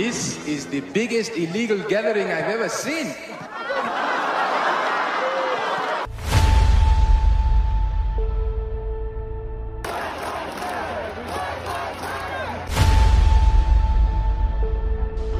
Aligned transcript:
This 0.00 0.38
is 0.48 0.64
the 0.64 0.80
biggest 0.80 1.32
illegal 1.32 1.76
gathering 1.86 2.28
I've 2.28 2.48
ever 2.48 2.70
seen. 2.70 3.12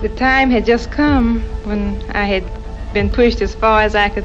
The 0.03 0.09
time 0.17 0.51
had 0.51 0.65
just 0.65 0.91
come 0.91 1.41
when 1.65 2.03
I 2.13 2.25
had 2.25 2.45
been 2.95 3.11
pushed 3.11 3.41
as 3.43 3.55
far 3.55 3.83
as 3.83 3.95
I 3.95 4.09
could 4.09 4.25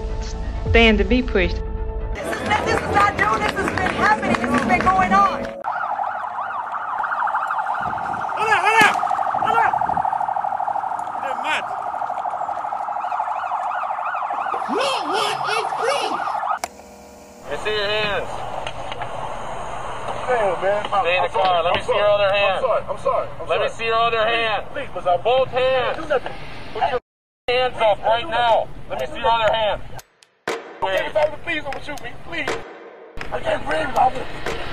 stand 0.70 0.98
to 1.00 1.04
be 1.04 1.22
pushed. 1.22 1.58
This 2.16 2.26
is, 2.26 2.40
this 2.48 2.76
is 2.76 2.82
not 2.96 3.12
new. 3.18 3.38
This 3.44 3.52
has 3.52 3.70
been 3.76 3.94
happening. 4.06 4.34
This 4.40 4.52
has 4.62 4.68
been 4.68 4.80
going 4.80 5.14
on. 5.14 5.44
Hola, 8.40 8.56
hola, 8.66 8.88
hola. 9.44 9.68
They're 11.24 11.44
mad. 11.44 11.64
Let 17.48 17.52
me 17.52 17.58
see 17.64 17.76
your 17.76 17.86
hands. 17.86 18.30
Damn, 20.26 20.62
man. 20.64 20.88
I'm, 20.92 21.04
Stay 21.06 21.16
in 21.18 21.22
the 21.22 21.30
I'm 21.30 21.30
car. 21.30 21.46
sorry. 21.46 21.64
Let 21.64 21.74
me 21.74 21.80
I'm 21.80 21.82
see 21.82 21.86
sorry. 21.86 22.00
your 22.00 22.10
other 22.10 22.32
hand. 22.34 22.56
I'm 22.56 22.62
sorry. 22.66 22.84
I'm 22.90 22.98
sorry. 22.98 23.28
I'm 23.30 23.48
Let 23.48 23.62
me 23.62 23.68
sorry. 23.68 23.78
see 23.78 23.86
your 23.86 23.96
other 23.96 24.26
hand. 24.26 24.66
Please, 24.74 24.88
please, 24.88 24.94
Bazaar. 24.96 25.20
Both 25.20 25.48
hands. 25.50 25.98
Do 25.98 26.06
nothing. 26.08 26.34
Put 26.74 26.84
your 26.90 27.00
hands 27.48 27.76
up 27.78 28.00
right 28.04 28.28
now. 28.30 28.68
Let 28.90 29.00
me 29.02 29.06
see 29.08 29.20
your 29.20 29.30
other 29.32 29.54
hand. 29.54 29.82
Please, 30.48 30.58
Wait. 30.82 31.16
officer, 31.16 31.40
please 31.44 31.64
don't 31.64 31.84
shoot 31.86 32.02
me. 32.04 32.10
Please. 32.26 32.50
I 33.32 33.40
can't 33.40 33.66
breathe, 33.66 33.96
officer. 33.96 34.26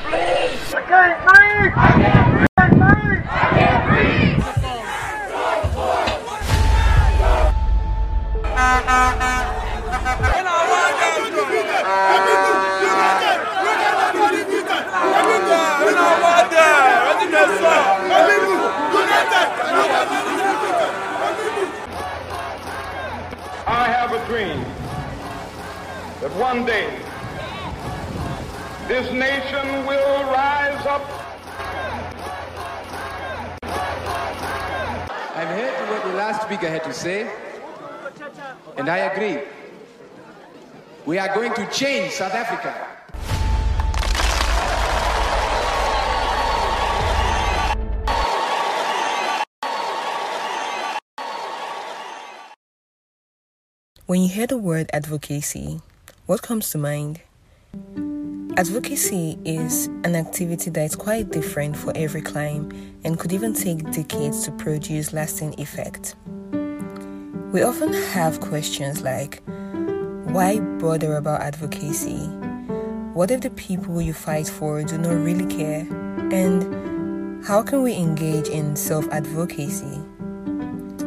Please. 0.09 0.75
I 0.75 0.83
can't 0.89 1.21
breathe. 1.29 1.73
I 1.77 1.91
can't 2.01 2.33
breathe. 2.33 3.27
I 3.29 3.49
can't 3.59 3.85
breathe. 3.91 4.33
I 23.65 23.87
have 23.89 24.13
a 24.13 24.25
dream 24.27 24.61
that 26.21 26.31
one 26.39 26.65
day 26.67 26.89
this 28.89 29.11
nation 29.13 29.87
will 29.87 30.23
rise 30.31 30.85
up 30.87 31.03
I've 35.35 35.49
heard 35.49 35.89
what 35.91 36.03
the 36.05 36.13
last 36.15 36.43
speaker 36.43 36.69
had 36.69 36.85
to 36.85 36.93
say, 36.93 37.25
and 38.77 38.89
I 38.89 38.99
agree. 38.99 39.43
We 41.05 41.19
are 41.19 41.35
going 41.35 41.53
to 41.55 41.67
change 41.71 42.13
South 42.13 42.35
Africa. 42.35 42.93
When 54.07 54.21
you 54.21 54.29
hear 54.29 54.47
the 54.47 54.59
word 54.59 54.91
advocacy, 54.93 55.81
what 56.27 56.43
comes 56.43 56.71
to 56.71 56.79
mind? 56.79 57.21
Advocacy 58.59 59.39
is 59.47 59.87
an 60.05 60.15
activity 60.15 60.69
that 60.71 60.85
is 60.85 60.95
quite 60.95 61.31
different 61.31 61.75
for 61.77 61.93
every 61.97 62.21
clime 62.21 62.71
and 63.05 63.19
could 63.19 63.33
even 63.33 63.55
take 63.55 63.91
decades 63.93 64.45
to 64.45 64.51
produce 64.53 65.15
lasting 65.15 65.59
effect. 65.59 66.15
We 67.53 67.61
often 67.61 67.93
have 67.93 68.41
questions 68.41 69.03
like 69.03 69.43
why 69.45 70.59
bother 70.59 71.17
about 71.17 71.43
advocacy? 71.43 72.25
What 73.13 73.31
if 73.31 73.43
the 73.43 73.51
people 73.51 74.01
you 74.01 74.15
fight 74.15 74.49
for 74.49 74.83
do 74.83 74.97
not 74.97 75.13
really 75.13 75.45
care? 75.55 75.87
And 76.33 77.45
how 77.45 77.63
can 77.63 77.83
we 77.83 77.93
engage 77.93 78.49
in 78.49 78.75
self 78.75 79.07
advocacy? 79.11 80.01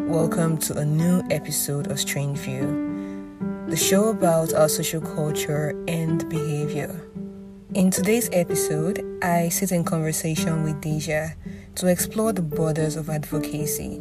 Welcome 0.08 0.60
to 0.60 0.78
a 0.78 0.86
new 0.86 1.24
episode 1.32 1.90
of 1.90 2.00
Strange 2.00 2.38
View, 2.38 3.66
the 3.68 3.76
show 3.76 4.10
about 4.10 4.54
our 4.54 4.70
social 4.70 5.02
culture 5.02 5.70
and 5.88 6.30
behavior. 6.30 7.10
In 7.74 7.90
today's 7.90 8.30
episode, 8.32 9.04
I 9.24 9.50
sit 9.50 9.72
in 9.72 9.84
conversation 9.84 10.62
with 10.62 10.80
Deja 10.80 11.30
to 11.74 11.88
explore 11.88 12.34
the 12.34 12.44
borders 12.44 12.98
of 12.98 13.10
advocacy. 13.10 14.00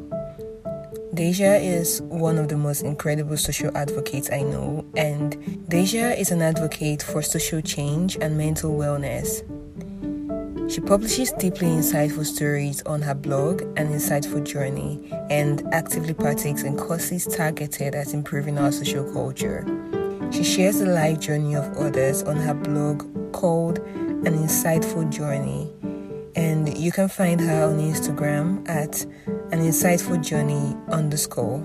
Deja 1.14 1.54
is 1.54 2.02
one 2.02 2.38
of 2.38 2.48
the 2.48 2.56
most 2.56 2.82
incredible 2.82 3.36
social 3.36 3.70
advocates 3.76 4.28
I 4.32 4.42
know, 4.42 4.84
and 4.96 5.68
Deja 5.68 6.10
is 6.18 6.32
an 6.32 6.42
advocate 6.42 7.04
for 7.04 7.22
social 7.22 7.60
change 7.60 8.16
and 8.20 8.36
mental 8.36 8.72
wellness. 8.72 9.42
She 10.68 10.80
publishes 10.80 11.30
deeply 11.32 11.68
insightful 11.68 12.26
stories 12.26 12.82
on 12.82 13.00
her 13.02 13.14
blog 13.14 13.62
and 13.76 13.90
Insightful 13.90 14.44
Journey 14.44 15.08
and 15.30 15.62
actively 15.72 16.14
partakes 16.14 16.64
in 16.64 16.76
courses 16.76 17.26
targeted 17.26 17.94
at 17.94 18.12
improving 18.12 18.58
our 18.58 18.72
social 18.72 19.04
culture. 19.12 19.64
She 20.32 20.42
shares 20.42 20.80
the 20.80 20.86
life 20.86 21.20
journey 21.20 21.54
of 21.54 21.76
others 21.76 22.24
on 22.24 22.36
her 22.38 22.54
blog 22.54 23.32
called 23.32 23.78
An 23.78 24.34
Insightful 24.36 25.12
Journey, 25.12 25.70
you 26.76 26.90
can 26.92 27.08
find 27.08 27.40
her 27.40 27.64
on 27.64 27.78
Instagram 27.78 28.68
at 28.68 29.02
An 29.52 29.60
Insightful 29.60 30.22
Journey 30.22 30.76
underscore. 30.90 31.62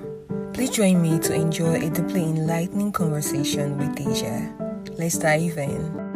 Please 0.54 0.70
join 0.70 1.02
me 1.02 1.20
to 1.20 1.34
enjoy 1.34 1.76
a 1.76 1.90
deeply 1.90 2.24
enlightening 2.24 2.92
conversation 2.92 3.78
with 3.78 3.96
Deja. 3.96 4.54
Let's 4.98 5.18
dive 5.18 5.58
in. 5.58 6.10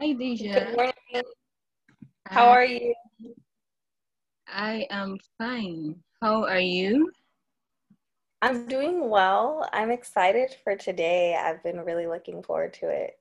Hi, 0.00 0.12
Deja. 0.12 0.52
Good 0.52 0.76
morning. 0.76 1.32
How 2.26 2.48
are 2.48 2.64
you? 2.64 2.94
I 4.48 4.86
am 4.90 5.18
fine. 5.38 5.96
How 6.20 6.44
are 6.44 6.60
you? 6.60 7.10
I'm 8.42 8.66
doing 8.66 9.08
well. 9.08 9.68
I'm 9.72 9.92
excited 9.92 10.56
for 10.64 10.74
today. 10.74 11.36
I've 11.36 11.62
been 11.62 11.80
really 11.80 12.08
looking 12.08 12.42
forward 12.42 12.74
to 12.74 12.88
it. 12.88 13.16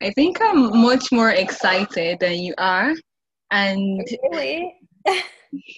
I 0.00 0.10
think 0.10 0.38
I'm 0.40 0.80
much 0.80 1.10
more 1.10 1.30
excited 1.30 2.20
than 2.20 2.38
you 2.38 2.54
are. 2.56 2.94
And 3.50 4.06
Really? 4.30 4.74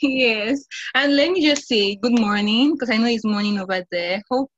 yes, 0.03 0.63
and 0.95 1.17
let 1.17 1.31
me 1.31 1.45
just 1.45 1.67
say 1.67 1.97
good 1.97 2.19
morning 2.21 2.75
because 2.75 2.91
I 2.91 2.99
know 2.99 3.07
it's 3.07 3.25
morning 3.25 3.59
over 3.59 3.83
there. 3.91 4.21
Hope 4.31 4.51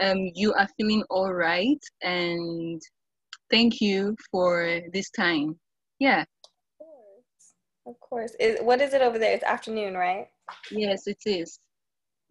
um 0.00 0.30
you 0.34 0.54
are 0.54 0.68
feeling 0.78 1.04
all 1.10 1.32
right 1.32 1.78
and 2.02 2.80
thank 3.50 3.80
you 3.82 4.16
for 4.30 4.80
this 4.94 5.10
time. 5.10 5.58
Yeah, 5.98 6.24
Of 6.80 6.86
course. 6.86 7.54
Of 7.86 8.00
course. 8.00 8.32
Is, 8.40 8.60
what 8.62 8.80
is 8.80 8.94
it 8.94 9.02
over 9.02 9.18
there? 9.18 9.34
It's 9.34 9.44
afternoon, 9.44 9.94
right? 9.94 10.28
yes, 10.70 11.06
it 11.06 11.18
is. 11.26 11.58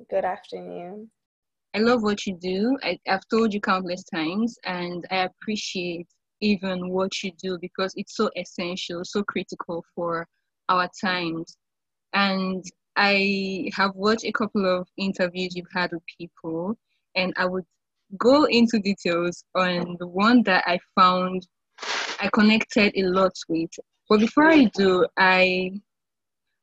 Good 0.09 0.25
afternoon. 0.25 1.11
I 1.75 1.79
love 1.79 2.01
what 2.01 2.25
you 2.25 2.37
do. 2.41 2.77
I, 2.81 2.97
I've 3.07 3.27
told 3.29 3.53
you 3.53 3.61
countless 3.61 4.03
times, 4.03 4.57
and 4.65 5.05
I 5.11 5.27
appreciate 5.29 6.07
even 6.39 6.89
what 6.89 7.11
you 7.23 7.31
do 7.41 7.57
because 7.61 7.93
it's 7.95 8.15
so 8.15 8.29
essential, 8.35 9.01
so 9.03 9.23
critical 9.23 9.83
for 9.93 10.27
our 10.69 10.89
times. 10.99 11.55
And 12.13 12.63
I 12.95 13.69
have 13.73 13.91
watched 13.95 14.25
a 14.25 14.31
couple 14.31 14.65
of 14.65 14.87
interviews 14.97 15.55
you've 15.55 15.73
had 15.73 15.91
with 15.91 16.03
people, 16.17 16.77
and 17.15 17.33
I 17.37 17.45
would 17.45 17.65
go 18.17 18.45
into 18.45 18.79
details 18.79 19.43
on 19.55 19.97
the 19.99 20.07
one 20.07 20.43
that 20.43 20.63
I 20.67 20.79
found 20.95 21.45
I 22.19 22.29
connected 22.33 22.93
a 22.95 23.03
lot 23.03 23.33
with. 23.49 23.71
But 24.09 24.19
before 24.19 24.49
I 24.49 24.65
do, 24.75 25.05
I 25.17 25.71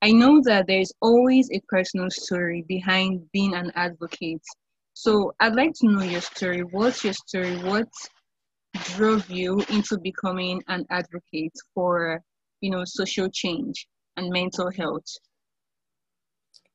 I 0.01 0.11
know 0.11 0.41
that 0.45 0.67
there's 0.67 0.93
always 1.01 1.49
a 1.51 1.61
personal 1.67 2.09
story 2.09 2.63
behind 2.67 3.29
being 3.33 3.53
an 3.53 3.71
advocate. 3.75 4.41
So 4.93 5.33
I'd 5.39 5.55
like 5.55 5.73
to 5.81 5.87
know 5.87 6.03
your 6.03 6.21
story. 6.21 6.61
What's 6.61 7.03
your 7.03 7.13
story? 7.13 7.57
What 7.57 7.87
drove 8.95 9.29
you 9.29 9.61
into 9.69 9.97
becoming 9.97 10.61
an 10.67 10.85
advocate 10.89 11.53
for, 11.73 12.21
you 12.61 12.71
know, 12.71 12.83
social 12.85 13.29
change 13.29 13.87
and 14.15 14.29
mental 14.29 14.71
health? 14.71 15.05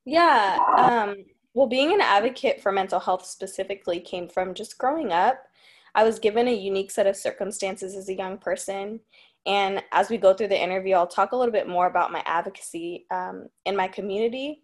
Yeah. 0.05 0.59
Um, 0.77 1.25
well, 1.55 1.67
being 1.67 1.93
an 1.93 2.01
advocate 2.01 2.61
for 2.61 2.73
mental 2.73 3.01
health 3.01 3.25
specifically 3.25 4.01
came 4.01 4.29
from 4.29 4.53
just 4.53 4.77
growing 4.77 5.13
up. 5.13 5.47
I 5.95 6.05
was 6.05 6.19
given 6.19 6.49
a 6.49 6.53
unique 6.53 6.91
set 6.91 7.07
of 7.07 7.17
circumstances 7.17 7.95
as 7.95 8.09
a 8.09 8.17
young 8.17 8.39
person. 8.39 9.01
And 9.47 9.83
as 9.93 10.09
we 10.09 10.17
go 10.17 10.33
through 10.33 10.49
the 10.49 10.63
interview, 10.63 10.95
I'll 10.95 11.07
talk 11.07 11.33
a 11.33 11.37
little 11.37 11.53
bit 11.53 11.69
more 11.69 11.87
about 11.87 12.13
my 12.13 12.23
advocacy 12.25 13.07
um, 13.11 13.49
in 13.67 13.77
my 13.77 13.89
community 13.89 14.63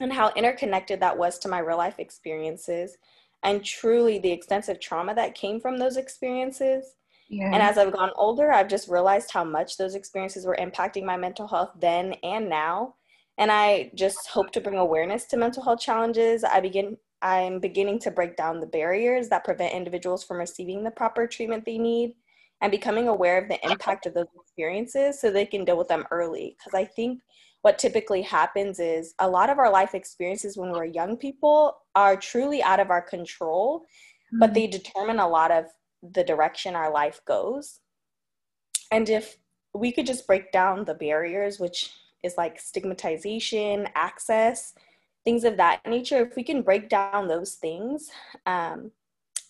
and 0.00 0.12
how 0.12 0.30
interconnected 0.36 1.00
that 1.00 1.16
was 1.16 1.38
to 1.40 1.48
my 1.48 1.58
real 1.58 1.78
life 1.78 1.98
experiences 1.98 2.96
and 3.42 3.64
truly 3.64 4.18
the 4.18 4.30
extensive 4.30 4.80
trauma 4.80 5.14
that 5.14 5.34
came 5.34 5.60
from 5.60 5.78
those 5.78 5.96
experiences 5.96 6.96
Yeah. 7.28 7.52
And 7.52 7.62
as 7.62 7.76
I've 7.76 7.92
gotten 7.92 8.14
older, 8.16 8.50
I've 8.50 8.68
just 8.68 8.88
realized 8.88 9.30
how 9.30 9.44
much 9.44 9.76
those 9.76 9.94
experiences 9.94 10.46
were 10.46 10.56
impacting 10.58 11.04
my 11.04 11.16
mental 11.16 11.46
health 11.46 11.72
then 11.78 12.14
and 12.22 12.48
now. 12.48 12.94
And 13.36 13.52
I 13.52 13.90
just 13.94 14.28
hope 14.28 14.50
to 14.52 14.60
bring 14.60 14.78
awareness 14.78 15.26
to 15.26 15.36
mental 15.36 15.62
health 15.62 15.80
challenges. 15.80 16.42
I 16.42 16.60
begin 16.60 16.96
I'm 17.20 17.58
beginning 17.58 17.98
to 18.00 18.12
break 18.12 18.36
down 18.36 18.60
the 18.60 18.66
barriers 18.66 19.28
that 19.28 19.44
prevent 19.44 19.74
individuals 19.74 20.24
from 20.24 20.38
receiving 20.38 20.84
the 20.84 20.90
proper 20.90 21.26
treatment 21.26 21.64
they 21.64 21.76
need 21.76 22.14
and 22.60 22.70
becoming 22.70 23.08
aware 23.08 23.38
of 23.38 23.48
the 23.48 23.64
impact 23.70 24.06
of 24.06 24.14
those 24.14 24.26
experiences 24.34 25.20
so 25.20 25.30
they 25.30 25.46
can 25.46 25.64
deal 25.64 25.78
with 25.78 25.88
them 25.88 26.04
early. 26.10 26.56
Because 26.58 26.74
I 26.74 26.84
think 26.84 27.20
what 27.62 27.78
typically 27.78 28.22
happens 28.22 28.78
is 28.78 29.14
a 29.18 29.28
lot 29.28 29.50
of 29.50 29.58
our 29.58 29.70
life 29.70 29.94
experiences 29.94 30.56
when 30.56 30.70
we're 30.70 30.84
young 30.84 31.16
people 31.16 31.76
are 31.94 32.16
truly 32.16 32.62
out 32.62 32.80
of 32.80 32.90
our 32.90 33.02
control, 33.02 33.80
mm-hmm. 33.80 34.38
but 34.38 34.54
they 34.54 34.66
determine 34.66 35.18
a 35.18 35.28
lot 35.28 35.50
of 35.50 35.66
the 36.02 36.24
direction 36.24 36.74
our 36.74 36.92
life 36.92 37.20
goes. 37.26 37.80
And 38.90 39.08
if 39.08 39.36
we 39.74 39.92
could 39.92 40.06
just 40.06 40.26
break 40.26 40.52
down 40.52 40.84
the 40.84 40.94
barriers, 40.94 41.58
which 41.58 41.92
is 42.22 42.36
like 42.36 42.60
stigmatization, 42.60 43.88
access, 43.94 44.74
things 45.24 45.44
of 45.44 45.56
that 45.56 45.80
nature, 45.86 46.24
if 46.24 46.36
we 46.36 46.42
can 46.42 46.62
break 46.62 46.88
down 46.88 47.28
those 47.28 47.54
things, 47.54 48.10
um, 48.46 48.92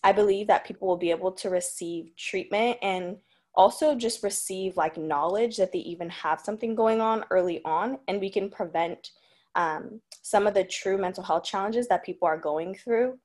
I 0.03 0.11
believe 0.11 0.47
that 0.47 0.65
people 0.65 0.87
will 0.87 0.97
be 0.97 1.11
able 1.11 1.31
to 1.33 1.49
receive 1.49 2.15
treatment 2.15 2.77
and 2.81 3.17
also 3.55 3.95
just 3.95 4.23
receive 4.23 4.77
like 4.77 4.97
knowledge 4.97 5.57
that 5.57 5.71
they 5.71 5.79
even 5.79 6.09
have 6.09 6.39
something 6.39 6.75
going 6.75 7.01
on 7.01 7.25
early 7.31 7.61
on, 7.65 7.99
and 8.07 8.21
we 8.21 8.29
can 8.29 8.49
prevent 8.49 9.11
um, 9.55 9.99
some 10.21 10.47
of 10.47 10.53
the 10.53 10.63
true 10.63 10.97
mental 10.97 11.23
health 11.23 11.43
challenges 11.43 11.87
that 11.87 12.05
people 12.05 12.27
are 12.27 12.37
going 12.37 12.73
through. 12.75 13.17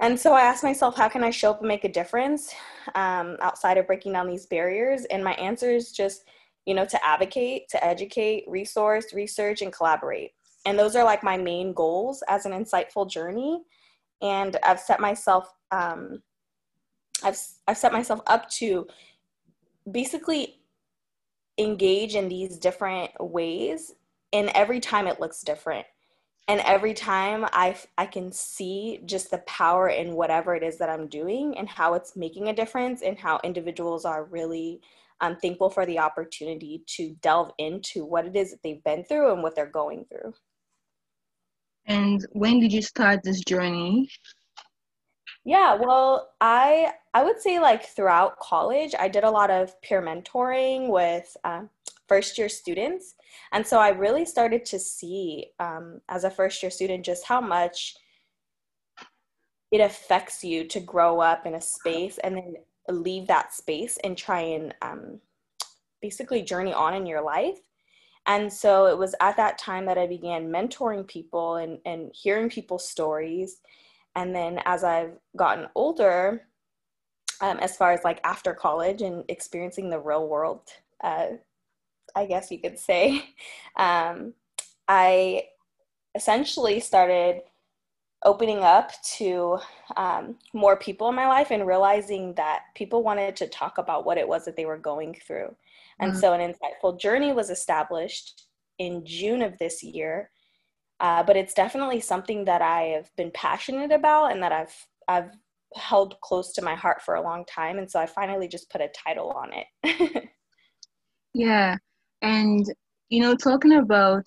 And 0.00 0.20
so 0.20 0.32
I 0.32 0.42
asked 0.42 0.62
myself, 0.62 0.96
how 0.96 1.08
can 1.08 1.24
I 1.24 1.30
show 1.30 1.50
up 1.50 1.58
and 1.58 1.66
make 1.66 1.84
a 1.84 1.92
difference 1.92 2.54
um, 2.94 3.36
outside 3.40 3.78
of 3.78 3.88
breaking 3.88 4.12
down 4.12 4.28
these 4.28 4.46
barriers? 4.46 5.04
And 5.06 5.24
my 5.24 5.32
answer 5.32 5.70
is 5.72 5.90
just, 5.90 6.22
you 6.66 6.74
know, 6.74 6.84
to 6.84 7.04
advocate, 7.04 7.68
to 7.70 7.84
educate, 7.84 8.44
resource, 8.46 9.12
research, 9.12 9.60
and 9.60 9.72
collaborate. 9.72 10.32
And 10.66 10.78
those 10.78 10.94
are 10.94 11.02
like 11.02 11.24
my 11.24 11.36
main 11.36 11.72
goals 11.72 12.22
as 12.28 12.46
an 12.46 12.52
insightful 12.52 13.10
journey. 13.10 13.62
And 14.22 14.56
I've 14.64 14.80
set 14.80 15.00
myself, 15.00 15.52
um, 15.70 16.22
I've, 17.22 17.38
I've 17.66 17.78
set 17.78 17.92
myself 17.92 18.20
up 18.26 18.48
to 18.50 18.86
basically 19.90 20.60
engage 21.58 22.14
in 22.14 22.28
these 22.28 22.58
different 22.58 23.10
ways. 23.20 23.92
And 24.32 24.50
every 24.54 24.80
time 24.80 25.06
it 25.06 25.20
looks 25.20 25.42
different 25.42 25.86
and 26.48 26.60
every 26.60 26.94
time 26.94 27.44
I, 27.52 27.76
I 27.98 28.06
can 28.06 28.32
see 28.32 29.00
just 29.04 29.30
the 29.30 29.38
power 29.38 29.88
in 29.88 30.14
whatever 30.14 30.54
it 30.54 30.62
is 30.62 30.78
that 30.78 30.88
i'm 30.88 31.06
doing 31.06 31.56
and 31.56 31.68
how 31.68 31.94
it's 31.94 32.16
making 32.16 32.48
a 32.48 32.54
difference 32.54 33.02
and 33.02 33.18
how 33.18 33.38
individuals 33.44 34.04
are 34.04 34.24
really 34.24 34.80
um, 35.20 35.36
thankful 35.36 35.68
for 35.68 35.84
the 35.84 35.98
opportunity 35.98 36.82
to 36.86 37.14
delve 37.20 37.50
into 37.58 38.04
what 38.04 38.24
it 38.24 38.34
is 38.34 38.50
that 38.50 38.62
they've 38.62 38.82
been 38.84 39.04
through 39.04 39.32
and 39.32 39.42
what 39.42 39.54
they're 39.54 39.66
going 39.66 40.06
through 40.06 40.32
and 41.88 42.26
when 42.32 42.60
did 42.60 42.72
you 42.72 42.82
start 42.82 43.20
this 43.22 43.40
journey 43.40 44.08
yeah 45.44 45.74
well 45.74 46.30
i 46.40 46.92
i 47.14 47.24
would 47.24 47.40
say 47.40 47.58
like 47.58 47.84
throughout 47.84 48.38
college 48.38 48.94
i 48.98 49.08
did 49.08 49.24
a 49.24 49.30
lot 49.30 49.50
of 49.50 49.80
peer 49.82 50.00
mentoring 50.00 50.88
with 50.88 51.36
um, 51.44 51.68
first 52.08 52.38
year 52.38 52.48
students. 52.48 53.14
And 53.52 53.64
so 53.64 53.78
I 53.78 53.90
really 53.90 54.24
started 54.24 54.64
to 54.66 54.78
see 54.78 55.48
um, 55.60 56.00
as 56.08 56.24
a 56.24 56.30
first 56.30 56.62
year 56.62 56.70
student 56.70 57.04
just 57.04 57.24
how 57.24 57.40
much 57.40 57.94
it 59.70 59.80
affects 59.80 60.42
you 60.42 60.64
to 60.64 60.80
grow 60.80 61.20
up 61.20 61.46
in 61.46 61.54
a 61.54 61.60
space 61.60 62.18
and 62.24 62.36
then 62.36 62.54
leave 62.88 63.26
that 63.26 63.52
space 63.52 63.98
and 64.02 64.16
try 64.16 64.40
and 64.40 64.74
um, 64.80 65.20
basically 66.00 66.40
journey 66.40 66.72
on 66.72 66.94
in 66.94 67.04
your 67.04 67.20
life. 67.20 67.58
And 68.26 68.52
so 68.52 68.86
it 68.86 68.98
was 68.98 69.14
at 69.20 69.36
that 69.36 69.58
time 69.58 69.86
that 69.86 69.98
I 69.98 70.06
began 70.06 70.50
mentoring 70.50 71.06
people 71.06 71.56
and, 71.56 71.78
and 71.86 72.10
hearing 72.14 72.50
people's 72.50 72.88
stories. 72.88 73.60
And 74.16 74.34
then 74.34 74.60
as 74.64 74.84
I've 74.84 75.16
gotten 75.36 75.68
older, 75.74 76.46
um, 77.40 77.58
as 77.58 77.76
far 77.76 77.92
as 77.92 78.04
like 78.04 78.20
after 78.24 78.52
college 78.52 79.02
and 79.02 79.24
experiencing 79.28 79.90
the 79.90 80.00
real 80.00 80.26
world 80.26 80.62
uh, 81.02 81.28
I 82.14 82.26
guess 82.26 82.50
you 82.50 82.58
could 82.58 82.78
say, 82.78 83.24
um, 83.76 84.34
I 84.86 85.44
essentially 86.14 86.80
started 86.80 87.42
opening 88.24 88.58
up 88.58 88.90
to 89.16 89.58
um, 89.96 90.36
more 90.52 90.76
people 90.76 91.08
in 91.08 91.14
my 91.14 91.28
life 91.28 91.52
and 91.52 91.66
realizing 91.66 92.34
that 92.34 92.62
people 92.74 93.04
wanted 93.04 93.36
to 93.36 93.46
talk 93.46 93.78
about 93.78 94.04
what 94.04 94.18
it 94.18 94.26
was 94.26 94.44
that 94.44 94.56
they 94.56 94.66
were 94.66 94.78
going 94.78 95.14
through. 95.14 95.54
And 96.00 96.12
mm-hmm. 96.12 96.20
so 96.20 96.32
an 96.32 96.40
insightful 96.52 96.98
journey 96.98 97.32
was 97.32 97.50
established 97.50 98.46
in 98.78 99.04
June 99.04 99.42
of 99.42 99.58
this 99.58 99.82
year. 99.82 100.30
Uh, 101.00 101.22
but 101.22 101.36
it's 101.36 101.54
definitely 101.54 102.00
something 102.00 102.44
that 102.44 102.60
I 102.60 102.82
have 102.96 103.10
been 103.16 103.30
passionate 103.32 103.92
about 103.92 104.32
and 104.32 104.42
that 104.42 104.52
I've 104.52 104.74
I've 105.06 105.30
held 105.74 106.20
close 106.20 106.52
to 106.52 106.62
my 106.62 106.74
heart 106.74 107.02
for 107.02 107.14
a 107.14 107.22
long 107.22 107.44
time. 107.44 107.78
And 107.78 107.90
so 107.90 108.00
I 108.00 108.06
finally 108.06 108.48
just 108.48 108.70
put 108.70 108.80
a 108.80 108.88
title 108.88 109.30
on 109.30 109.50
it. 109.52 110.28
yeah. 111.34 111.76
And, 112.22 112.66
you 113.10 113.20
know, 113.20 113.34
talking 113.34 113.78
about 113.78 114.26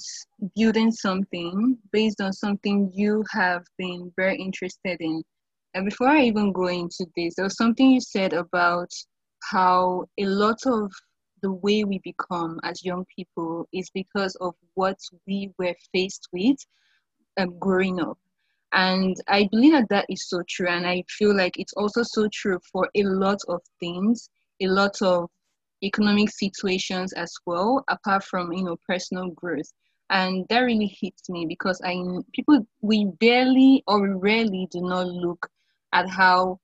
building 0.56 0.92
something 0.92 1.78
based 1.92 2.22
on 2.22 2.34
something 2.34 2.92
you 2.94 3.24
have 3.32 3.64
been 3.78 4.12
very 4.16 4.38
interested 4.38 4.98
in. 5.00 5.24
And 5.74 5.86
before 5.86 6.08
I 6.08 6.22
even 6.24 6.52
go 6.52 6.68
into 6.68 7.06
this, 7.16 7.36
there 7.36 7.46
was 7.46 7.58
something 7.58 7.92
you 7.92 8.02
said 8.02 8.34
about 8.34 8.90
how 9.44 10.06
a 10.20 10.26
lot 10.26 10.58
of 10.66 10.92
the 11.42 11.52
way 11.52 11.84
we 11.84 12.00
become 12.00 12.60
as 12.64 12.84
young 12.84 13.06
people 13.16 13.68
is 13.74 13.90
because 13.92 14.36
of 14.36 14.54
what 14.76 14.98
we 15.28 15.52
were 15.58 15.76
faced 15.94 16.28
with 16.32 16.58
um, 17.38 17.58
growing 17.60 18.00
up. 18.00 18.18
And 18.74 19.16
I 19.28 19.48
believe 19.52 19.74
that 19.74 19.90
that 19.90 20.06
is 20.10 20.30
so 20.30 20.42
true. 20.48 20.68
And 20.68 20.88
I 20.88 21.04
feel 21.10 21.36
like 21.36 21.58
it's 21.58 21.74
also 21.74 22.04
so 22.04 22.28
true 22.32 22.60
for 22.72 22.88
a 22.96 23.04
lot 23.04 23.40
of 23.50 23.62
things, 23.80 24.30
a 24.62 24.68
lot 24.68 25.02
of 25.02 25.30
economic 25.84 26.30
situations 26.30 27.12
as 27.14 27.34
well, 27.46 27.84
apart 27.90 28.24
from 28.24 28.54
you 28.54 28.64
know 28.64 28.78
personal 28.88 29.30
growth. 29.32 29.72
And 30.10 30.46
that 30.50 30.60
really 30.60 30.94
hits 31.02 31.30
me 31.30 31.46
because 31.48 31.82
I 31.84 31.96
people 32.34 32.66
we 32.82 33.06
barely 33.20 33.84
or 33.88 34.18
rarely 34.18 34.68
do 34.72 34.82
not 34.82 35.08
look 35.08 35.48
at 35.94 36.10
how 36.10 36.60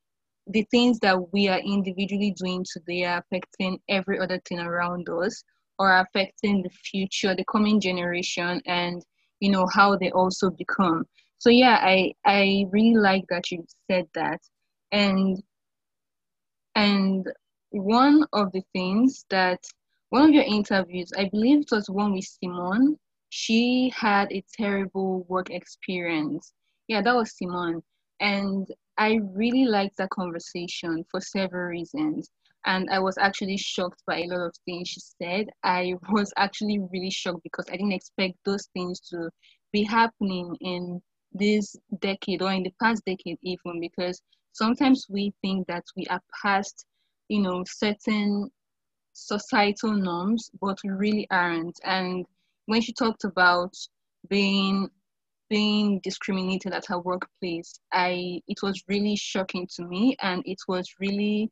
the 0.49 0.65
things 0.71 0.99
that 0.99 1.33
we 1.33 1.47
are 1.47 1.59
individually 1.59 2.33
doing 2.37 2.65
today 2.71 3.03
are 3.05 3.19
affecting 3.19 3.79
every 3.89 4.19
other 4.19 4.39
thing 4.47 4.59
around 4.59 5.07
us 5.09 5.43
or 5.79 5.99
affecting 5.99 6.61
the 6.63 6.69
future, 6.69 7.35
the 7.35 7.45
coming 7.45 7.79
generation, 7.79 8.61
and 8.65 9.03
you 9.39 9.51
know 9.51 9.67
how 9.73 9.95
they 9.97 10.11
also 10.11 10.49
become. 10.49 11.05
So 11.37 11.49
yeah, 11.49 11.79
I 11.81 12.13
I 12.25 12.65
really 12.71 12.95
like 12.95 13.25
that 13.29 13.51
you 13.51 13.65
said 13.89 14.05
that, 14.15 14.39
and 14.91 15.41
and 16.75 17.27
one 17.71 18.25
of 18.33 18.51
the 18.53 18.63
things 18.73 19.25
that 19.29 19.59
one 20.09 20.23
of 20.23 20.31
your 20.31 20.43
interviews, 20.43 21.11
I 21.17 21.29
believe 21.29 21.61
it 21.61 21.71
was 21.71 21.89
one 21.89 22.13
with 22.13 22.25
Simone, 22.25 22.97
she 23.29 23.91
had 23.95 24.31
a 24.31 24.43
terrible 24.57 25.25
work 25.27 25.49
experience. 25.49 26.53
Yeah, 26.87 27.01
that 27.01 27.15
was 27.15 27.37
Simone. 27.37 27.81
And 28.21 28.67
I 28.97 29.19
really 29.33 29.65
liked 29.65 29.97
that 29.97 30.09
conversation 30.09 31.05
for 31.11 31.21
several 31.21 31.69
reasons. 31.69 32.29
And 32.65 32.89
I 32.91 32.99
was 32.99 33.17
actually 33.17 33.57
shocked 33.57 34.01
by 34.05 34.21
a 34.21 34.27
lot 34.27 34.47
of 34.47 34.55
things 34.65 34.89
she 34.89 34.99
said. 34.99 35.47
I 35.63 35.93
was 36.11 36.33
actually 36.37 36.79
really 36.91 37.11
shocked 37.11 37.43
because 37.43 37.65
I 37.69 37.77
didn't 37.77 37.93
expect 37.93 38.35
those 38.45 38.67
things 38.73 38.99
to 39.11 39.29
be 39.71 39.83
happening 39.83 40.55
in 40.61 41.01
this 41.31 41.75
decade 41.99 42.41
or 42.41 42.51
in 42.51 42.63
the 42.63 42.73
past 42.81 43.03
decade, 43.05 43.37
even 43.43 43.79
because 43.79 44.21
sometimes 44.53 45.05
we 45.09 45.33
think 45.41 45.67
that 45.67 45.83
we 45.95 46.05
are 46.07 46.21
past 46.41 46.85
you 47.29 47.41
know, 47.41 47.63
certain 47.67 48.49
societal 49.13 49.91
norms, 49.93 50.49
but 50.61 50.77
we 50.83 50.91
really 50.91 51.27
aren't. 51.31 51.79
And 51.83 52.25
when 52.67 52.81
she 52.81 52.93
talked 52.93 53.23
about 53.23 53.73
being 54.29 54.89
being 55.49 55.99
discriminated 56.03 56.73
at 56.73 56.85
her 56.87 56.99
workplace, 56.99 57.79
I 57.91 58.41
it 58.47 58.57
was 58.61 58.83
really 58.87 59.15
shocking 59.15 59.67
to 59.75 59.83
me, 59.83 60.15
and 60.21 60.43
it 60.45 60.59
was 60.67 60.87
really 60.99 61.51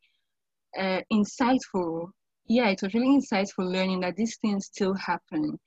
uh, 0.78 1.02
insightful. 1.12 2.10
Yeah, 2.48 2.70
it 2.70 2.82
was 2.82 2.94
really 2.94 3.20
insightful 3.20 3.72
learning 3.72 4.02
that 4.02 4.16
these 4.16 4.38
things 4.38 4.68
still 4.68 4.94
happen, 4.94 5.60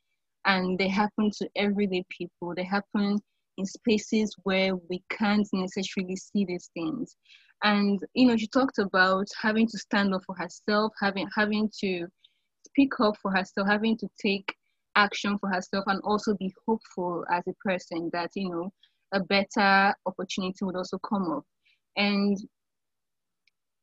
and 0.44 0.78
they 0.78 0.88
happen 0.88 1.30
to 1.38 1.48
everyday 1.56 2.04
people. 2.10 2.54
They 2.54 2.64
happen 2.64 3.18
in 3.56 3.66
spaces 3.66 4.34
where 4.44 4.76
we 4.76 5.02
can't 5.10 5.46
necessarily 5.52 6.16
see 6.16 6.44
these 6.44 6.70
things 6.74 7.16
and 7.64 8.00
you 8.14 8.26
know 8.26 8.36
she 8.36 8.46
talked 8.46 8.78
about 8.78 9.26
having 9.40 9.66
to 9.66 9.78
stand 9.78 10.14
up 10.14 10.22
for 10.24 10.34
herself 10.36 10.92
having 11.00 11.28
having 11.34 11.70
to 11.80 12.06
speak 12.66 12.92
up 13.00 13.16
for 13.20 13.32
herself 13.32 13.66
having 13.66 13.96
to 13.96 14.08
take 14.20 14.54
action 14.98 15.38
for 15.38 15.48
herself 15.48 15.84
and 15.86 16.00
also 16.02 16.34
be 16.34 16.52
hopeful 16.66 17.24
as 17.30 17.44
a 17.46 17.54
person 17.64 18.10
that 18.12 18.30
you 18.34 18.50
know 18.50 18.70
a 19.12 19.20
better 19.20 19.94
opportunity 20.04 20.58
would 20.62 20.76
also 20.76 20.98
come 20.98 21.30
up. 21.32 21.44
And 21.96 22.36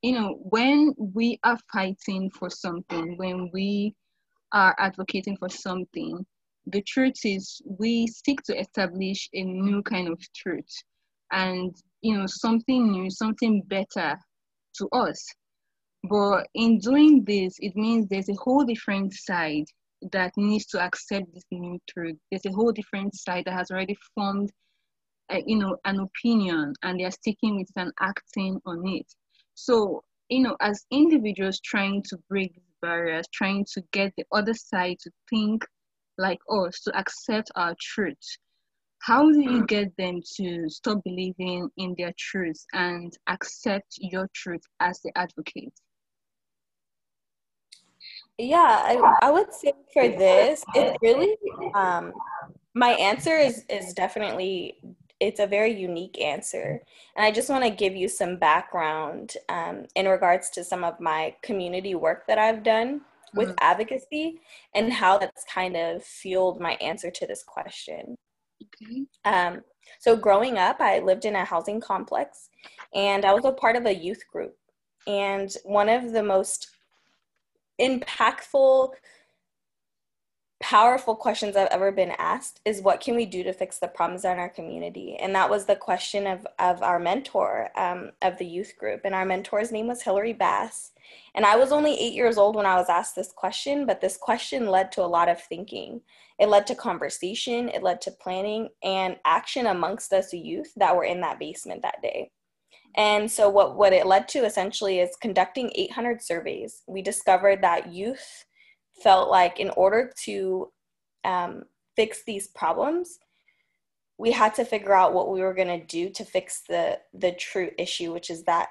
you 0.01 0.11
know, 0.11 0.37
when 0.39 0.93
we 0.97 1.39
are 1.43 1.57
fighting 1.73 2.29
for 2.29 2.49
something, 2.49 3.17
when 3.17 3.49
we 3.51 3.95
are 4.51 4.75
advocating 4.77 5.35
for 5.37 5.49
something, 5.49 6.23
the 6.67 6.81
truth 6.83 7.19
is 7.23 7.61
we 7.65 8.05
seek 8.07 8.41
to 8.43 8.59
establish 8.59 9.29
a 9.33 9.43
new 9.43 9.81
kind 9.83 10.07
of 10.07 10.19
truth 10.33 10.83
and 11.31 11.75
you 12.01 12.17
know 12.17 12.25
something 12.27 12.91
new 12.91 13.09
something 13.09 13.61
better 13.67 14.17
to 14.75 14.87
us. 14.89 15.25
But 16.09 16.47
in 16.53 16.79
doing 16.79 17.23
this 17.23 17.55
it 17.59 17.75
means 17.75 18.07
there's 18.07 18.29
a 18.29 18.41
whole 18.43 18.63
different 18.63 19.13
side 19.13 19.65
that 20.11 20.31
needs 20.37 20.65
to 20.67 20.79
accept 20.81 21.33
this 21.33 21.43
new 21.51 21.79
truth. 21.89 22.17
There's 22.29 22.45
a 22.45 22.51
whole 22.51 22.71
different 22.71 23.15
side 23.15 23.45
that 23.45 23.53
has 23.53 23.71
already 23.71 23.95
formed 24.13 24.51
uh, 25.31 25.41
you 25.45 25.57
know 25.57 25.77
an 25.85 25.99
opinion 25.99 26.73
and 26.83 26.99
they're 26.99 27.11
sticking 27.11 27.57
with 27.57 27.69
it 27.75 27.79
and 27.79 27.91
acting 27.99 28.59
on 28.65 28.87
it. 28.87 29.07
So 29.55 30.03
you 30.29 30.41
know 30.41 30.55
as 30.61 30.85
individuals 30.91 31.59
trying 31.63 32.03
to 32.09 32.17
break 32.29 32.53
barriers 32.81 33.25
trying 33.33 33.65
to 33.73 33.81
get 33.91 34.13
the 34.17 34.25
other 34.31 34.53
side 34.53 34.97
to 34.99 35.11
think 35.29 35.63
like 36.17 36.39
us 36.49 36.81
to 36.81 36.97
accept 36.97 37.51
our 37.55 37.75
truth 37.79 38.37
how 39.01 39.31
do 39.31 39.39
you 39.39 39.65
get 39.65 39.95
them 39.97 40.19
to 40.35 40.67
stop 40.69 40.99
believing 41.03 41.69
in 41.77 41.93
their 41.97 42.13
truth 42.17 42.63
and 42.73 43.13
accept 43.27 43.87
your 43.99 44.27
truth 44.33 44.61
as 44.79 44.99
the 45.01 45.11
advocate 45.15 45.73
yeah 48.37 48.81
I, 48.83 49.27
I 49.27 49.31
would 49.31 49.53
say 49.53 49.73
for 49.93 50.07
this 50.07 50.63
it 50.75 50.97
really 51.01 51.35
um 51.73 52.13
my 52.73 52.89
answer 52.91 53.35
is 53.37 53.63
is 53.69 53.93
definitely 53.93 54.77
it's 55.21 55.39
a 55.39 55.47
very 55.47 55.73
unique 55.73 56.19
answer 56.21 56.81
and 57.15 57.25
i 57.25 57.31
just 57.31 57.49
want 57.49 57.63
to 57.63 57.69
give 57.69 57.95
you 57.95 58.07
some 58.09 58.37
background 58.37 59.33
um, 59.49 59.85
in 59.95 60.07
regards 60.07 60.49
to 60.51 60.63
some 60.63 60.83
of 60.83 60.99
my 60.99 61.33
community 61.41 61.95
work 61.95 62.27
that 62.27 62.37
i've 62.37 62.63
done 62.63 63.01
with 63.35 63.49
mm-hmm. 63.49 63.57
advocacy 63.61 64.39
and 64.73 64.91
how 64.91 65.17
that's 65.17 65.45
kind 65.45 65.75
of 65.75 66.03
fueled 66.03 66.59
my 66.59 66.73
answer 66.81 67.11
to 67.11 67.27
this 67.27 67.43
question. 67.43 68.15
Okay. 68.63 69.03
Um, 69.25 69.61
so, 69.99 70.15
growing 70.15 70.57
up, 70.57 70.77
I 70.79 70.99
lived 70.99 71.25
in 71.25 71.35
a 71.35 71.45
housing 71.45 71.79
complex 71.79 72.49
and 72.93 73.25
I 73.25 73.33
was 73.33 73.45
a 73.45 73.51
part 73.51 73.75
of 73.75 73.85
a 73.85 73.93
youth 73.95 74.23
group. 74.31 74.55
And 75.07 75.53
one 75.63 75.89
of 75.89 76.13
the 76.13 76.23
most 76.23 76.74
impactful 77.79 78.93
powerful 80.61 81.15
questions 81.15 81.55
I've 81.55 81.67
ever 81.67 81.91
been 81.91 82.13
asked 82.17 82.61
is 82.65 82.81
what 82.81 83.01
can 83.01 83.15
we 83.15 83.25
do 83.25 83.43
to 83.43 83.53
fix 83.53 83.77
the 83.77 83.87
problems 83.87 84.23
in 84.23 84.39
our 84.39 84.49
community? 84.49 85.15
And 85.15 85.35
that 85.35 85.49
was 85.49 85.65
the 85.65 85.75
question 85.75 86.25
of, 86.25 86.47
of 86.59 86.81
our 86.81 86.97
mentor 86.97 87.69
um, 87.75 88.11
of 88.21 88.37
the 88.37 88.45
youth 88.45 88.73
group. 88.79 89.01
And 89.03 89.13
our 89.13 89.25
mentor's 89.25 89.71
name 89.71 89.87
was 89.87 90.01
Hillary 90.01 90.33
Bass. 90.33 90.91
And 91.35 91.45
I 91.45 91.55
was 91.57 91.71
only 91.71 91.93
eight 91.99 92.13
years 92.13 92.37
old 92.37 92.55
when 92.55 92.65
I 92.65 92.77
was 92.77 92.89
asked 92.89 93.15
this 93.15 93.31
question, 93.31 93.85
but 93.85 94.01
this 94.01 94.17
question 94.17 94.67
led 94.67 94.91
to 94.93 95.03
a 95.03 95.05
lot 95.05 95.29
of 95.29 95.41
thinking. 95.41 96.01
It 96.39 96.49
led 96.49 96.65
to 96.67 96.75
conversation, 96.75 97.69
it 97.69 97.83
led 97.83 98.01
to 98.01 98.11
planning 98.11 98.69
and 98.81 99.17
action 99.25 99.67
amongst 99.67 100.13
us 100.13 100.33
youth 100.33 100.73
that 100.77 100.95
were 100.95 101.05
in 101.05 101.21
that 101.21 101.37
basement 101.37 101.81
that 101.83 102.01
day. 102.01 102.31
And 102.95 103.29
so, 103.29 103.49
what, 103.49 103.75
what 103.75 103.93
it 103.93 104.05
led 104.05 104.27
to 104.29 104.45
essentially 104.45 104.99
is 104.99 105.17
conducting 105.21 105.71
800 105.75 106.21
surveys. 106.21 106.83
We 106.87 107.01
discovered 107.01 107.61
that 107.61 107.93
youth 107.93 108.45
felt 109.03 109.29
like 109.29 109.59
in 109.59 109.69
order 109.71 110.11
to 110.23 110.71
um, 111.25 111.63
fix 111.95 112.23
these 112.23 112.47
problems, 112.47 113.19
we 114.17 114.31
had 114.31 114.53
to 114.55 114.63
figure 114.63 114.93
out 114.93 115.13
what 115.13 115.29
we 115.29 115.41
were 115.41 115.53
going 115.53 115.79
to 115.79 115.85
do 115.85 116.09
to 116.09 116.23
fix 116.23 116.61
the 116.69 116.99
the 117.13 117.33
true 117.33 117.71
issue, 117.77 118.13
which 118.13 118.29
is 118.29 118.43
that 118.43 118.69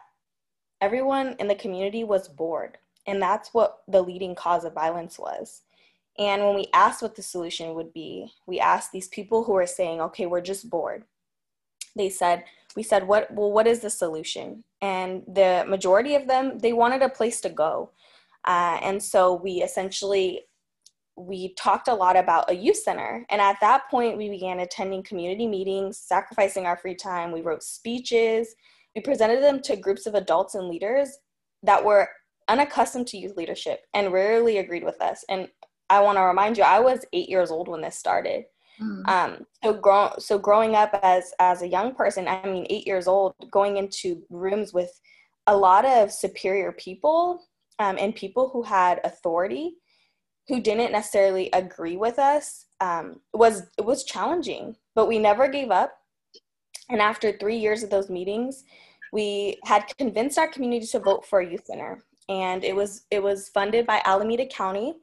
everyone 0.81 1.37
in 1.39 1.49
the 1.49 1.55
community 1.55 2.03
was 2.03 2.29
bored, 2.29 2.79
and 3.07 3.21
that's 3.21 3.53
what 3.53 3.81
the 3.89 4.01
leading 4.01 4.35
cause 4.35 4.65
of 4.65 4.73
violence 4.73 5.19
was. 5.19 5.63
And 6.19 6.43
when 6.45 6.55
we 6.55 6.69
asked 6.73 7.03
what 7.03 7.17
the 7.17 7.23
solution 7.23 7.75
would 7.75 7.93
be, 7.93 8.33
we 8.47 8.61
asked 8.61 8.93
these 8.93 9.09
people 9.09 9.45
who 9.45 9.53
were 9.53 9.67
saying, 9.67 10.01
"Okay, 10.01 10.25
we're 10.25 10.41
just 10.41 10.71
bored." 10.71 11.05
They 11.97 12.09
said, 12.09 12.45
"We 12.77 12.83
said, 12.83 13.07
what? 13.07 13.33
Well, 13.33 13.53
what 13.53 13.67
is 13.67 13.81
the 13.81 13.91
solution?" 13.91 14.65
And 14.81 15.23
the 15.27 15.65
majority 15.69 16.15
of 16.15 16.27
them, 16.27 16.59
they 16.59 16.73
wanted 16.73 17.03
a 17.03 17.09
place 17.09 17.41
to 17.43 17.49
go. 17.49 17.91
Uh, 18.45 18.79
and 18.83 19.03
so 19.03 19.35
we 19.35 19.63
essentially 19.63 20.43
we 21.17 21.55
talked 21.55 21.87
a 21.87 21.95
lot 21.95 22.17
about 22.17 22.51
a 22.51 22.55
youth 22.55 22.77
center. 22.77 23.25
And 23.31 23.41
at 23.41 23.61
that 23.61 23.89
point 23.89 24.17
we 24.19 24.29
began 24.29 24.61
attending 24.61 25.03
community 25.05 25.47
meetings 25.47 25.97
sacrificing 25.97 26.67
our 26.67 26.77
free 26.77 26.97
time. 26.97 27.31
We 27.31 27.41
wrote 27.41 27.63
speeches. 27.63 28.55
We 28.97 29.01
presented 29.01 29.41
them 29.41 29.63
to 29.63 29.77
groups 29.77 30.07
of 30.07 30.15
adults 30.15 30.57
and 30.57 30.69
leaders 30.69 31.17
that 31.63 31.85
were 31.85 32.09
unaccustomed 32.49 33.07
to 33.09 33.17
youth 33.17 33.37
leadership 33.37 33.83
and 33.95 34.13
rarely 34.13 34.59
agreed 34.59 34.85
with 34.85 35.01
us. 35.01 35.25
And 35.29 35.49
i 35.91 36.01
want 36.01 36.17
to 36.17 36.23
remind 36.23 36.57
you 36.57 36.65
i 36.65 36.81
was 36.81 37.05
eight 37.13 37.29
years 37.29 37.51
old 37.51 37.69
when 37.69 37.81
this 37.81 37.97
started 37.97 38.45
mm-hmm. 38.81 39.09
um, 39.09 39.47
so, 39.63 39.73
grow- 39.73 40.15
so 40.19 40.39
growing 40.39 40.75
up 40.75 40.99
as 41.03 41.33
as 41.39 41.63
a 41.63 41.69
young 41.69 41.95
person 41.95 42.29
i 42.29 42.43
mean 42.45 42.67
eight 42.71 42.87
years 42.87 43.07
old 43.07 43.35
going 43.51 43.77
into 43.77 44.23
rooms 44.31 44.73
with 44.73 44.91
a 45.47 45.57
lot 45.57 45.85
of 45.85 46.11
superior 46.11 46.73
people 46.73 47.43
um, 47.79 47.97
and 47.99 48.15
people 48.15 48.49
who 48.53 48.63
had 48.63 49.01
authority 49.05 49.75
who 50.49 50.61
didn't 50.61 50.93
necessarily 50.93 51.51
agree 51.53 51.97
with 51.97 52.19
us 52.19 52.67
um, 52.81 53.21
was 53.33 53.63
it 53.79 53.85
was 53.85 54.05
challenging 54.05 54.77
but 54.95 55.09
we 55.09 55.19
never 55.19 55.49
gave 55.49 55.71
up 55.71 55.93
and 56.91 57.01
after 57.01 57.33
three 57.33 57.57
years 57.57 57.83
of 57.83 57.91
those 57.91 58.11
meetings 58.11 58.65
we 59.13 59.57
had 59.65 59.85
convinced 59.97 60.39
our 60.39 60.49
community 60.49 60.87
to 60.87 60.99
vote 60.99 61.25
for 61.25 61.41
a 61.41 61.51
youth 61.51 61.65
center 61.67 62.05
and 62.29 62.65
it 62.65 62.75
was 62.75 63.05
it 63.11 63.23
was 63.23 63.49
funded 63.51 63.87
by 63.87 64.01
alameda 64.05 64.47
county 64.47 64.95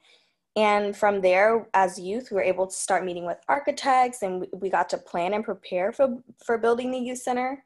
and 0.55 0.95
from 0.95 1.21
there 1.21 1.67
as 1.73 1.99
youth 1.99 2.29
we 2.31 2.35
were 2.35 2.43
able 2.43 2.67
to 2.67 2.75
start 2.75 3.05
meeting 3.05 3.25
with 3.25 3.37
architects 3.47 4.21
and 4.21 4.45
we 4.53 4.69
got 4.69 4.89
to 4.89 4.97
plan 4.97 5.33
and 5.33 5.43
prepare 5.43 5.91
for 5.91 6.17
for 6.43 6.57
building 6.57 6.91
the 6.91 6.99
youth 6.99 7.19
center 7.19 7.63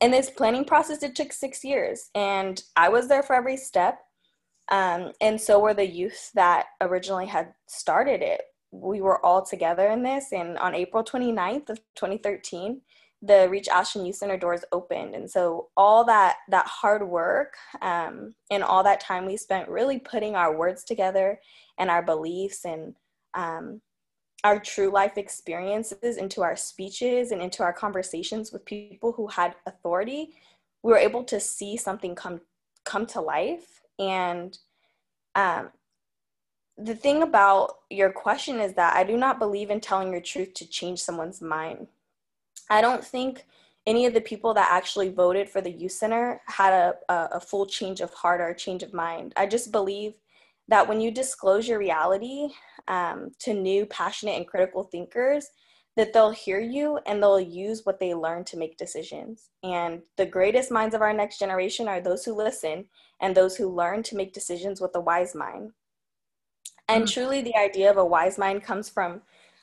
and 0.00 0.12
this 0.12 0.30
planning 0.30 0.64
process 0.64 1.02
it 1.02 1.14
took 1.14 1.32
six 1.32 1.62
years 1.62 2.10
and 2.14 2.62
i 2.76 2.88
was 2.88 3.08
there 3.08 3.22
for 3.22 3.34
every 3.34 3.56
step 3.56 4.00
um, 4.70 5.12
and 5.20 5.40
so 5.40 5.58
were 5.58 5.74
the 5.74 5.86
youth 5.86 6.30
that 6.34 6.66
originally 6.80 7.26
had 7.26 7.52
started 7.66 8.22
it. 8.22 8.40
We 8.70 9.02
were 9.02 9.24
all 9.24 9.44
together 9.44 9.88
in 9.88 10.02
this. 10.02 10.32
And 10.32 10.56
on 10.58 10.74
April 10.74 11.04
29th 11.04 11.68
of 11.68 11.78
2013, 11.96 12.80
the 13.22 13.48
Reach 13.48 13.68
Ashland 13.68 14.06
Youth 14.06 14.16
Center 14.16 14.36
doors 14.36 14.64
opened. 14.72 15.14
And 15.14 15.30
so 15.30 15.68
all 15.76 16.04
that, 16.04 16.38
that 16.48 16.66
hard 16.66 17.08
work 17.08 17.54
um, 17.80 18.34
and 18.50 18.64
all 18.64 18.82
that 18.82 19.00
time 19.00 19.26
we 19.26 19.36
spent 19.36 19.68
really 19.68 20.00
putting 20.00 20.34
our 20.34 20.56
words 20.56 20.82
together 20.82 21.40
and 21.78 21.88
our 21.88 22.02
beliefs 22.02 22.64
and 22.64 22.96
um, 23.34 23.80
our 24.44 24.58
true 24.58 24.90
life 24.90 25.16
experiences 25.16 26.16
into 26.16 26.42
our 26.42 26.56
speeches 26.56 27.30
and 27.30 27.40
into 27.40 27.62
our 27.62 27.72
conversations 27.72 28.52
with 28.52 28.64
people 28.64 29.12
who 29.12 29.28
had 29.28 29.54
authority, 29.66 30.30
we 30.82 30.90
were 30.90 30.98
able 30.98 31.22
to 31.22 31.38
see 31.38 31.76
something 31.76 32.14
come 32.14 32.40
come 32.84 33.06
to 33.06 33.20
life 33.20 33.80
and 34.00 34.58
um, 35.36 35.70
the 36.76 36.94
thing 36.94 37.22
about 37.22 37.76
your 37.90 38.10
question 38.10 38.60
is 38.60 38.74
that 38.74 38.96
I 38.96 39.04
do 39.04 39.16
not 39.16 39.38
believe 39.38 39.70
in 39.70 39.80
telling 39.80 40.10
your 40.10 40.20
truth 40.20 40.54
to 40.54 40.68
change 40.68 41.00
someone's 41.00 41.40
mind. 41.40 41.86
I 42.70 42.80
don't 42.80 43.04
think 43.04 43.46
any 43.86 44.06
of 44.06 44.14
the 44.14 44.20
people 44.20 44.54
that 44.54 44.70
actually 44.70 45.08
voted 45.08 45.48
for 45.48 45.60
the 45.60 45.70
youth 45.70 45.92
center 45.92 46.40
had 46.46 46.72
a, 46.72 46.94
a, 47.08 47.28
a 47.32 47.40
full 47.40 47.66
change 47.66 48.00
of 48.00 48.12
heart 48.14 48.40
or 48.40 48.48
a 48.48 48.56
change 48.56 48.82
of 48.82 48.94
mind. 48.94 49.32
I 49.36 49.46
just 49.46 49.72
believe 49.72 50.14
that 50.68 50.86
when 50.88 51.00
you 51.00 51.10
disclose 51.10 51.66
your 51.66 51.78
reality 51.78 52.48
um, 52.88 53.30
to 53.40 53.52
new, 53.52 53.86
passionate, 53.86 54.36
and 54.36 54.46
critical 54.46 54.84
thinkers, 54.84 55.48
that 55.96 56.12
they'll 56.12 56.30
hear 56.30 56.60
you 56.60 56.98
and 57.06 57.22
they'll 57.22 57.40
use 57.40 57.82
what 57.84 58.00
they 58.00 58.14
learn 58.14 58.44
to 58.44 58.56
make 58.56 58.78
decisions. 58.78 59.50
And 59.62 60.00
the 60.16 60.24
greatest 60.24 60.70
minds 60.70 60.94
of 60.94 61.02
our 61.02 61.12
next 61.12 61.38
generation 61.38 61.88
are 61.88 62.00
those 62.00 62.24
who 62.24 62.34
listen 62.34 62.86
and 63.20 63.34
those 63.34 63.56
who 63.56 63.68
learn 63.68 64.02
to 64.04 64.16
make 64.16 64.32
decisions 64.32 64.80
with 64.80 64.92
a 64.94 65.00
wise 65.00 65.34
mind. 65.34 65.72
And 66.88 67.04
mm-hmm. 67.04 67.12
truly, 67.12 67.42
the 67.42 67.56
idea 67.56 67.90
of 67.90 67.98
a 67.98 68.04
wise 68.04 68.38
mind 68.38 68.62
comes 68.62 68.88
from 68.88 69.22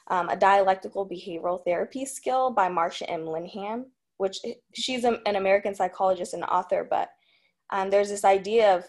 um, 0.10 0.30
a 0.30 0.36
dialectical 0.36 1.08
behavioral 1.08 1.63
therapy 1.63 2.06
skill 2.06 2.51
by 2.51 2.70
Marsha 2.70 3.06
M. 3.08 3.22
Linehan, 3.22 3.86
which 4.18 4.39
she's 4.74 5.04
an 5.04 5.20
American 5.25 5.74
psychologist 5.75 6.34
and 6.34 6.44
author, 6.44 6.86
but 6.89 7.10
um, 7.72 7.89
there's 7.89 8.10
this 8.10 8.25
idea 8.25 8.75
of 8.75 8.86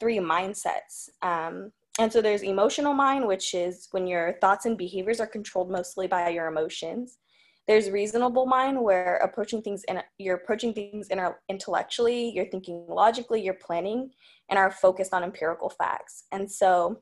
three 0.00 0.18
mindsets. 0.18 1.08
Um, 1.22 1.72
and 1.98 2.12
so 2.12 2.20
there's 2.20 2.42
emotional 2.42 2.92
mind, 2.92 3.26
which 3.26 3.54
is 3.54 3.88
when 3.92 4.06
your 4.06 4.34
thoughts 4.40 4.66
and 4.66 4.76
behaviors 4.76 5.20
are 5.20 5.26
controlled 5.26 5.70
mostly 5.70 6.06
by 6.06 6.28
your 6.28 6.46
emotions. 6.46 7.18
There's 7.66 7.90
reasonable 7.90 8.46
mind, 8.46 8.80
where 8.80 9.16
approaching 9.16 9.62
things 9.62 9.82
in, 9.88 10.00
you're 10.18 10.36
approaching 10.36 10.72
things 10.74 11.08
intellectually, 11.48 12.30
you're 12.30 12.50
thinking 12.50 12.84
logically, 12.88 13.42
you're 13.42 13.54
planning, 13.54 14.10
and 14.50 14.58
are 14.58 14.70
focused 14.70 15.14
on 15.14 15.24
empirical 15.24 15.70
facts. 15.70 16.24
And 16.32 16.50
so 16.50 17.00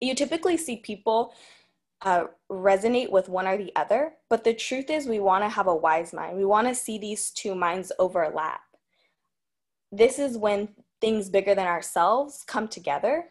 you 0.00 0.14
typically 0.14 0.56
see 0.56 0.78
people 0.78 1.34
uh, 2.04 2.24
resonate 2.50 3.10
with 3.10 3.28
one 3.28 3.46
or 3.46 3.56
the 3.56 3.72
other, 3.76 4.14
but 4.28 4.44
the 4.44 4.54
truth 4.54 4.90
is, 4.90 5.06
we 5.06 5.20
want 5.20 5.44
to 5.44 5.48
have 5.48 5.66
a 5.66 5.74
wise 5.74 6.12
mind. 6.12 6.36
We 6.36 6.44
want 6.44 6.68
to 6.68 6.74
see 6.74 6.98
these 6.98 7.30
two 7.30 7.54
minds 7.54 7.92
overlap. 7.98 8.60
This 9.90 10.18
is 10.18 10.36
when 10.36 10.68
things 11.00 11.28
bigger 11.28 11.54
than 11.54 11.66
ourselves 11.66 12.44
come 12.46 12.68
together. 12.68 13.26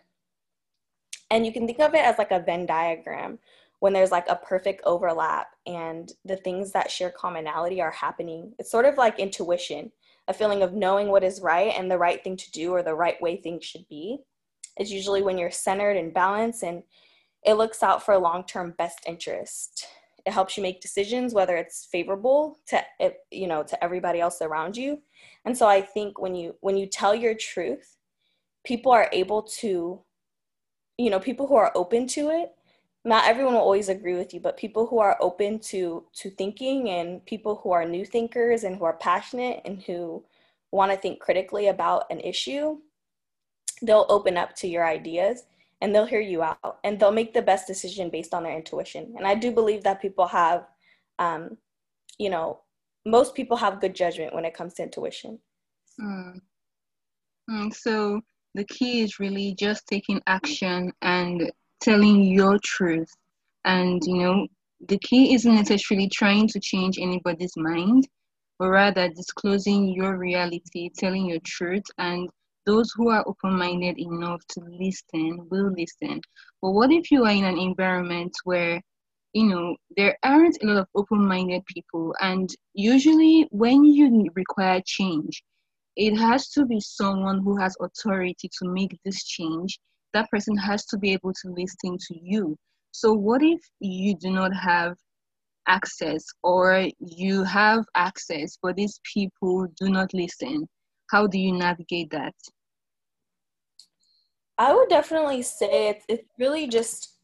And 1.29 1.45
you 1.45 1.51
can 1.51 1.65
think 1.65 1.79
of 1.79 1.93
it 1.95 2.05
as 2.05 2.17
like 2.17 2.31
a 2.31 2.39
Venn 2.39 2.65
diagram 2.65 3.39
when 3.79 3.93
there's 3.93 4.11
like 4.11 4.27
a 4.29 4.35
perfect 4.35 4.81
overlap 4.85 5.55
and 5.65 6.11
the 6.23 6.35
things 6.35 6.71
that 6.71 6.91
share 6.91 7.09
commonality 7.09 7.81
are 7.81 7.91
happening. 7.91 8.53
It's 8.59 8.69
sort 8.69 8.85
of 8.85 8.97
like 8.97 9.17
intuition, 9.17 9.91
a 10.27 10.33
feeling 10.33 10.61
of 10.61 10.73
knowing 10.73 11.07
what 11.07 11.23
is 11.23 11.41
right 11.41 11.73
and 11.75 11.89
the 11.89 11.97
right 11.97 12.23
thing 12.23 12.37
to 12.37 12.51
do 12.51 12.71
or 12.71 12.83
the 12.83 12.93
right 12.93 13.19
way 13.21 13.37
things 13.37 13.65
should 13.65 13.87
be. 13.89 14.19
It's 14.77 14.91
usually 14.91 15.23
when 15.23 15.37
you're 15.37 15.51
centered 15.51 15.97
and 15.97 16.13
balanced 16.13 16.63
and 16.63 16.83
it 17.43 17.55
looks 17.55 17.83
out 17.83 18.03
for 18.03 18.17
long 18.17 18.45
term 18.45 18.73
best 18.77 18.99
interest. 19.07 19.87
It 20.25 20.33
helps 20.33 20.55
you 20.55 20.63
make 20.63 20.81
decisions 20.81 21.33
whether 21.33 21.57
it's 21.57 21.87
favorable 21.91 22.59
to 22.67 22.83
you 23.31 23.47
know 23.47 23.63
to 23.63 23.83
everybody 23.83 24.19
else 24.19 24.41
around 24.41 24.77
you. 24.77 25.01
And 25.45 25.57
so 25.57 25.67
I 25.67 25.81
think 25.81 26.19
when 26.19 26.35
you 26.35 26.55
when 26.61 26.77
you 26.77 26.85
tell 26.85 27.15
your 27.15 27.33
truth, 27.33 27.97
people 28.63 28.91
are 28.91 29.09
able 29.11 29.43
to 29.59 30.01
you 30.97 31.09
know, 31.09 31.19
people 31.19 31.47
who 31.47 31.55
are 31.55 31.71
open 31.73 32.05
to 32.05 32.29
it 32.29 32.53
not 33.03 33.27
everyone 33.27 33.53
will 33.53 33.61
always 33.61 33.89
agree 33.89 34.15
with 34.15 34.33
you 34.33 34.39
but 34.39 34.57
people 34.57 34.85
who 34.85 34.99
are 34.99 35.17
open 35.21 35.59
to 35.59 36.05
to 36.13 36.29
thinking 36.29 36.89
and 36.89 37.25
people 37.25 37.59
who 37.63 37.71
are 37.71 37.85
new 37.85 38.05
thinkers 38.05 38.63
and 38.63 38.75
who 38.75 38.85
are 38.85 38.97
passionate 38.97 39.61
and 39.65 39.81
who 39.83 40.23
want 40.71 40.91
to 40.91 40.97
think 40.97 41.19
critically 41.19 41.67
about 41.67 42.05
an 42.11 42.19
issue 42.19 42.77
they'll 43.81 44.05
open 44.09 44.37
up 44.37 44.55
to 44.55 44.67
your 44.67 44.85
ideas 44.85 45.43
and 45.81 45.93
they'll 45.93 46.05
hear 46.05 46.21
you 46.21 46.43
out 46.43 46.79
and 46.83 46.99
they'll 46.99 47.11
make 47.11 47.33
the 47.33 47.41
best 47.41 47.67
decision 47.67 48.09
based 48.09 48.33
on 48.33 48.43
their 48.43 48.55
intuition. 48.55 49.13
And 49.17 49.25
i 49.27 49.35
do 49.35 49.51
believe 49.51 49.83
that 49.83 50.01
people 50.01 50.27
have 50.27 50.67
um, 51.19 51.57
you 52.17 52.29
know 52.29 52.61
most 53.05 53.35
people 53.35 53.57
have 53.57 53.81
good 53.81 53.95
judgment 53.95 54.33
when 54.33 54.45
it 54.45 54.53
comes 54.53 54.75
to 54.75 54.83
intuition. 54.83 55.39
Mm. 55.99 56.39
Mm, 57.49 57.73
so 57.73 58.21
the 58.53 58.63
key 58.65 59.01
is 59.01 59.19
really 59.19 59.55
just 59.57 59.87
taking 59.87 60.21
action 60.27 60.91
and 61.01 61.51
telling 61.81 62.23
your 62.23 62.59
truth. 62.63 63.09
And 63.65 64.01
you 64.05 64.17
know 64.17 64.47
the 64.87 64.99
key 64.99 65.33
isn't 65.33 65.55
necessarily 65.55 66.09
trying 66.09 66.47
to 66.47 66.59
change 66.59 66.97
anybody's 66.99 67.55
mind 67.55 68.07
but 68.57 68.69
rather 68.69 69.09
disclosing 69.09 69.89
your 69.89 70.17
reality 70.17 70.89
telling 70.97 71.25
your 71.25 71.39
truth 71.45 71.83
and 71.97 72.29
those 72.65 72.91
who 72.95 73.09
are 73.09 73.23
open-minded 73.27 73.97
enough 73.99 74.41
to 74.47 74.61
listen 74.67 75.47
will 75.49 75.71
listen 75.77 76.21
but 76.61 76.71
what 76.71 76.91
if 76.91 77.11
you 77.11 77.23
are 77.25 77.31
in 77.31 77.43
an 77.43 77.57
environment 77.57 78.31
where 78.43 78.81
you 79.33 79.47
know 79.47 79.75
there 79.97 80.17
aren't 80.23 80.57
a 80.61 80.65
lot 80.65 80.77
of 80.77 80.87
open-minded 80.95 81.63
people 81.65 82.13
and 82.21 82.49
usually 82.73 83.47
when 83.51 83.83
you 83.83 84.29
require 84.35 84.81
change 84.85 85.43
it 85.95 86.15
has 86.17 86.49
to 86.49 86.65
be 86.65 86.79
someone 86.79 87.41
who 87.43 87.57
has 87.57 87.75
authority 87.81 88.49
to 88.59 88.69
make 88.69 88.97
this 89.03 89.23
change 89.23 89.79
that 90.13 90.29
person 90.29 90.57
has 90.57 90.85
to 90.87 90.97
be 90.97 91.11
able 91.13 91.33
to 91.33 91.49
listen 91.49 91.97
to 91.97 92.19
you. 92.21 92.57
So, 92.91 93.13
what 93.13 93.41
if 93.41 93.59
you 93.79 94.15
do 94.15 94.31
not 94.31 94.51
have 94.53 94.97
access 95.67 96.25
or 96.43 96.87
you 96.99 97.43
have 97.43 97.85
access, 97.95 98.57
but 98.61 98.75
these 98.75 98.99
people 99.13 99.67
do 99.79 99.89
not 99.89 100.13
listen? 100.13 100.67
How 101.11 101.27
do 101.27 101.37
you 101.37 101.51
navigate 101.51 102.09
that? 102.11 102.33
I 104.57 104.73
would 104.73 104.87
definitely 104.87 105.41
say 105.41 105.89
it's, 105.89 106.05
it's 106.07 106.29
really 106.39 106.67
just 106.67 107.15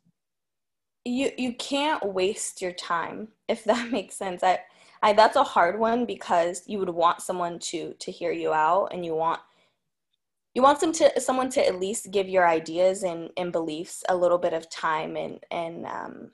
you 1.06 1.32
you 1.38 1.54
can't 1.54 2.14
waste 2.14 2.62
your 2.62 2.74
time 2.74 3.30
if 3.48 3.64
that 3.64 3.92
makes 3.92 4.16
sense. 4.16 4.44
I 4.44 4.60
I 5.02 5.14
that's 5.14 5.38
a 5.38 5.44
hard 5.44 5.80
one 5.80 6.06
because 6.06 6.64
you 6.68 6.80
would 6.80 6.90
want 6.90 7.22
someone 7.22 7.60
to 7.60 7.94
to 7.98 8.12
hear 8.12 8.32
you 8.32 8.52
out 8.52 8.90
and 8.92 9.06
you 9.06 9.16
want 9.16 9.40
you 10.54 10.62
want 10.62 10.82
them 10.82 10.92
to 10.92 11.22
someone 11.22 11.50
to 11.52 11.66
at 11.66 11.80
least 11.80 12.12
give 12.12 12.28
your 12.28 12.48
ideas 12.48 13.04
and, 13.04 13.30
and 13.38 13.52
beliefs 13.54 14.04
a 14.10 14.16
little 14.18 14.40
bit 14.40 14.54
of 14.54 14.70
time 14.70 15.16
and 15.16 15.40
and 15.50 15.86
um, 15.86 16.32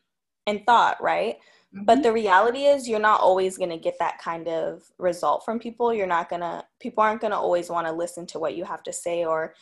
and 0.47 0.65
thought, 0.65 1.01
right? 1.03 1.37
Mm-hmm. 1.73 1.85
But 1.85 2.03
the 2.03 2.13
reality 2.13 2.65
is, 2.65 2.87
you're 2.87 2.99
not 2.99 3.21
always 3.21 3.57
going 3.57 3.69
to 3.69 3.77
get 3.77 3.97
that 3.99 4.19
kind 4.19 4.47
of 4.47 4.83
result 4.97 5.43
from 5.43 5.59
people. 5.59 5.93
You're 5.93 6.07
not 6.07 6.29
gonna 6.29 6.65
people 6.79 7.03
aren't 7.03 7.21
gonna 7.21 7.39
always 7.39 7.69
want 7.69 7.87
to 7.87 7.93
listen 7.93 8.25
to 8.27 8.39
what 8.39 8.55
you 8.55 8.63
have 8.65 8.83
to 8.83 8.93
say 8.93 9.25
or 9.25 9.53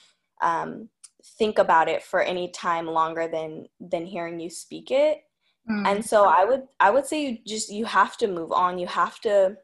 um, 0.42 0.90
think 1.38 1.60
about 1.60 1.88
it 1.88 2.04
for 2.04 2.22
any 2.22 2.50
time 2.50 2.88
longer 2.88 3.28
than 3.28 3.68
than 3.80 4.06
hearing 4.06 4.40
you 4.40 4.50
speak 4.50 4.92
it. 4.92 5.22
Mm-hmm. 5.70 5.86
And 5.86 6.06
so 6.06 6.26
I 6.26 6.44
would 6.44 6.64
I 6.80 6.90
would 6.90 7.06
say 7.06 7.26
you 7.26 7.38
just 7.48 7.72
you 7.72 7.86
have 7.86 8.18
to 8.18 8.28
move 8.28 8.52
on. 8.52 8.80
You 8.80 8.88
have 8.88 9.20
to 9.22 9.58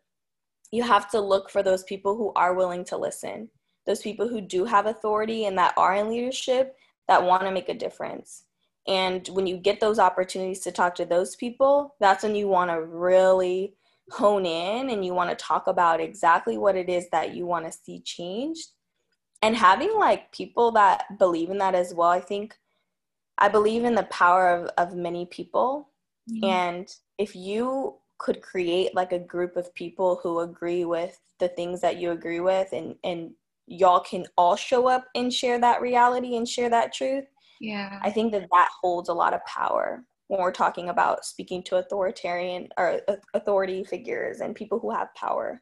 you 0.71 0.83
have 0.83 1.09
to 1.11 1.19
look 1.19 1.49
for 1.49 1.63
those 1.63 1.83
people 1.83 2.15
who 2.15 2.31
are 2.35 2.53
willing 2.53 2.83
to 2.85 2.97
listen 2.97 3.49
those 3.87 4.01
people 4.01 4.27
who 4.27 4.41
do 4.41 4.65
have 4.65 4.85
authority 4.85 5.45
and 5.45 5.57
that 5.57 5.73
are 5.77 5.95
in 5.95 6.09
leadership 6.09 6.75
that 7.07 7.23
want 7.23 7.41
to 7.43 7.51
make 7.51 7.69
a 7.69 7.73
difference. 7.73 8.43
And 8.87 9.27
when 9.29 9.47
you 9.47 9.57
get 9.57 9.79
those 9.79 9.99
opportunities 9.99 10.61
to 10.61 10.71
talk 10.71 10.95
to 10.95 11.05
those 11.05 11.35
people, 11.35 11.95
that's 11.99 12.23
when 12.23 12.35
you 12.35 12.47
want 12.47 12.71
to 12.71 12.81
really 12.81 13.75
hone 14.11 14.45
in 14.45 14.89
and 14.89 15.05
you 15.05 15.13
want 15.13 15.29
to 15.29 15.35
talk 15.35 15.67
about 15.67 15.99
exactly 15.99 16.57
what 16.57 16.77
it 16.77 16.89
is 16.89 17.09
that 17.11 17.35
you 17.35 17.45
want 17.45 17.65
to 17.65 17.71
see 17.71 17.99
changed. 17.99 18.69
And 19.41 19.55
having 19.55 19.93
like 19.97 20.31
people 20.31 20.71
that 20.71 21.19
believe 21.19 21.49
in 21.49 21.57
that 21.57 21.75
as 21.75 21.93
well, 21.93 22.09
I 22.09 22.21
think 22.21 22.55
I 23.37 23.49
believe 23.49 23.83
in 23.83 23.93
the 23.93 24.03
power 24.03 24.49
of, 24.49 24.71
of 24.77 24.95
many 24.95 25.25
people. 25.25 25.89
Mm-hmm. 26.31 26.45
And 26.45 26.95
if 27.17 27.35
you 27.35 27.95
could 28.17 28.41
create 28.41 28.95
like 28.95 29.11
a 29.11 29.19
group 29.19 29.57
of 29.57 29.73
people 29.75 30.19
who 30.23 30.39
agree 30.39 30.85
with 30.85 31.19
the 31.39 31.49
things 31.49 31.81
that 31.81 31.97
you 31.97 32.11
agree 32.11 32.39
with 32.39 32.71
and, 32.71 32.95
and 33.03 33.31
y'all 33.67 33.99
can 33.99 34.25
all 34.37 34.55
show 34.55 34.87
up 34.87 35.05
and 35.13 35.31
share 35.31 35.59
that 35.59 35.81
reality 35.81 36.37
and 36.37 36.47
share 36.47 36.69
that 36.69 36.93
truth 36.93 37.25
yeah. 37.59 37.99
I 38.01 38.11
think 38.11 38.31
that 38.33 38.47
that 38.51 38.69
holds 38.81 39.09
a 39.09 39.13
lot 39.13 39.33
of 39.33 39.43
power 39.45 40.03
when 40.27 40.41
we're 40.41 40.51
talking 40.51 40.89
about 40.89 41.25
speaking 41.25 41.63
to 41.63 41.77
authoritarian 41.77 42.69
or 42.77 43.01
authority 43.33 43.83
figures 43.83 44.41
and 44.41 44.55
people 44.55 44.79
who 44.79 44.91
have 44.91 45.13
power. 45.15 45.61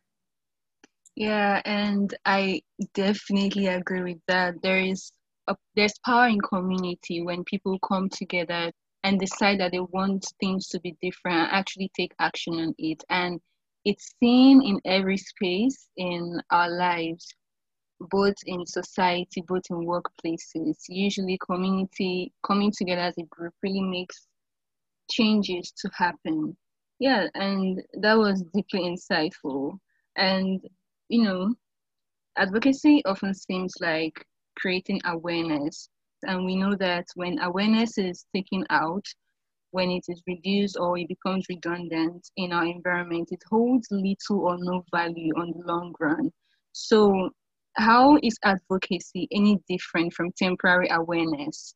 Yeah 1.16 1.62
and 1.64 2.14
i 2.26 2.62
definitely 2.94 3.68
agree 3.68 4.04
with 4.04 4.22
that. 4.28 4.56
There 4.62 4.80
is 4.80 5.12
a, 5.48 5.56
there's 5.76 5.98
power 6.06 6.28
in 6.28 6.42
community 6.42 7.22
when 7.22 7.44
people 7.46 7.80
come 7.80 8.10
together 8.10 8.72
and 9.04 9.20
decide 9.20 9.60
that 9.60 9.72
they 9.72 9.80
want 9.80 10.26
things 10.40 10.68
to 10.70 10.80
be 10.80 10.98
different 11.02 11.54
actually 11.54 11.92
take 11.96 12.14
action 12.20 12.56
on 12.56 12.76
it. 12.78 13.04
And 13.10 13.40
it's 13.86 14.16
seen 14.20 14.64
in 14.64 14.82
every 14.84 15.18
space 15.18 15.88
in 15.96 16.42
our 16.50 16.70
lives 16.70 17.34
both 18.00 18.36
in 18.46 18.66
society, 18.66 19.42
both 19.48 19.64
in 19.70 19.86
workplaces. 19.86 20.78
Usually, 20.90 21.38
community 21.38 22.34
coming 22.46 22.72
together 22.72 23.02
as 23.02 23.18
a 23.18 23.24
group 23.24 23.54
really 23.64 23.82
makes 23.82 24.28
changes 25.12 25.72
to 25.78 25.90
happen. 25.94 26.56
Yeah, 27.00 27.28
and 27.36 27.82
that 28.02 28.18
was 28.18 28.44
deeply 28.54 28.82
insightful. 28.82 29.80
And, 30.16 30.62
you 31.10 31.24
know, 31.24 31.54
advocacy 32.38 33.04
often 33.06 33.34
seems 33.34 33.74
like 33.82 34.26
creating 34.58 35.02
awareness. 35.06 35.90
And 36.24 36.46
we 36.46 36.56
know 36.56 36.76
that 36.78 37.06
when 37.16 37.40
awareness 37.40 37.98
is 37.98 38.26
taken 38.34 38.66
out, 38.70 39.06
when 39.72 39.92
it 39.92 40.06
is 40.08 40.22
reduced 40.26 40.78
or 40.80 40.98
it 40.98 41.10
becomes 41.10 41.46
redundant 41.50 42.30
in 42.38 42.54
our 42.54 42.66
environment, 42.66 43.30
it 43.32 43.44
holds 43.50 43.88
little 43.92 44.40
or 44.40 44.58
no 44.58 44.86
value 44.92 45.34
on 45.36 45.52
the 45.52 45.66
long 45.66 45.94
run. 46.00 46.32
So 46.72 47.30
how 47.78 48.18
is 48.24 48.38
advocacy 48.44 49.28
any 49.32 49.60
different 49.68 50.14
from 50.14 50.32
temporary 50.38 50.90
awareness? 50.90 51.76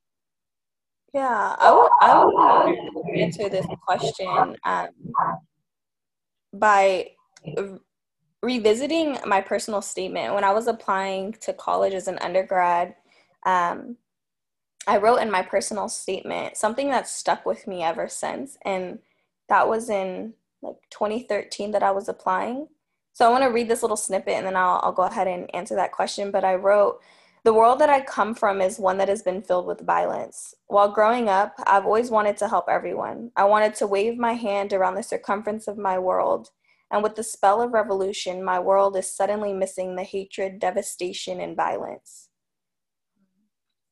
Yeah, 1.14 1.56
I 1.58 1.72
would, 1.72 1.90
I 2.02 2.26
would 2.26 3.20
answer 3.20 3.50
this 3.50 3.66
question 3.86 4.56
um, 4.64 4.90
by 6.54 7.12
revisiting 8.44 9.18
my 9.26 9.42
personal 9.42 9.82
statement. 9.82 10.36
When 10.36 10.44
I 10.44 10.54
was 10.54 10.68
applying 10.68 11.34
to 11.42 11.54
college 11.54 11.94
as 11.94 12.08
an 12.08 12.20
undergrad, 12.20 12.96
um, 13.46 13.98
I 14.88 14.98
wrote 14.98 15.18
in 15.18 15.32
my 15.32 15.42
personal 15.42 15.90
statement 15.90 16.58
something 16.58 16.90
that 16.90 17.08
stuck 17.08 17.46
with 17.46 17.68
me 17.68 17.84
ever 17.84 18.08
since. 18.08 18.58
And 18.64 19.00
that 19.48 19.68
was 19.68 19.90
in 19.90 20.34
like 20.62 20.78
2013 20.92 21.72
that 21.72 21.84
I 21.84 21.92
was 21.92 22.08
applying. 22.08 22.68
So 23.14 23.26
I 23.26 23.30
want 23.30 23.44
to 23.44 23.50
read 23.50 23.68
this 23.68 23.82
little 23.82 23.98
snippet 23.98 24.36
and 24.36 24.46
then 24.46 24.56
I'll, 24.56 24.80
I'll 24.84 24.94
go 24.94 25.04
ahead 25.04 25.28
and 25.28 25.54
answer 25.54 25.76
that 25.76 25.92
question. 25.92 26.32
But 26.32 26.46
I 26.46 26.56
wrote, 26.56 27.00
the 27.46 27.54
world 27.54 27.80
that 27.80 27.90
I 27.90 28.02
come 28.02 28.36
from 28.36 28.62
is 28.62 28.80
one 28.80 28.98
that 28.98 29.08
has 29.08 29.22
been 29.22 29.42
filled 29.42 29.66
with 29.66 29.86
violence. 29.86 30.54
While 30.68 30.92
growing 30.92 31.30
up, 31.30 31.56
I've 31.66 31.86
always 31.86 32.12
wanted 32.12 32.38
to 32.38 32.50
help 32.50 32.66
everyone. 32.70 33.32
I 33.36 33.46
wanted 33.46 33.76
to 33.76 33.88
wave 33.88 34.18
my 34.18 34.34
hand 34.34 34.74
around 34.74 34.96
the 34.96 35.04
circumference 35.04 35.68
of 35.68 35.78
my 35.78 35.98
world. 35.98 36.50
And 36.92 37.02
with 37.02 37.16
the 37.16 37.24
spell 37.24 37.62
of 37.62 37.72
revolution, 37.72 38.44
my 38.44 38.60
world 38.60 38.98
is 38.98 39.16
suddenly 39.16 39.54
missing 39.54 39.96
the 39.96 40.04
hatred, 40.04 40.60
devastation, 40.60 41.40
and 41.40 41.56
violence. 41.56 42.30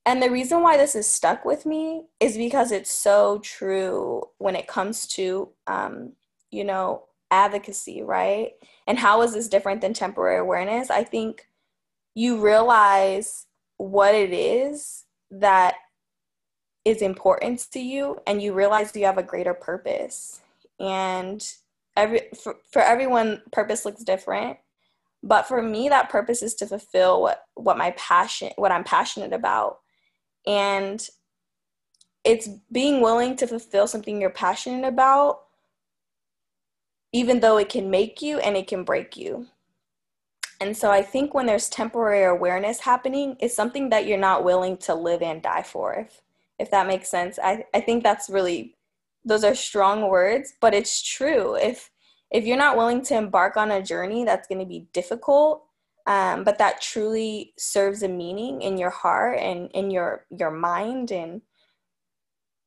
And 0.06 0.21
the 0.21 0.32
reason 0.32 0.62
why 0.62 0.77
this 0.77 0.95
is 0.95 1.06
stuck 1.06 1.43
with 1.43 1.65
me 1.65 2.06
is 2.19 2.38
because 2.38 2.71
it's 2.71 2.91
so 2.91 3.39
true 3.39 4.23
when 4.38 4.56
it 4.56 4.67
comes 4.67 5.06
to, 5.10 5.49
um, 5.67 6.13
you 6.49 6.63
know, 6.63 7.07
advocacy, 7.31 8.01
right? 8.01 8.51
And 8.85 8.97
how 8.97 9.21
is 9.21 9.33
this 9.33 9.47
different 9.47 9.81
than 9.81 9.93
temporary 9.93 10.39
awareness? 10.39 10.89
I 10.89 11.03
think 11.03 11.47
you 12.15 12.41
realize 12.41 13.45
what 13.77 14.15
it 14.15 14.33
is 14.33 15.05
that 15.31 15.75
is 16.83 17.01
important 17.01 17.67
to 17.71 17.79
you 17.79 18.17
and 18.25 18.41
you 18.41 18.53
realize 18.53 18.95
you 18.95 19.05
have 19.05 19.17
a 19.17 19.23
greater 19.23 19.53
purpose 19.53 20.41
and 20.79 21.53
every 21.95 22.21
for, 22.41 22.55
for 22.71 22.81
everyone 22.81 23.41
purpose 23.51 23.83
looks 23.83 24.03
different 24.03 24.57
but 25.21 25.43
for 25.43 25.61
me 25.61 25.89
that 25.89 26.09
purpose 26.09 26.41
is 26.41 26.53
to 26.55 26.65
fulfill 26.65 27.21
what 27.21 27.43
what 27.55 27.77
my 27.77 27.91
passion 27.91 28.51
what 28.55 28.71
i'm 28.71 28.85
passionate 28.85 29.33
about 29.33 29.79
and 30.45 31.09
it's 32.23 32.47
being 32.71 33.01
willing 33.01 33.35
to 33.35 33.47
fulfill 33.47 33.87
something 33.87 34.21
you're 34.21 34.29
passionate 34.29 34.87
about 34.87 35.39
even 37.13 37.39
though 37.39 37.58
it 37.58 37.70
can 37.70 37.89
make 37.89 38.22
you 38.22 38.39
and 38.39 38.56
it 38.58 38.67
can 38.67 38.84
break 38.84 39.17
you 39.17 39.48
and 40.60 40.76
so 40.76 40.91
I 40.91 41.04
think 41.04 41.34
when 41.34 41.46
there's 41.46 41.70
temporary 41.70 42.24
awareness 42.26 42.80
happening, 42.80 43.38
it's 43.39 43.56
something 43.56 43.89
that 43.89 44.08
you're 44.08 44.17
not 44.17 44.43
willing 44.43 44.78
to 44.78 44.96
live 44.96 45.22
and 45.22 45.41
die 45.41 45.63
for, 45.63 45.93
if, 45.93 46.22
if 46.58 46.72
that 46.72 46.88
makes 46.88 47.10
sense. 47.12 47.38
I, 47.41 47.65
I 47.74 47.82
think 47.82 48.04
that's 48.04 48.30
really, 48.30 48.76
those 49.24 49.43
are 49.43 49.54
strong 49.54 50.10
words, 50.10 50.54
but 50.60 50.74
it's 50.74 51.02
true. 51.02 51.56
If, 51.56 51.91
if 52.32 52.46
you're 52.46 52.58
not 52.58 52.78
willing 52.78 53.04
to 53.04 53.15
embark 53.15 53.56
on 53.56 53.72
a 53.72 53.84
journey 53.84 54.26
that's 54.26 54.48
going 54.48 54.60
to 54.60 54.65
be 54.65 54.88
difficult, 54.93 55.63
um, 56.08 56.43
but 56.43 56.58
that 56.58 56.82
truly 56.82 57.54
serves 57.58 58.02
a 58.02 58.08
meaning 58.08 58.62
in 58.62 58.78
your 58.78 58.89
heart 58.89 59.38
and 59.39 59.70
in 59.72 59.91
your, 59.91 60.26
your 60.32 60.52
mind, 60.52 61.12
and 61.12 61.41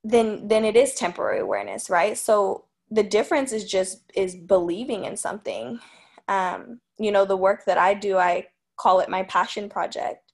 then, 0.05 0.47
then 0.47 0.65
it 0.65 0.77
is 0.77 0.95
temporary 0.95 1.41
awareness, 1.41 1.91
right? 1.91 2.17
So 2.17 2.67
the 2.91 3.03
difference 3.03 3.53
is 3.53 3.65
just, 3.65 4.03
is 4.15 4.35
believing 4.35 5.05
in 5.05 5.17
something. 5.17 5.79
Um, 6.29 6.81
you 7.01 7.11
know 7.11 7.25
the 7.25 7.37
work 7.37 7.65
that 7.65 7.79
i 7.79 7.95
do 7.95 8.19
i 8.19 8.47
call 8.77 9.01
it 9.01 9.09
my 9.09 9.25
passion 9.25 9.69
project 9.69 10.33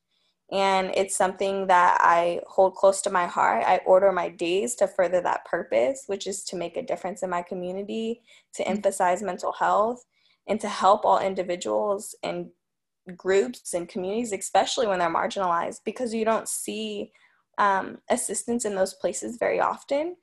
and 0.53 0.93
it's 0.95 1.17
something 1.17 1.67
that 1.69 1.97
i 2.01 2.41
hold 2.47 2.75
close 2.75 3.01
to 3.01 3.11
my 3.11 3.27
heart 3.27 3.65
i 3.65 3.81
order 3.87 4.13
my 4.13 4.29
days 4.29 4.75
to 4.75 4.87
further 4.87 5.21
that 5.23 5.45
purpose 5.47 6.03
which 6.09 6.27
is 6.27 6.45
to 6.45 6.57
make 6.57 6.77
a 6.77 6.83
difference 6.83 7.23
in 7.23 7.31
my 7.31 7.41
community 7.41 8.21
to 8.53 8.63
mm-hmm. 8.63 8.73
emphasize 8.73 9.23
mental 9.23 9.53
health 9.53 10.05
and 10.49 10.61
to 10.61 10.69
help 10.69 11.05
all 11.05 11.21
individuals 11.21 12.15
and 12.23 12.49
groups 13.17 13.73
and 13.73 13.89
communities 13.89 14.33
especially 14.33 14.87
when 14.87 14.99
they're 14.99 15.09
marginalized 15.09 15.81
because 15.85 16.13
you 16.13 16.25
don't 16.25 16.49
see 16.49 17.13
um, 17.59 17.99
assistance 18.11 18.65
in 18.65 18.75
those 18.75 18.93
places 18.95 19.39
very 19.39 19.61
often 19.61 20.17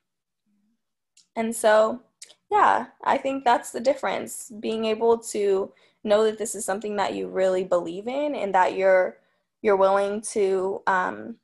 and 1.35 1.55
so 1.55 2.01
yeah 2.51 2.87
i 3.03 3.17
think 3.17 3.43
that's 3.43 3.71
the 3.71 3.79
difference 3.79 4.51
being 4.59 4.85
able 4.85 5.17
to 5.17 5.71
know 6.03 6.23
that 6.25 6.37
this 6.37 6.55
is 6.55 6.65
something 6.65 6.95
that 6.97 7.13
you 7.15 7.27
really 7.27 7.63
believe 7.63 8.07
in 8.07 8.35
and 8.35 8.53
that 8.53 8.75
you're 8.75 9.17
you're 9.61 9.77
willing 9.77 10.21
to 10.21 10.81
um, 10.87 11.37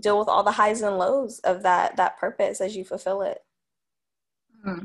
deal 0.00 0.18
with 0.18 0.28
all 0.28 0.42
the 0.42 0.52
highs 0.52 0.82
and 0.82 0.98
lows 0.98 1.38
of 1.40 1.62
that 1.62 1.96
that 1.96 2.18
purpose 2.18 2.60
as 2.60 2.76
you 2.76 2.84
fulfill 2.84 3.22
it. 3.22 3.38
Hmm. 4.62 4.84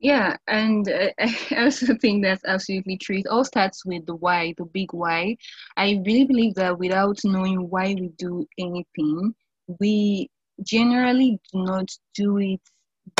yeah 0.00 0.36
and 0.48 0.88
uh, 0.88 1.10
i 1.20 1.64
also 1.64 1.94
think 1.98 2.24
that's 2.24 2.44
absolutely 2.44 2.96
true. 2.96 3.18
It 3.18 3.28
all 3.28 3.44
starts 3.44 3.84
with 3.86 4.04
the 4.06 4.16
why 4.16 4.54
the 4.56 4.64
big 4.64 4.92
why. 4.92 5.36
I 5.76 6.02
really 6.04 6.24
believe 6.24 6.54
that 6.54 6.78
without 6.78 7.18
knowing 7.24 7.70
why 7.70 7.94
we 7.94 8.10
do 8.18 8.46
anything 8.58 9.34
we 9.80 10.28
generally 10.62 11.38
do 11.52 11.62
not 11.64 11.88
do 12.14 12.38
it 12.38 12.60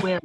well 0.02 0.20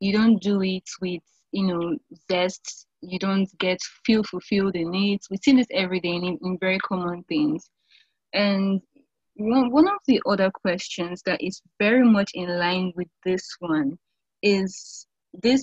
you 0.00 0.12
don't 0.12 0.40
do 0.42 0.62
it 0.62 0.88
with 1.00 1.22
you 1.52 1.66
know 1.66 1.96
zest 2.30 2.86
you 3.00 3.18
don't 3.18 3.48
get 3.58 3.80
feel 4.04 4.22
fulfilled 4.24 4.74
in 4.74 4.94
it. 4.94 5.20
We 5.30 5.36
see 5.38 5.52
this 5.52 5.66
every 5.70 6.00
day 6.00 6.14
in, 6.14 6.38
in 6.42 6.58
very 6.58 6.78
common 6.78 7.22
things. 7.24 7.70
And 8.32 8.80
one, 9.34 9.70
one 9.70 9.88
of 9.88 10.00
the 10.06 10.20
other 10.26 10.50
questions 10.50 11.22
that 11.26 11.42
is 11.42 11.62
very 11.78 12.04
much 12.04 12.32
in 12.34 12.58
line 12.58 12.92
with 12.96 13.08
this 13.24 13.48
one 13.60 13.98
is 14.42 15.06
this, 15.32 15.62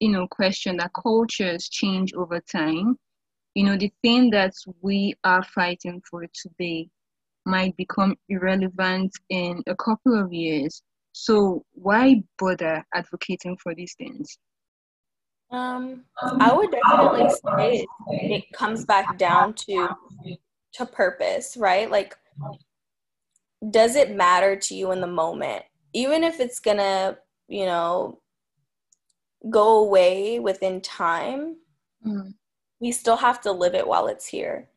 you 0.00 0.10
know, 0.10 0.26
question 0.28 0.76
that 0.78 0.92
cultures 1.00 1.68
change 1.68 2.12
over 2.14 2.40
time. 2.40 2.98
You 3.54 3.64
know, 3.64 3.76
the 3.76 3.92
thing 4.02 4.30
that 4.30 4.54
we 4.80 5.14
are 5.24 5.44
fighting 5.44 6.02
for 6.10 6.26
today 6.34 6.88
might 7.44 7.76
become 7.76 8.16
irrelevant 8.28 9.12
in 9.28 9.62
a 9.66 9.76
couple 9.76 10.18
of 10.18 10.32
years. 10.32 10.82
So 11.12 11.64
why 11.72 12.22
bother 12.38 12.84
advocating 12.94 13.56
for 13.58 13.74
these 13.74 13.94
things? 13.96 14.38
Um, 15.50 16.04
I 16.22 16.52
would 16.52 16.70
definitely 16.70 17.28
say 17.28 17.80
it, 17.80 17.88
it 18.08 18.52
comes 18.52 18.86
back 18.86 19.18
down 19.18 19.52
to 19.54 19.90
to 20.74 20.86
purpose, 20.86 21.58
right? 21.58 21.90
Like, 21.90 22.16
does 23.70 23.94
it 23.94 24.16
matter 24.16 24.56
to 24.56 24.74
you 24.74 24.92
in 24.92 25.02
the 25.02 25.06
moment, 25.06 25.62
even 25.92 26.24
if 26.24 26.40
it's 26.40 26.58
gonna, 26.58 27.18
you 27.48 27.66
know, 27.66 28.20
go 29.50 29.84
away 29.84 30.38
within 30.38 30.80
time? 30.80 31.56
Mm. 32.06 32.32
We 32.80 32.90
still 32.90 33.16
have 33.16 33.42
to 33.42 33.52
live 33.52 33.74
it 33.74 33.86
while 33.86 34.06
it's 34.06 34.26
here, 34.26 34.70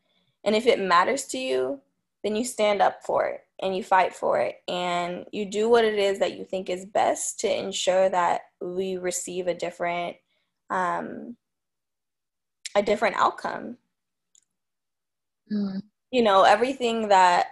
and 0.43 0.53
if 0.53 0.67
it 0.67 0.81
matters 0.81 1.23
to 1.27 1.37
you, 1.37 1.79
then 2.21 2.35
you 2.35 2.43
stand 2.43 2.81
up 2.81 3.01
for 3.05 3.25
it 3.27 3.44
and 3.61 3.75
you 3.75 3.83
fight 3.83 4.13
for 4.13 4.39
it 4.39 4.55
and 4.67 5.25
you 5.31 5.45
do 5.45 5.69
what 5.69 5.85
it 5.85 5.97
is 5.97 6.19
that 6.19 6.37
you 6.37 6.43
think 6.43 6.69
is 6.69 6.85
best 6.85 7.39
to 7.39 7.59
ensure 7.59 8.09
that 8.09 8.41
we 8.61 8.97
receive 8.97 9.47
a 9.47 9.53
different 9.53 10.17
um, 10.69 11.37
a 12.75 12.81
different 12.81 13.15
outcome. 13.17 13.77
Mm. 15.51 15.81
You 16.11 16.23
know, 16.23 16.43
everything 16.43 17.07
that 17.09 17.47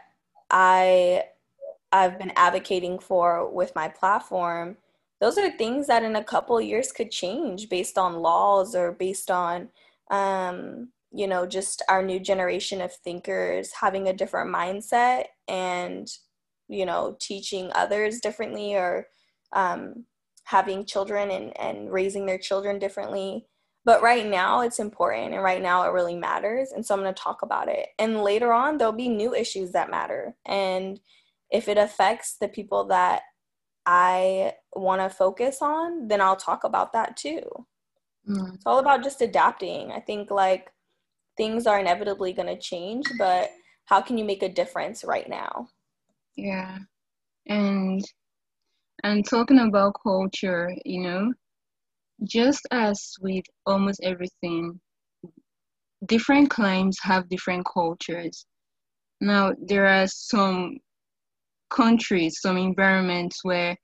I 0.51 1.25
I've 1.91 2.17
been 2.17 2.33
advocating 2.35 2.99
for 2.99 3.49
with 3.49 3.73
my 3.75 3.87
platform, 3.87 4.77
those 5.21 5.37
are 5.37 5.51
things 5.51 5.87
that 5.87 6.03
in 6.03 6.15
a 6.15 6.23
couple 6.23 6.59
years 6.59 6.91
could 6.91 7.11
change 7.11 7.69
based 7.69 7.97
on 7.97 8.15
laws 8.15 8.75
or 8.75 8.91
based 8.91 9.31
on 9.31 9.69
um, 10.11 10.89
you 11.13 11.27
know, 11.27 11.45
just 11.45 11.83
our 11.87 12.03
new 12.03 12.19
generation 12.19 12.81
of 12.81 12.91
thinkers 12.91 13.71
having 13.79 14.07
a 14.07 14.13
different 14.13 14.53
mindset 14.53 15.25
and, 15.47 16.07
you 16.67 16.85
know, 16.85 17.17
teaching 17.19 17.71
others 17.75 18.19
differently 18.19 18.75
or 18.75 19.07
um, 19.53 20.05
having 20.43 20.85
children 20.85 21.31
and, 21.31 21.57
and 21.59 21.91
raising 21.91 22.25
their 22.25 22.37
children 22.37 22.79
differently. 22.79 23.45
But 23.85 24.01
right 24.01 24.25
now 24.25 24.61
it's 24.61 24.79
important 24.79 25.33
and 25.33 25.43
right 25.43 25.61
now 25.61 25.83
it 25.83 25.91
really 25.91 26.15
matters. 26.15 26.71
And 26.71 26.85
so 26.85 26.95
I'm 26.95 27.01
going 27.01 27.13
to 27.13 27.21
talk 27.21 27.41
about 27.41 27.67
it. 27.67 27.87
And 27.99 28.23
later 28.23 28.53
on, 28.53 28.77
there'll 28.77 28.93
be 28.93 29.09
new 29.09 29.35
issues 29.35 29.71
that 29.71 29.91
matter. 29.91 30.35
And 30.45 30.99
if 31.51 31.67
it 31.67 31.77
affects 31.77 32.37
the 32.39 32.47
people 32.47 32.85
that 32.85 33.23
I 33.85 34.53
want 34.73 35.01
to 35.01 35.09
focus 35.09 35.57
on, 35.61 36.07
then 36.07 36.21
I'll 36.21 36.37
talk 36.37 36.63
about 36.63 36.93
that 36.93 37.17
too. 37.17 37.43
Mm. 38.27 38.55
It's 38.55 38.65
all 38.65 38.79
about 38.79 39.03
just 39.03 39.21
adapting. 39.21 39.91
I 39.91 39.99
think 39.99 40.31
like 40.31 40.71
things 41.35 41.67
are 41.67 41.79
inevitably 41.79 42.31
going 42.31 42.47
to 42.47 42.57
change, 42.57 43.05
but 43.17 43.49
how 43.85 44.01
can 44.01 44.17
you 44.17 44.25
make 44.25 44.43
a 44.43 44.49
difference 44.49 45.03
right 45.03 45.27
now? 45.27 45.67
Yeah. 46.35 46.77
And 47.47 48.01
and 49.03 49.27
talking 49.27 49.59
about 49.59 49.95
culture, 50.01 50.73
you 50.85 51.01
know, 51.01 51.33
just 52.23 52.65
as 52.71 53.13
with 53.21 53.43
almost 53.65 53.99
everything, 54.03 54.79
different 56.05 56.49
climes 56.49 56.97
have 57.01 57.29
different 57.29 57.65
cultures. 57.71 58.45
Now, 59.19 59.53
there 59.59 59.87
are 59.87 60.07
some 60.07 60.77
countries, 61.69 62.39
some 62.41 62.57
environments 62.57 63.39
where 63.43 63.75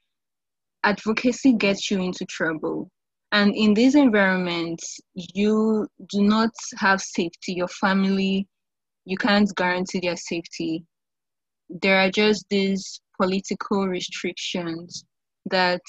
advocacy 0.83 1.53
gets 1.53 1.89
you 1.91 2.01
into 2.01 2.25
trouble. 2.25 2.89
And 3.31 3.53
in 3.55 3.73
these 3.73 3.95
environments, 3.95 4.99
you 5.13 5.88
do 6.09 6.23
not 6.23 6.49
have 6.77 7.01
safety. 7.01 7.53
Your 7.53 7.67
family, 7.67 8.47
you 9.05 9.17
can't 9.17 9.53
guarantee 9.55 9.99
their 10.01 10.17
safety. 10.17 10.85
There 11.69 11.99
are 11.99 12.09
just 12.09 12.45
these 12.49 13.01
political 13.19 13.88
restrictions 13.88 15.03
that 15.49 15.81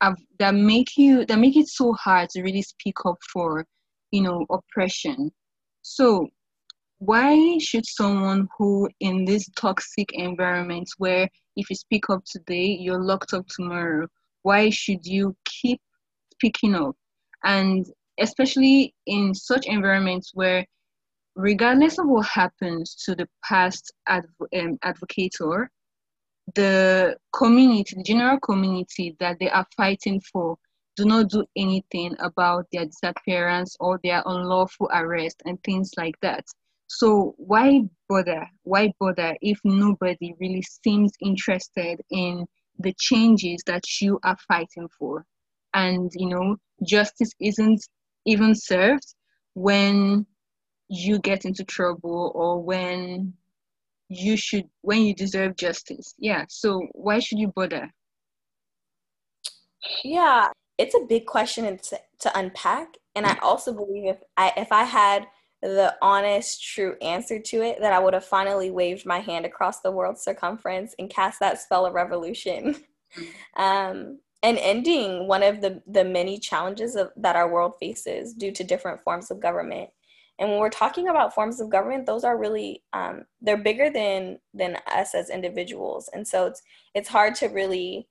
have, 0.00 0.16
that 0.38 0.54
make 0.54 0.96
you 0.96 1.24
that 1.26 1.38
make 1.38 1.56
it 1.56 1.68
so 1.68 1.92
hard 1.94 2.28
to 2.30 2.42
really 2.42 2.62
speak 2.62 2.96
up 3.06 3.16
for 3.32 3.64
you 4.10 4.22
know 4.22 4.44
oppression 4.50 5.30
so 5.82 6.26
why 6.98 7.58
should 7.58 7.86
someone 7.86 8.48
who 8.56 8.88
in 9.00 9.24
this 9.24 9.48
toxic 9.58 10.08
environment 10.12 10.88
where 10.98 11.28
if 11.56 11.68
you 11.70 11.76
speak 11.76 12.08
up 12.10 12.22
today 12.24 12.76
you're 12.80 13.02
locked 13.02 13.32
up 13.32 13.46
tomorrow 13.48 14.06
why 14.42 14.70
should 14.70 15.04
you 15.04 15.34
keep 15.44 15.80
speaking 16.32 16.74
up 16.74 16.94
and 17.44 17.86
especially 18.18 18.94
in 19.06 19.34
such 19.34 19.66
environments 19.66 20.30
where 20.34 20.64
regardless 21.36 21.98
of 21.98 22.08
what 22.08 22.26
happens 22.26 22.94
to 23.04 23.14
the 23.14 23.28
past 23.44 23.92
adv- 24.08 24.26
um, 24.54 24.78
advocator 24.84 25.68
the 26.54 27.16
community, 27.32 27.96
the 27.96 28.02
general 28.02 28.38
community 28.40 29.16
that 29.20 29.38
they 29.40 29.50
are 29.50 29.66
fighting 29.76 30.20
for, 30.20 30.56
do 30.96 31.04
not 31.04 31.28
do 31.28 31.44
anything 31.56 32.14
about 32.20 32.66
their 32.72 32.86
disappearance 32.86 33.76
or 33.80 34.00
their 34.02 34.22
unlawful 34.24 34.88
arrest 34.92 35.42
and 35.44 35.62
things 35.62 35.90
like 35.96 36.14
that. 36.22 36.44
So 36.86 37.34
why 37.36 37.82
bother? 38.08 38.48
Why 38.62 38.92
bother 39.00 39.36
if 39.42 39.58
nobody 39.64 40.34
really 40.40 40.62
seems 40.62 41.12
interested 41.20 42.00
in 42.10 42.46
the 42.78 42.94
changes 42.98 43.62
that 43.66 43.82
you 44.00 44.18
are 44.22 44.36
fighting 44.48 44.88
for? 44.98 45.26
And 45.74 46.10
you 46.14 46.28
know, 46.28 46.56
justice 46.84 47.32
isn't 47.40 47.82
even 48.24 48.54
served 48.54 49.14
when 49.54 50.26
you 50.88 51.18
get 51.18 51.44
into 51.44 51.64
trouble 51.64 52.32
or 52.34 52.62
when 52.62 53.34
you 54.08 54.36
should 54.36 54.68
when 54.82 55.02
you 55.02 55.14
deserve 55.14 55.56
justice. 55.56 56.14
Yeah. 56.18 56.44
So 56.48 56.86
why 56.92 57.18
should 57.18 57.38
you 57.38 57.52
bother? 57.54 57.92
Yeah, 60.04 60.48
it's 60.78 60.94
a 60.94 61.06
big 61.08 61.26
question 61.26 61.78
to, 61.78 62.00
to 62.20 62.38
unpack, 62.38 62.88
and 63.14 63.24
I 63.26 63.36
also 63.38 63.72
believe 63.72 64.06
if 64.06 64.18
I 64.36 64.52
if 64.56 64.72
I 64.72 64.84
had 64.84 65.26
the 65.62 65.96
honest, 66.02 66.62
true 66.62 66.96
answer 67.00 67.38
to 67.38 67.62
it, 67.62 67.80
that 67.80 67.92
I 67.92 67.98
would 67.98 68.14
have 68.14 68.24
finally 68.24 68.70
waved 68.70 69.06
my 69.06 69.20
hand 69.20 69.46
across 69.46 69.80
the 69.80 69.90
world's 69.90 70.22
circumference 70.22 70.94
and 70.98 71.10
cast 71.10 71.40
that 71.40 71.60
spell 71.60 71.86
of 71.86 71.94
revolution. 71.94 72.76
um, 73.56 74.18
and 74.42 74.58
ending 74.58 75.26
one 75.26 75.42
of 75.42 75.60
the, 75.60 75.82
the 75.86 76.04
many 76.04 76.38
challenges 76.38 76.94
of, 76.94 77.10
that 77.16 77.36
our 77.36 77.50
world 77.50 77.72
faces 77.80 78.34
due 78.34 78.52
to 78.52 78.62
different 78.62 79.02
forms 79.02 79.30
of 79.30 79.40
government. 79.40 79.90
And 80.38 80.50
when 80.50 80.58
we're 80.58 80.68
talking 80.68 81.08
about 81.08 81.34
forms 81.34 81.60
of 81.60 81.70
government, 81.70 82.06
those 82.06 82.24
are 82.24 82.36
really 82.36 82.82
um, 82.92 83.24
they're 83.40 83.56
bigger 83.56 83.90
than 83.90 84.38
than 84.52 84.76
us 84.86 85.14
as 85.14 85.30
individuals, 85.30 86.10
and 86.12 86.26
so 86.26 86.46
it's 86.46 86.62
it's 86.94 87.08
hard 87.08 87.34
to 87.36 87.46
really 87.48 88.08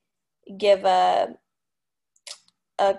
give 0.58 0.86
a 0.86 1.36
a 2.80 2.96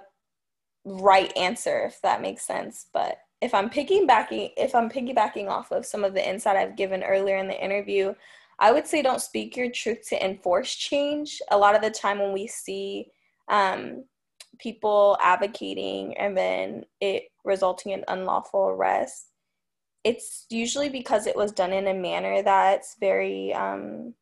right 0.84 1.36
answer 1.36 1.84
if 1.86 2.00
that 2.02 2.22
makes 2.22 2.46
sense. 2.46 2.86
But 2.92 3.18
if 3.40 3.52
I'm 3.52 3.68
piggybacking 3.68 4.50
if 4.56 4.74
I'm 4.74 4.88
piggybacking 4.88 5.48
off 5.48 5.72
of 5.72 5.84
some 5.84 6.04
of 6.04 6.14
the 6.14 6.26
insight 6.26 6.56
I've 6.56 6.76
given 6.76 7.02
earlier 7.02 7.36
in 7.36 7.48
the 7.48 7.64
interview, 7.64 8.14
I 8.58 8.72
would 8.72 8.86
say 8.86 9.02
don't 9.02 9.20
speak 9.20 9.56
your 9.56 9.70
truth 9.70 10.06
to 10.08 10.24
enforce 10.24 10.74
change. 10.74 11.40
A 11.50 11.58
lot 11.58 11.74
of 11.74 11.82
the 11.82 11.90
time 11.90 12.20
when 12.20 12.32
we 12.32 12.46
see 12.46 13.08
um, 13.48 14.04
people 14.58 15.16
advocating 15.20 16.16
and 16.16 16.36
then 16.36 16.84
it 17.00 17.24
resulting 17.44 17.92
in 17.92 18.04
unlawful 18.08 18.68
arrest, 18.68 19.30
it's 20.04 20.46
usually 20.50 20.88
because 20.88 21.26
it 21.26 21.36
was 21.36 21.52
done 21.52 21.72
in 21.72 21.88
a 21.88 21.94
manner 21.94 22.42
that's 22.42 22.96
very 23.00 23.52
um, 23.54 24.14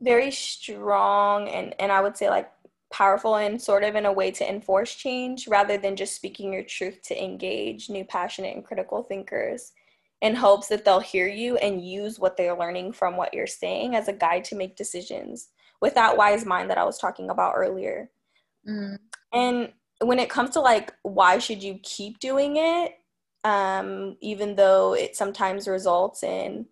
very 0.00 0.30
strong 0.30 1.48
and 1.48 1.74
and 1.80 1.90
I 1.90 2.00
would 2.00 2.16
say 2.16 2.28
like 2.28 2.50
powerful 2.92 3.36
and 3.36 3.60
sort 3.60 3.82
of 3.82 3.96
in 3.96 4.06
a 4.06 4.12
way 4.12 4.30
to 4.30 4.48
enforce 4.48 4.94
change 4.94 5.48
rather 5.48 5.76
than 5.76 5.96
just 5.96 6.14
speaking 6.14 6.52
your 6.52 6.62
truth 6.62 7.02
to 7.02 7.24
engage 7.24 7.90
new 7.90 8.04
passionate 8.04 8.54
and 8.54 8.64
critical 8.64 9.02
thinkers 9.02 9.72
in 10.22 10.34
hopes 10.34 10.68
that 10.68 10.84
they'll 10.84 11.00
hear 11.00 11.26
you 11.26 11.56
and 11.56 11.84
use 11.84 12.20
what 12.20 12.36
they're 12.36 12.56
learning 12.56 12.92
from 12.92 13.16
what 13.16 13.34
you're 13.34 13.48
saying 13.48 13.96
as 13.96 14.06
a 14.06 14.12
guide 14.12 14.44
to 14.44 14.54
make 14.54 14.76
decisions 14.76 15.48
with 15.84 15.94
that 15.94 16.16
wise 16.16 16.44
mind 16.44 16.70
that 16.70 16.78
I 16.78 16.84
was 16.84 16.98
talking 16.98 17.28
about 17.30 17.52
earlier. 17.54 18.10
Mm. 18.66 18.96
And 19.32 19.72
when 20.00 20.18
it 20.18 20.30
comes 20.30 20.50
to 20.50 20.60
like 20.60 20.92
why 21.02 21.38
should 21.38 21.62
you 21.62 21.78
keep 21.82 22.18
doing 22.18 22.56
it 22.56 22.92
um, 23.44 24.16
even 24.20 24.56
though 24.56 24.94
it 24.94 25.16
sometimes 25.16 25.68
results 25.68 26.22
in 26.22 26.66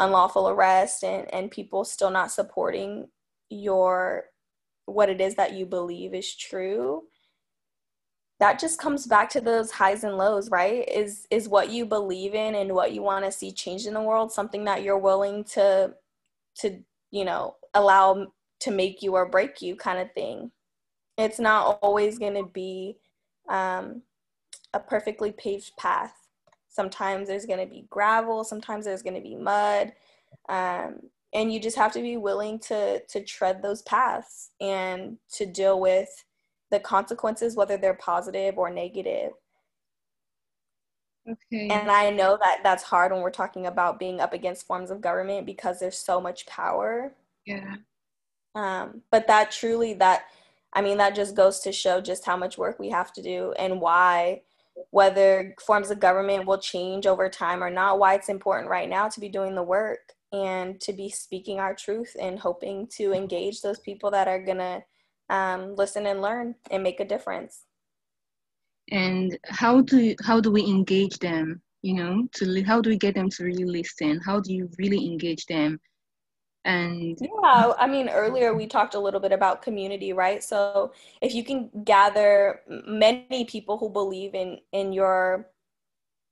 unlawful 0.00 0.48
arrest 0.48 1.04
and, 1.04 1.32
and 1.32 1.50
people 1.50 1.84
still 1.84 2.10
not 2.10 2.30
supporting 2.30 3.08
your 3.50 4.24
what 4.86 5.08
it 5.08 5.20
is 5.20 5.34
that 5.34 5.54
you 5.54 5.66
believe 5.66 6.14
is 6.14 6.34
true 6.34 7.02
that 8.40 8.60
just 8.60 8.78
comes 8.78 9.06
back 9.06 9.28
to 9.30 9.40
those 9.40 9.70
highs 9.70 10.04
and 10.04 10.16
lows 10.16 10.50
right 10.50 10.88
is 10.88 11.26
is 11.30 11.48
what 11.48 11.70
you 11.70 11.84
believe 11.84 12.34
in 12.34 12.54
and 12.54 12.72
what 12.72 12.92
you 12.92 13.02
want 13.02 13.24
to 13.24 13.32
see 13.32 13.50
change 13.50 13.86
in 13.86 13.94
the 13.94 14.00
world 14.00 14.30
something 14.30 14.64
that 14.64 14.82
you're 14.82 14.98
willing 14.98 15.42
to 15.44 15.92
to 16.56 16.78
you 17.10 17.24
know 17.24 17.56
allow 17.74 18.26
to 18.60 18.70
make 18.70 19.02
you 19.02 19.14
or 19.14 19.26
break 19.26 19.62
you 19.62 19.76
kind 19.76 19.98
of 19.98 20.12
thing. 20.12 20.50
It's 21.16 21.38
not 21.38 21.78
always 21.82 22.18
going 22.18 22.34
to 22.34 22.44
be 22.44 22.98
um, 23.48 24.02
a 24.72 24.80
perfectly 24.80 25.32
paved 25.32 25.72
path. 25.76 26.14
Sometimes 26.68 27.28
there's 27.28 27.46
going 27.46 27.58
to 27.58 27.66
be 27.66 27.86
gravel 27.90 28.44
sometimes 28.44 28.84
there's 28.84 29.02
going 29.02 29.14
to 29.14 29.20
be 29.20 29.34
mud 29.34 29.92
um, 30.48 31.00
and 31.32 31.52
you 31.52 31.58
just 31.58 31.76
have 31.76 31.92
to 31.92 32.02
be 32.02 32.16
willing 32.16 32.58
to 32.60 33.00
to 33.06 33.24
tread 33.24 33.62
those 33.62 33.82
paths 33.82 34.50
and 34.60 35.18
to 35.32 35.44
deal 35.46 35.80
with 35.80 36.24
the 36.70 36.78
consequences 36.78 37.56
whether 37.56 37.76
they're 37.76 37.94
positive 37.94 38.58
or 38.58 38.70
negative. 38.70 39.32
Okay. 41.28 41.68
And 41.68 41.90
i 41.90 42.10
know 42.10 42.38
that 42.40 42.60
that's 42.62 42.82
hard 42.82 43.12
when 43.12 43.22
we're 43.22 43.30
talking 43.30 43.66
about 43.66 43.98
being 43.98 44.20
up 44.20 44.32
against 44.32 44.66
forms 44.66 44.90
of 44.90 45.00
government 45.00 45.46
because 45.46 45.80
there's 45.80 45.98
so 45.98 46.20
much 46.20 46.46
power. 46.46 47.12
Yeah 47.44 47.76
um 48.58 49.02
but 49.10 49.26
that 49.26 49.50
truly 49.50 49.94
that 49.94 50.24
i 50.72 50.82
mean 50.82 50.98
that 50.98 51.14
just 51.14 51.34
goes 51.36 51.60
to 51.60 51.72
show 51.72 52.00
just 52.00 52.24
how 52.24 52.36
much 52.36 52.58
work 52.58 52.78
we 52.78 52.90
have 52.90 53.12
to 53.12 53.22
do 53.22 53.52
and 53.58 53.80
why 53.80 54.40
whether 54.90 55.54
forms 55.64 55.90
of 55.90 56.00
government 56.00 56.46
will 56.46 56.58
change 56.58 57.06
over 57.06 57.28
time 57.28 57.62
or 57.62 57.70
not 57.70 57.98
why 57.98 58.14
it's 58.14 58.28
important 58.28 58.70
right 58.70 58.88
now 58.88 59.08
to 59.08 59.20
be 59.20 59.28
doing 59.28 59.54
the 59.54 59.62
work 59.62 60.12
and 60.32 60.80
to 60.80 60.92
be 60.92 61.08
speaking 61.08 61.58
our 61.58 61.74
truth 61.74 62.14
and 62.20 62.38
hoping 62.38 62.86
to 62.86 63.12
engage 63.12 63.60
those 63.60 63.78
people 63.80 64.10
that 64.10 64.28
are 64.28 64.42
going 64.42 64.58
to 64.58 64.82
um, 65.30 65.74
listen 65.76 66.06
and 66.06 66.22
learn 66.22 66.54
and 66.70 66.82
make 66.82 67.00
a 67.00 67.04
difference. 67.04 67.64
And 68.90 69.38
how 69.44 69.82
do 69.82 70.14
how 70.22 70.40
do 70.40 70.50
we 70.50 70.64
engage 70.64 71.18
them 71.18 71.60
you 71.82 71.94
know 71.94 72.26
to 72.36 72.62
how 72.64 72.80
do 72.80 72.88
we 72.90 72.96
get 72.96 73.14
them 73.14 73.28
to 73.30 73.44
really 73.44 73.64
listen? 73.64 74.20
How 74.24 74.40
do 74.40 74.52
you 74.52 74.70
really 74.78 75.04
engage 75.06 75.44
them 75.46 75.78
and 76.68 77.18
yeah 77.20 77.72
i 77.78 77.86
mean 77.86 78.08
earlier 78.08 78.54
we 78.54 78.66
talked 78.66 78.94
a 78.94 79.00
little 79.00 79.20
bit 79.20 79.32
about 79.32 79.62
community 79.62 80.12
right? 80.12 80.42
So 80.42 80.92
if 81.22 81.34
you 81.34 81.42
can 81.42 81.70
gather 81.84 82.60
many 82.86 83.44
people 83.44 83.78
who 83.78 83.88
believe 83.88 84.34
in 84.34 84.58
in 84.72 84.92
your 84.92 85.48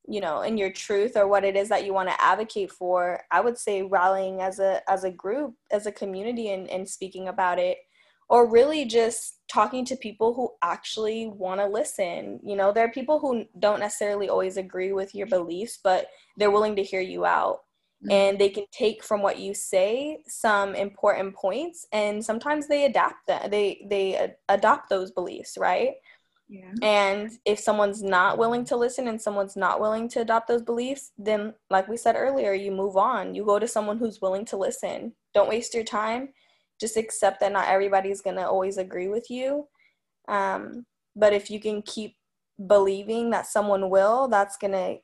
you 0.07 0.21
know 0.21 0.41
in 0.41 0.57
your 0.57 0.71
truth 0.71 1.17
or 1.17 1.27
what 1.27 1.43
it 1.43 1.55
is 1.55 1.69
that 1.69 1.85
you 1.85 1.93
want 1.93 2.09
to 2.09 2.21
advocate 2.21 2.71
for 2.71 3.19
i 3.31 3.41
would 3.41 3.57
say 3.57 3.81
rallying 3.81 4.41
as 4.41 4.59
a 4.59 4.81
as 4.89 5.03
a 5.03 5.11
group 5.11 5.53
as 5.71 5.85
a 5.85 5.91
community 5.91 6.51
and, 6.51 6.69
and 6.69 6.87
speaking 6.87 7.27
about 7.27 7.59
it 7.59 7.77
or 8.29 8.49
really 8.49 8.85
just 8.85 9.39
talking 9.49 9.85
to 9.85 9.95
people 9.95 10.33
who 10.33 10.51
actually 10.61 11.27
want 11.27 11.61
to 11.61 11.65
listen. 11.65 12.41
You 12.43 12.57
know 12.57 12.71
there 12.71 12.85
are 12.85 12.91
people 12.91 13.19
who 13.19 13.45
don't 13.59 13.79
necessarily 13.79 14.27
always 14.27 14.57
agree 14.57 14.91
with 14.91 15.15
your 15.15 15.27
beliefs 15.27 15.79
but 15.83 16.07
they're 16.37 16.51
willing 16.51 16.75
to 16.75 16.83
hear 16.83 17.01
you 17.01 17.25
out 17.25 17.59
mm-hmm. 18.03 18.11
and 18.11 18.39
they 18.39 18.49
can 18.49 18.65
take 18.71 19.03
from 19.03 19.21
what 19.21 19.39
you 19.39 19.53
say 19.53 20.19
some 20.27 20.75
important 20.75 21.35
points 21.35 21.87
and 21.91 22.23
sometimes 22.23 22.67
they 22.67 22.85
adapt 22.85 23.25
that 23.27 23.51
they 23.51 23.85
they 23.89 24.33
adopt 24.49 24.89
those 24.89 25.11
beliefs 25.11 25.57
right 25.57 25.95
yeah. 26.49 26.71
And 26.81 27.31
if 27.45 27.59
someone's 27.59 28.01
not 28.01 28.37
willing 28.37 28.63
to 28.65 28.77
listen 28.77 29.07
and 29.07 29.21
someone's 29.21 29.57
not 29.57 29.81
willing 29.81 30.07
to 30.09 30.21
adopt 30.21 30.47
those 30.47 30.61
beliefs, 30.61 31.11
then, 31.17 31.53
like 31.69 31.87
we 31.87 31.97
said 31.97 32.15
earlier, 32.15 32.53
you 32.53 32.71
move 32.71 32.95
on. 32.95 33.35
You 33.35 33.43
go 33.43 33.59
to 33.59 33.67
someone 33.67 33.97
who's 33.97 34.21
willing 34.21 34.45
to 34.45 34.57
listen. 34.57 35.13
Don't 35.33 35.49
waste 35.49 35.73
your 35.73 35.83
time. 35.83 36.29
Just 36.79 36.95
accept 36.95 37.41
that 37.41 37.51
not 37.51 37.67
everybody's 37.67 38.21
going 38.21 38.37
to 38.37 38.47
always 38.47 38.77
agree 38.77 39.09
with 39.09 39.29
you. 39.29 39.67
Um, 40.27 40.85
but 41.15 41.33
if 41.33 41.49
you 41.49 41.59
can 41.59 41.81
keep 41.81 42.15
believing 42.65 43.29
that 43.31 43.47
someone 43.47 43.89
will, 43.89 44.27
that's 44.29 44.57
going 44.57 44.73
to 44.73 44.97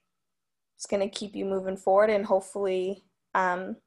it's 0.75 0.85
going 0.85 1.01
to 1.01 1.15
keep 1.15 1.35
you 1.35 1.45
moving 1.45 1.77
forward 1.77 2.09
and 2.09 2.25
hopefully 2.25 3.03
um, 3.35 3.77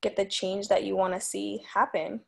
get 0.00 0.16
the 0.16 0.24
change 0.24 0.68
that 0.68 0.84
you 0.84 0.96
want 0.96 1.14
to 1.14 1.20
see 1.20 1.62
happen. 1.72 2.20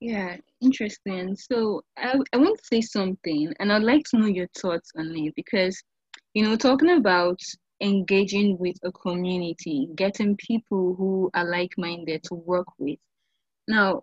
Yeah, 0.00 0.36
interesting. 0.60 1.36
So 1.36 1.82
I, 1.96 2.18
I 2.32 2.36
want 2.36 2.58
to 2.58 2.64
say 2.64 2.80
something, 2.80 3.52
and 3.58 3.72
I'd 3.72 3.82
like 3.82 4.04
to 4.10 4.18
know 4.18 4.26
your 4.26 4.48
thoughts 4.48 4.90
on 4.96 5.16
it 5.16 5.34
because, 5.34 5.82
you 6.34 6.42
know, 6.42 6.56
talking 6.56 6.90
about 6.90 7.40
engaging 7.80 8.58
with 8.58 8.76
a 8.84 8.92
community, 8.92 9.88
getting 9.96 10.36
people 10.36 10.94
who 10.96 11.30
are 11.34 11.48
like 11.48 11.72
minded 11.78 12.22
to 12.24 12.34
work 12.34 12.66
with. 12.78 12.98
Now, 13.68 14.02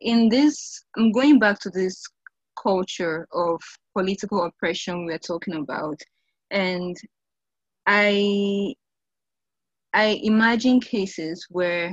in 0.00 0.28
this, 0.28 0.84
I'm 0.96 1.10
going 1.10 1.38
back 1.38 1.58
to 1.60 1.70
this 1.70 2.02
culture 2.60 3.26
of 3.32 3.60
political 3.94 4.44
oppression 4.44 5.06
we're 5.06 5.18
talking 5.18 5.54
about, 5.54 6.00
and 6.50 6.96
I 7.86 8.74
I 9.94 10.20
imagine 10.22 10.80
cases 10.80 11.46
where 11.50 11.92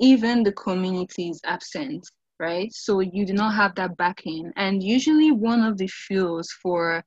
even 0.00 0.42
the 0.42 0.52
community 0.52 1.30
is 1.30 1.40
absent 1.44 2.04
right? 2.38 2.72
So 2.72 3.00
you 3.00 3.24
do 3.26 3.32
not 3.32 3.54
have 3.54 3.74
that 3.76 3.96
backing. 3.96 4.52
And 4.56 4.82
usually 4.82 5.30
one 5.30 5.62
of 5.62 5.78
the 5.78 5.86
fuels 5.86 6.48
for, 6.62 7.02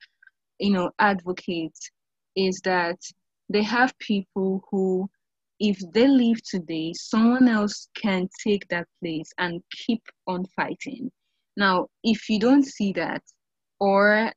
you 0.60 0.72
know, 0.72 0.92
advocates 1.00 1.90
is 2.36 2.60
that 2.64 2.98
they 3.50 3.64
have 3.64 3.98
people 4.00 4.64
who, 4.70 5.10
if 5.60 5.80
they 5.94 6.08
leave 6.08 6.42
today, 6.44 6.94
someone 6.94 7.48
else 7.48 7.90
can 7.96 8.28
take 8.44 8.68
that 8.70 8.88
place 9.02 9.32
and 9.38 9.62
keep 9.72 10.04
on 10.28 10.46
fighting. 10.56 11.12
Now, 11.56 11.88
if 12.04 12.30
you 12.30 12.40
don't 12.40 12.66
see 12.66 12.94
that, 12.94 13.24
or 13.80 14.32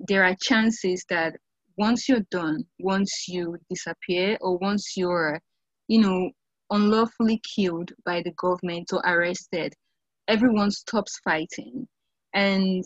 there 0.00 0.24
are 0.24 0.36
chances 0.40 1.04
that 1.08 1.36
once 1.82 2.08
you're 2.08 2.26
done, 2.30 2.64
once 2.78 3.12
you 3.26 3.56
disappear, 3.68 4.38
or 4.40 4.56
once 4.58 4.96
you're, 4.96 5.40
you 5.88 6.00
know, 6.00 6.30
unlawfully 6.70 7.40
killed 7.56 7.90
by 8.06 8.22
the 8.22 8.30
government 8.44 8.88
or 8.92 9.00
arrested, 9.04 9.74
everyone 10.28 10.70
stops 10.70 11.18
fighting. 11.24 11.88
And 12.34 12.84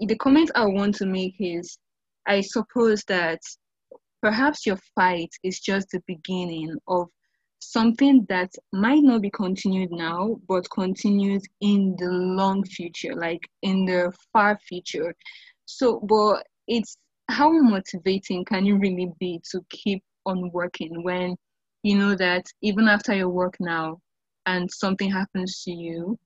the 0.00 0.16
comment 0.16 0.50
I 0.56 0.64
want 0.66 0.96
to 0.96 1.06
make 1.06 1.36
is 1.38 1.78
I 2.26 2.40
suppose 2.40 3.04
that 3.06 3.40
perhaps 4.20 4.66
your 4.66 4.80
fight 4.96 5.30
is 5.44 5.60
just 5.60 5.86
the 5.90 6.02
beginning 6.08 6.76
of 6.88 7.06
something 7.60 8.26
that 8.28 8.50
might 8.72 9.04
not 9.04 9.22
be 9.22 9.30
continued 9.30 9.92
now, 9.92 10.36
but 10.48 10.68
continued 10.70 11.42
in 11.60 11.94
the 12.00 12.10
long 12.10 12.64
future, 12.64 13.14
like 13.14 13.44
in 13.62 13.84
the 13.84 14.12
far 14.32 14.58
future. 14.68 15.14
So, 15.66 16.00
but 16.00 16.44
it's 16.66 16.96
how 17.32 17.50
motivating 17.50 18.44
can 18.44 18.64
you 18.64 18.76
really 18.78 19.10
be 19.18 19.40
to 19.50 19.60
keep 19.70 20.02
on 20.26 20.50
working 20.52 21.02
when 21.02 21.36
you 21.82 21.98
know 21.98 22.14
that 22.14 22.44
even 22.62 22.86
after 22.88 23.14
your 23.14 23.28
work 23.28 23.56
now 23.58 23.98
and 24.46 24.70
something 24.70 25.10
happens 25.10 25.62
to 25.64 25.72
you 25.72 26.18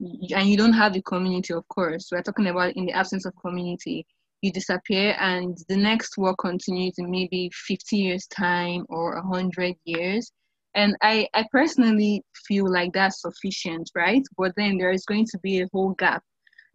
and 0.00 0.48
you 0.48 0.56
don't 0.56 0.72
have 0.72 0.94
the 0.94 1.02
community 1.02 1.52
of 1.52 1.66
course 1.68 2.08
we're 2.10 2.22
talking 2.22 2.46
about 2.46 2.74
in 2.76 2.86
the 2.86 2.92
absence 2.92 3.24
of 3.26 3.32
community 3.44 4.06
you 4.42 4.50
disappear 4.50 5.16
and 5.20 5.56
the 5.68 5.76
next 5.76 6.18
work 6.18 6.36
continues 6.38 6.94
in 6.98 7.10
maybe 7.10 7.48
50 7.54 7.96
years 7.96 8.26
time 8.26 8.84
or 8.88 9.14
100 9.14 9.76
years. 9.84 10.30
And 10.74 10.96
I, 11.00 11.28
I 11.32 11.44
personally 11.52 12.24
feel 12.46 12.70
like 12.70 12.92
that's 12.92 13.22
sufficient 13.22 13.90
right? 13.94 14.22
But 14.36 14.52
then 14.56 14.78
there 14.78 14.90
is 14.90 15.04
going 15.04 15.26
to 15.26 15.38
be 15.38 15.60
a 15.60 15.68
whole 15.72 15.90
gap 15.92 16.22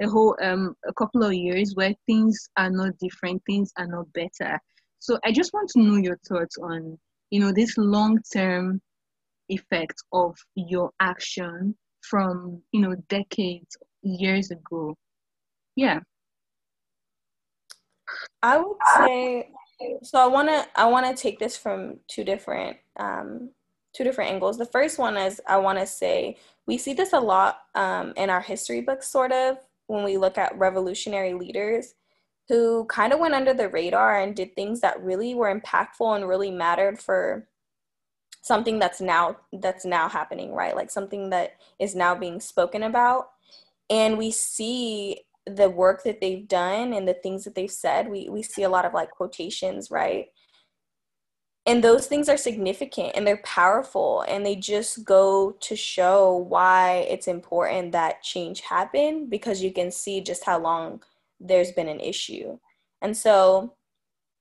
a 0.02 0.08
whole 0.08 0.36
um 0.42 0.76
a 0.88 0.94
couple 0.94 1.24
of 1.24 1.34
years 1.34 1.74
where 1.76 1.94
things 2.06 2.50
are 2.58 2.70
not 2.70 2.98
different 3.00 3.42
things 3.46 3.72
are 3.78 3.88
not 3.88 4.12
better. 4.14 4.60
So 5.00 5.20
i 5.24 5.32
just 5.32 5.54
want 5.54 5.70
to 5.70 5.80
know 5.82 5.98
your 5.98 6.18
thoughts 6.28 6.58
on 6.58 6.98
you 7.30 7.40
know 7.40 7.52
this 7.52 7.78
long 7.78 8.20
term 8.34 8.82
effect 9.50 9.96
of 10.12 10.36
your 10.56 10.92
action 11.00 11.76
from 12.02 12.62
you 12.72 12.82
know 12.82 12.96
decades 13.10 13.78
years 14.02 14.52
ago. 14.52 14.96
Yeah. 15.76 16.00
I 18.42 18.58
would 18.58 18.78
say 18.98 19.50
so 20.02 20.18
i 20.18 20.26
want 20.26 20.48
to 20.48 20.66
i 20.76 20.86
want 20.86 21.06
to 21.06 21.22
take 21.22 21.38
this 21.38 21.56
from 21.56 22.00
two 22.08 22.24
different 22.24 22.78
um 22.98 23.50
two 23.94 24.04
different 24.04 24.32
angles. 24.32 24.58
The 24.58 24.66
first 24.66 25.00
one 25.00 25.18
is 25.18 25.42
i 25.48 25.58
want 25.58 25.80
to 25.80 25.86
say 25.86 26.38
we 26.66 26.78
see 26.78 26.94
this 26.94 27.14
a 27.14 27.20
lot 27.20 27.62
um, 27.76 28.14
in 28.18 28.30
our 28.30 28.42
history 28.42 28.82
books 28.82 29.08
sort 29.08 29.32
of 29.32 29.58
when 29.88 30.04
we 30.04 30.18
look 30.18 30.38
at 30.38 30.58
revolutionary 30.58 31.34
leaders 31.34 31.96
who 32.48 32.86
kind 32.86 33.12
of 33.12 33.20
went 33.20 33.34
under 33.34 33.54
the 33.54 33.70
radar 33.70 34.22
and 34.22 34.36
did 34.36 34.56
things 34.56 34.80
that 34.82 35.02
really 35.02 35.36
were 35.36 35.54
impactful 35.54 36.16
and 36.16 36.28
really 36.28 36.52
mattered 36.52 37.00
for 37.00 37.48
something 38.42 38.80
that's 38.80 39.02
now 39.02 39.36
that's 39.54 39.84
now 39.84 40.08
happening 40.08 40.54
right? 40.54 40.76
Like 40.76 40.90
something 40.90 41.30
that 41.32 41.58
is 41.80 41.96
now 41.96 42.16
being 42.16 42.40
spoken 42.40 42.84
about. 42.84 43.30
And 43.90 44.18
we 44.18 44.32
see 44.32 45.22
the 45.46 45.70
work 45.70 46.04
that 46.04 46.22
they've 46.22 46.48
done 46.48 46.94
and 46.94 47.08
the 47.08 47.14
things 47.14 47.44
that 47.44 47.56
they've 47.56 47.72
said. 47.72 48.10
We 48.10 48.30
we 48.30 48.42
see 48.44 48.64
a 48.64 48.70
lot 48.70 48.86
of 48.86 48.94
like 48.94 49.12
quotations 49.12 49.92
right 49.92 50.28
and 51.68 51.84
those 51.84 52.08
things 52.08 52.30
are 52.30 52.38
significant 52.38 53.12
and 53.14 53.28
they're 53.28 53.38
powerful 53.44 54.24
and 54.28 54.46
they 54.46 54.56
just 54.56 55.04
go 55.06 55.52
to 55.60 55.76
show 55.76 56.36
why 56.50 57.06
it's 57.10 57.28
important 57.28 57.92
that 57.92 58.24
change 58.24 58.62
happen 58.62 59.28
because 59.30 59.62
you 59.62 59.72
can 59.72 59.92
see 59.92 60.22
just 60.22 60.46
how 60.46 60.58
long 60.58 61.04
there's 61.40 61.74
been 61.74 61.90
an 61.90 62.00
issue. 62.00 62.58
And 63.02 63.16
so 63.16 63.74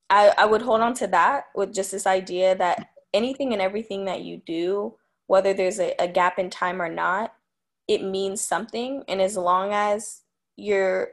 i, 0.08 0.32
I 0.38 0.46
would 0.46 0.62
hold 0.62 0.80
on 0.80 0.94
to 0.94 1.08
that 1.08 1.46
with 1.54 1.74
just 1.74 1.90
this 1.90 2.06
idea 2.06 2.54
that 2.56 2.90
anything 3.12 3.52
and 3.52 3.60
everything 3.60 4.04
that 4.04 4.22
you 4.22 4.40
do 4.46 4.94
whether 5.26 5.52
there's 5.52 5.80
a, 5.80 5.94
a 5.98 6.06
gap 6.06 6.38
in 6.38 6.48
time 6.48 6.80
or 6.80 6.88
not 6.88 7.34
it 7.88 8.02
means 8.02 8.40
something. 8.40 9.04
And 9.08 9.20
as 9.20 9.36
long 9.36 9.72
as 9.72 10.22
you're 10.56 11.10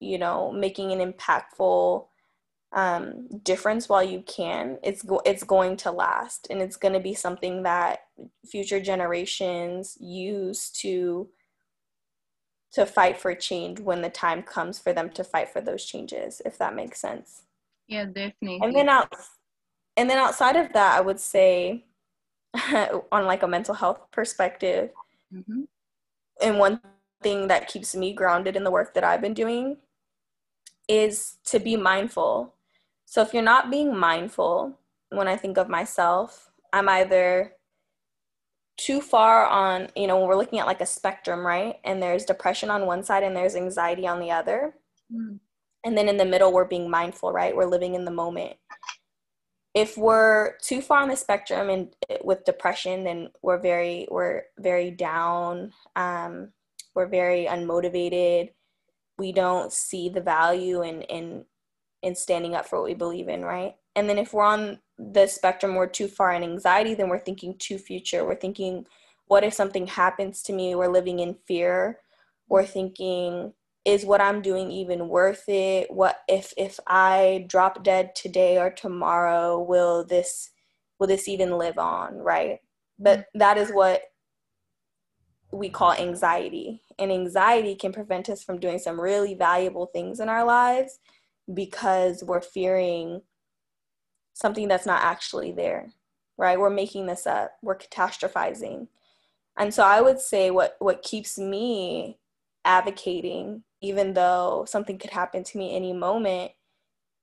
you 0.00 0.18
know 0.18 0.52
making 0.52 0.92
an 0.92 1.12
impactful 1.12 2.06
um, 2.74 3.28
difference 3.44 3.88
while 3.88 4.02
you 4.02 4.22
can, 4.26 4.78
it's 4.82 5.02
go- 5.02 5.22
it's 5.24 5.44
going 5.44 5.76
to 5.78 5.92
last, 5.92 6.48
and 6.50 6.60
it's 6.60 6.76
going 6.76 6.92
to 6.92 7.00
be 7.00 7.14
something 7.14 7.62
that 7.62 8.00
future 8.44 8.80
generations 8.80 9.96
use 10.00 10.70
to 10.70 11.28
to 12.72 12.84
fight 12.84 13.16
for 13.16 13.32
change 13.36 13.78
when 13.78 14.02
the 14.02 14.10
time 14.10 14.42
comes 14.42 14.80
for 14.80 14.92
them 14.92 15.08
to 15.08 15.22
fight 15.22 15.48
for 15.48 15.60
those 15.60 15.84
changes. 15.84 16.42
If 16.44 16.58
that 16.58 16.74
makes 16.74 17.00
sense. 17.00 17.44
Yeah, 17.86 18.06
definitely. 18.06 18.58
And 18.60 18.74
then 18.74 18.88
out, 18.88 19.14
and 19.96 20.10
then 20.10 20.18
outside 20.18 20.56
of 20.56 20.72
that, 20.72 20.98
I 20.98 21.00
would 21.00 21.20
say, 21.20 21.84
on 23.12 23.24
like 23.24 23.44
a 23.44 23.48
mental 23.48 23.74
health 23.74 24.00
perspective, 24.10 24.90
mm-hmm. 25.32 25.62
and 26.42 26.58
one 26.58 26.80
thing 27.22 27.46
that 27.48 27.68
keeps 27.68 27.94
me 27.94 28.12
grounded 28.12 28.56
in 28.56 28.64
the 28.64 28.70
work 28.72 28.94
that 28.94 29.04
I've 29.04 29.20
been 29.20 29.34
doing 29.34 29.76
is 30.88 31.36
to 31.46 31.60
be 31.60 31.76
mindful 31.76 32.54
so 33.14 33.22
if 33.22 33.32
you're 33.32 33.44
not 33.44 33.70
being 33.70 33.96
mindful, 33.96 34.76
when 35.10 35.28
I 35.28 35.36
think 35.36 35.56
of 35.56 35.68
myself, 35.68 36.50
I'm 36.72 36.88
either 36.88 37.52
too 38.76 39.00
far 39.00 39.46
on, 39.46 39.86
you 39.94 40.08
know, 40.08 40.18
when 40.18 40.26
we're 40.26 40.34
looking 40.34 40.58
at 40.58 40.66
like 40.66 40.80
a 40.80 40.86
spectrum, 40.86 41.46
right? 41.46 41.76
And 41.84 42.02
there's 42.02 42.24
depression 42.24 42.70
on 42.70 42.86
one 42.86 43.04
side 43.04 43.22
and 43.22 43.36
there's 43.36 43.54
anxiety 43.54 44.08
on 44.08 44.18
the 44.18 44.32
other. 44.32 44.74
Mm. 45.14 45.38
And 45.84 45.96
then 45.96 46.08
in 46.08 46.16
the 46.16 46.24
middle, 46.24 46.52
we're 46.52 46.64
being 46.64 46.90
mindful, 46.90 47.30
right? 47.30 47.54
We're 47.54 47.66
living 47.66 47.94
in 47.94 48.04
the 48.04 48.10
moment. 48.10 48.56
If 49.74 49.96
we're 49.96 50.56
too 50.56 50.80
far 50.80 50.98
on 50.98 51.08
the 51.08 51.16
spectrum 51.16 51.70
and 51.70 51.94
with 52.24 52.44
depression, 52.44 53.04
then 53.04 53.28
we're 53.42 53.60
very, 53.60 54.08
we're 54.10 54.42
very 54.58 54.90
down. 54.90 55.70
Um, 55.94 56.48
we're 56.96 57.06
very 57.06 57.46
unmotivated. 57.46 58.50
We 59.18 59.30
don't 59.30 59.72
see 59.72 60.08
the 60.08 60.20
value 60.20 60.82
in, 60.82 61.02
in 61.02 61.44
in 62.04 62.14
standing 62.14 62.54
up 62.54 62.66
for 62.66 62.78
what 62.78 62.84
we 62.84 62.94
believe 62.94 63.28
in, 63.28 63.42
right? 63.42 63.74
And 63.96 64.08
then 64.08 64.18
if 64.18 64.32
we're 64.32 64.44
on 64.44 64.78
the 64.98 65.26
spectrum, 65.26 65.74
we're 65.74 65.86
too 65.86 66.06
far 66.06 66.32
in 66.32 66.42
anxiety, 66.42 66.94
then 66.94 67.08
we're 67.08 67.18
thinking 67.18 67.56
too 67.58 67.78
future. 67.78 68.24
We're 68.24 68.34
thinking, 68.34 68.86
what 69.26 69.42
if 69.42 69.54
something 69.54 69.86
happens 69.86 70.42
to 70.42 70.52
me? 70.52 70.74
We're 70.74 70.92
living 70.92 71.20
in 71.20 71.36
fear. 71.46 72.00
We're 72.48 72.66
thinking, 72.66 73.54
is 73.86 74.04
what 74.04 74.20
I'm 74.20 74.42
doing 74.42 74.70
even 74.70 75.08
worth 75.08 75.48
it? 75.48 75.90
What 75.90 76.18
if 76.28 76.52
if 76.56 76.78
I 76.86 77.46
drop 77.48 77.82
dead 77.82 78.14
today 78.14 78.58
or 78.58 78.70
tomorrow, 78.70 79.60
will 79.60 80.04
this 80.04 80.50
will 80.98 81.06
this 81.06 81.26
even 81.26 81.58
live 81.58 81.78
on, 81.78 82.16
right? 82.18 82.58
But 82.98 83.20
mm-hmm. 83.20 83.38
that 83.38 83.56
is 83.56 83.70
what 83.70 84.02
we 85.52 85.70
call 85.70 85.92
anxiety. 85.92 86.82
And 86.98 87.10
anxiety 87.10 87.74
can 87.74 87.92
prevent 87.92 88.28
us 88.28 88.42
from 88.42 88.58
doing 88.58 88.78
some 88.78 89.00
really 89.00 89.34
valuable 89.34 89.86
things 89.86 90.20
in 90.20 90.28
our 90.28 90.44
lives 90.44 90.98
because 91.52 92.22
we're 92.24 92.40
fearing 92.40 93.22
something 94.32 94.68
that's 94.68 94.86
not 94.86 95.02
actually 95.02 95.52
there, 95.52 95.90
right? 96.36 96.58
We're 96.58 96.70
making 96.70 97.06
this 97.06 97.26
up, 97.26 97.52
we're 97.62 97.78
catastrophizing. 97.78 98.88
And 99.56 99.72
so 99.72 99.84
I 99.84 100.00
would 100.00 100.20
say 100.20 100.50
what, 100.50 100.76
what 100.78 101.02
keeps 101.02 101.38
me 101.38 102.18
advocating, 102.64 103.62
even 103.80 104.14
though 104.14 104.64
something 104.68 104.98
could 104.98 105.10
happen 105.10 105.44
to 105.44 105.58
me 105.58 105.76
any 105.76 105.92
moment, 105.92 106.52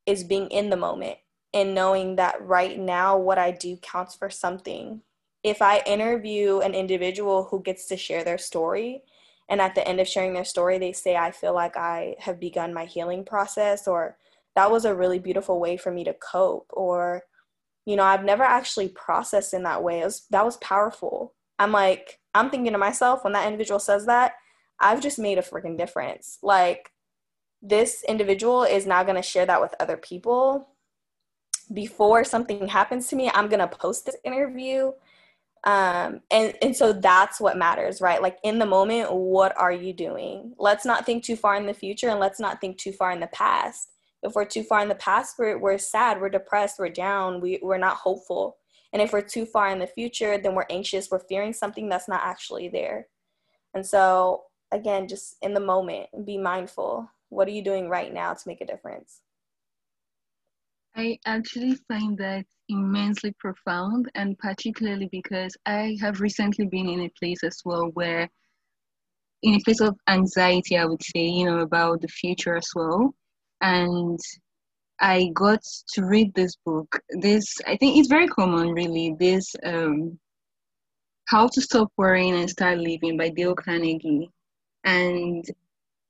is 0.06 0.24
being 0.24 0.48
in 0.48 0.70
the 0.70 0.78
moment 0.78 1.18
and 1.54 1.76
knowing 1.76 2.16
that 2.16 2.42
right 2.42 2.80
now 2.80 3.18
what 3.18 3.38
I 3.38 3.52
do 3.52 3.78
counts 3.78 4.16
for 4.16 4.30
something. 4.30 5.02
If 5.44 5.62
I 5.62 5.82
interview 5.86 6.60
an 6.60 6.74
individual 6.74 7.46
who 7.46 7.62
gets 7.62 7.88
to 7.88 7.98
share 7.98 8.24
their 8.24 8.38
story, 8.38 9.04
and 9.52 9.62
at 9.62 9.76
the 9.76 9.88
end 9.88 10.00
of 10.00 10.08
sharing 10.08 10.34
their 10.34 10.46
story 10.46 10.80
they 10.80 10.94
say 10.94 11.16
i 11.16 11.30
feel 11.30 11.54
like 11.54 11.78
i 11.78 12.16
have 12.18 12.40
begun 12.40 12.74
my 12.74 12.86
healing 12.86 13.24
process 13.24 13.88
or 13.88 14.18
that 14.56 14.72
was 14.72 14.86
a 14.86 14.96
really 14.96 15.20
beautiful 15.20 15.60
way 15.60 15.78
for 15.78 15.92
me 15.92 16.04
to 16.04 16.14
cope 16.16 16.70
or 16.74 17.22
you 17.86 17.96
know 17.96 18.04
i've 18.04 18.24
never 18.24 18.44
actually 18.44 18.88
processed 18.90 19.54
in 19.54 19.64
that 19.64 19.84
way. 19.84 20.02
It 20.02 20.06
was, 20.06 20.26
that 20.32 20.46
was 20.46 20.58
powerful. 20.58 21.34
I'm 21.60 21.72
like 21.72 22.20
i'm 22.34 22.50
thinking 22.50 22.72
to 22.72 22.78
myself 22.78 23.24
when 23.24 23.34
that 23.34 23.46
individual 23.46 23.80
says 23.80 24.06
that 24.06 24.34
i've 24.80 25.02
just 25.02 25.20
made 25.20 25.38
a 25.38 25.44
freaking 25.44 25.78
difference. 25.78 26.40
Like 26.42 26.92
this 27.62 28.04
individual 28.08 28.64
is 28.64 28.88
now 28.88 29.04
going 29.04 29.18
to 29.18 29.22
share 29.22 29.46
that 29.46 29.62
with 29.62 29.76
other 29.80 29.98
people. 29.98 30.70
Before 31.72 32.24
something 32.24 32.68
happens 32.68 33.08
to 33.08 33.16
me 33.16 33.30
i'm 33.34 33.48
going 33.48 33.60
to 33.60 33.68
post 33.68 34.06
this 34.06 34.18
interview 34.24 34.92
um 35.64 36.22
and 36.32 36.56
and 36.62 36.76
so 36.76 36.92
that's 36.92 37.40
what 37.40 37.58
matters 37.58 38.02
right? 38.02 38.22
Like 38.22 38.38
in 38.44 38.58
the 38.58 38.66
moment 38.66 39.14
what 39.14 39.56
are 39.58 39.72
you 39.72 39.94
doing? 39.94 40.54
Let's 40.58 40.86
not 40.86 41.06
think 41.06 41.24
too 41.24 41.36
far 41.36 41.56
in 41.56 41.68
the 41.68 41.74
future 41.74 42.10
and 42.10 42.20
let's 42.20 42.40
not 42.40 42.60
think 42.60 42.78
too 42.78 42.92
far 42.92 43.12
in 43.12 43.20
the 43.20 43.28
past. 43.28 43.90
If 44.24 44.34
we're 44.34 44.46
too 44.46 44.64
far 44.64 44.82
in 44.82 44.90
the 44.90 44.96
past 44.96 45.36
we're, 45.38 45.60
we're 45.60 45.78
sad 45.78 46.20
we're 46.20 46.30
depressed 46.30 46.80
we're 46.80 46.90
down 46.90 47.42
we, 47.42 47.60
we're 47.62 47.78
not 47.78 47.98
hopeful. 47.98 48.58
And 48.94 49.02
if 49.02 49.14
we're 49.14 49.22
too 49.22 49.46
far 49.46 49.70
in 49.70 49.80
the 49.80 49.88
future 49.88 50.38
then 50.38 50.56
we're 50.56 50.66
anxious 50.70 51.10
we're 51.12 51.20
fearing 51.20 51.54
something 51.54 51.90
that's 51.90 52.10
not 52.10 52.22
actually 52.24 52.68
there. 52.70 53.08
And 53.76 53.86
so 53.86 54.44
again 54.72 55.08
just 55.08 55.36
in 55.44 55.54
the 55.54 55.60
moment 55.60 56.08
be 56.26 56.38
mindful. 56.40 57.08
What 57.30 57.48
are 57.48 57.52
you 57.52 57.64
doing 57.64 57.88
right 57.88 58.12
now 58.12 58.34
to 58.34 58.48
make 58.48 58.62
a 58.62 58.66
difference? 58.66 59.22
I 60.96 61.20
actually 61.26 61.76
find 61.88 62.18
that 62.18 62.46
immensely 62.72 63.34
profound, 63.40 64.10
and 64.16 64.38
particularly 64.40 65.10
because 65.12 65.56
I 65.66 65.98
have 66.02 66.22
recently 66.22 66.66
been 66.66 66.90
in 66.90 67.02
a 67.02 67.12
place 67.20 67.44
as 67.44 67.62
well 67.66 67.92
where, 67.94 68.30
in 69.44 69.56
a 69.56 69.60
place 69.66 69.82
of 69.82 69.98
anxiety, 70.08 70.78
I 70.78 70.86
would 70.86 71.04
say, 71.04 71.26
you 71.28 71.46
know, 71.46 71.60
about 71.60 72.02
the 72.02 72.08
future 72.08 72.56
as 72.56 72.70
well. 72.76 73.14
And 73.62 74.20
I 75.00 75.32
got 75.34 75.62
to 75.94 76.06
read 76.06 76.34
this 76.34 76.56
book. 76.66 77.00
This, 77.10 77.46
I 77.68 77.76
think 77.78 77.98
it's 77.98 78.08
very 78.08 78.28
common, 78.28 78.72
really. 78.72 79.16
This, 79.20 79.46
um, 79.64 80.20
How 81.26 81.48
to 81.48 81.62
Stop 81.62 81.90
Worrying 81.98 82.36
and 82.36 82.50
Start 82.50 82.78
Living 82.78 83.18
by 83.18 83.30
Dale 83.30 83.56
Carnegie. 83.56 84.30
And 84.84 85.44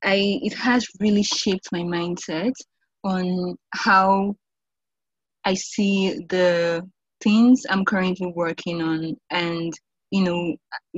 I, 0.03 0.39
it 0.43 0.53
has 0.53 0.85
really 0.99 1.23
shaped 1.23 1.69
my 1.71 1.81
mindset 1.81 2.53
on 3.03 3.55
how 3.73 4.35
I 5.45 5.53
see 5.55 6.25
the 6.29 6.87
things 7.21 7.63
I'm 7.69 7.85
currently 7.85 8.31
working 8.35 8.81
on 8.81 9.15
and 9.29 9.73
you 10.11 10.23
know 10.23 10.55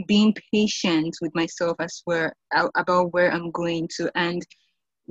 being 0.07 0.33
patient 0.53 1.15
with 1.21 1.33
myself 1.35 1.77
as 1.79 2.01
well 2.05 2.31
about 2.75 3.13
where 3.13 3.31
I'm 3.31 3.51
going 3.51 3.87
to 3.97 4.11
and 4.15 4.41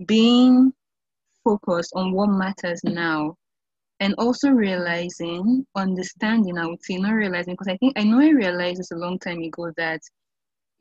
being 0.06 0.72
focused 1.44 1.92
on 1.94 2.12
what 2.12 2.28
matters 2.28 2.80
now 2.84 3.36
and 4.00 4.14
also 4.18 4.50
realizing 4.50 5.64
understanding 5.76 6.58
I 6.58 6.66
would 6.66 6.82
say 6.82 6.96
not 6.96 7.12
realizing 7.12 7.54
because 7.54 7.68
I 7.68 7.76
think 7.76 7.98
I 7.98 8.04
know 8.04 8.20
I 8.20 8.30
realized 8.30 8.80
this 8.80 8.90
a 8.90 8.96
long 8.96 9.18
time 9.18 9.42
ago 9.42 9.70
that 9.76 10.00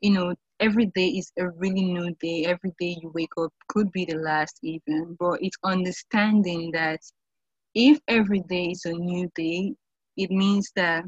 you 0.00 0.10
know 0.10 0.34
every 0.60 0.86
day 0.86 1.08
is 1.08 1.32
a 1.38 1.48
really 1.50 1.84
new 1.84 2.14
day. 2.20 2.44
Every 2.46 2.72
day 2.78 2.96
you 3.00 3.10
wake 3.14 3.36
up 3.38 3.52
could 3.68 3.90
be 3.92 4.04
the 4.04 4.16
last 4.16 4.58
even 4.62 5.16
but 5.18 5.38
it's 5.40 5.56
understanding 5.64 6.70
that 6.72 7.00
if 7.74 7.98
every 8.08 8.40
day 8.48 8.66
is 8.66 8.84
a 8.84 8.92
new 8.92 9.30
day, 9.34 9.74
it 10.16 10.30
means 10.30 10.70
that 10.76 11.04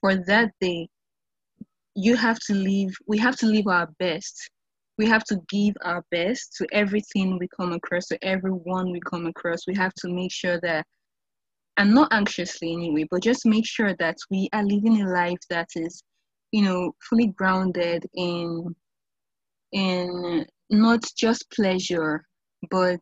for 0.00 0.14
that 0.14 0.50
day, 0.60 0.88
you 1.94 2.16
have 2.16 2.38
to 2.38 2.54
live, 2.54 2.90
we 3.06 3.18
have 3.18 3.36
to 3.36 3.46
live 3.46 3.66
our 3.66 3.88
best. 3.98 4.50
We 4.98 5.06
have 5.06 5.24
to 5.24 5.40
give 5.48 5.74
our 5.84 6.04
best 6.10 6.54
to 6.58 6.66
everything 6.72 7.38
we 7.38 7.48
come 7.56 7.72
across, 7.72 8.06
to 8.06 8.24
everyone 8.24 8.90
we 8.90 9.00
come 9.00 9.26
across. 9.26 9.60
We 9.66 9.74
have 9.76 9.94
to 9.94 10.08
make 10.08 10.32
sure 10.32 10.60
that, 10.62 10.84
and 11.76 11.94
not 11.94 12.12
anxiously 12.12 12.72
anyway, 12.72 13.06
but 13.10 13.22
just 13.22 13.46
make 13.46 13.66
sure 13.66 13.94
that 13.98 14.16
we 14.30 14.48
are 14.52 14.64
living 14.64 15.00
a 15.00 15.08
life 15.08 15.38
that 15.50 15.68
is, 15.76 16.02
you 16.52 16.62
know, 16.62 16.92
fully 17.08 17.28
grounded 17.28 18.04
in, 18.14 18.74
in 19.72 20.46
not 20.70 21.04
just 21.16 21.50
pleasure, 21.52 22.24
but 22.70 23.00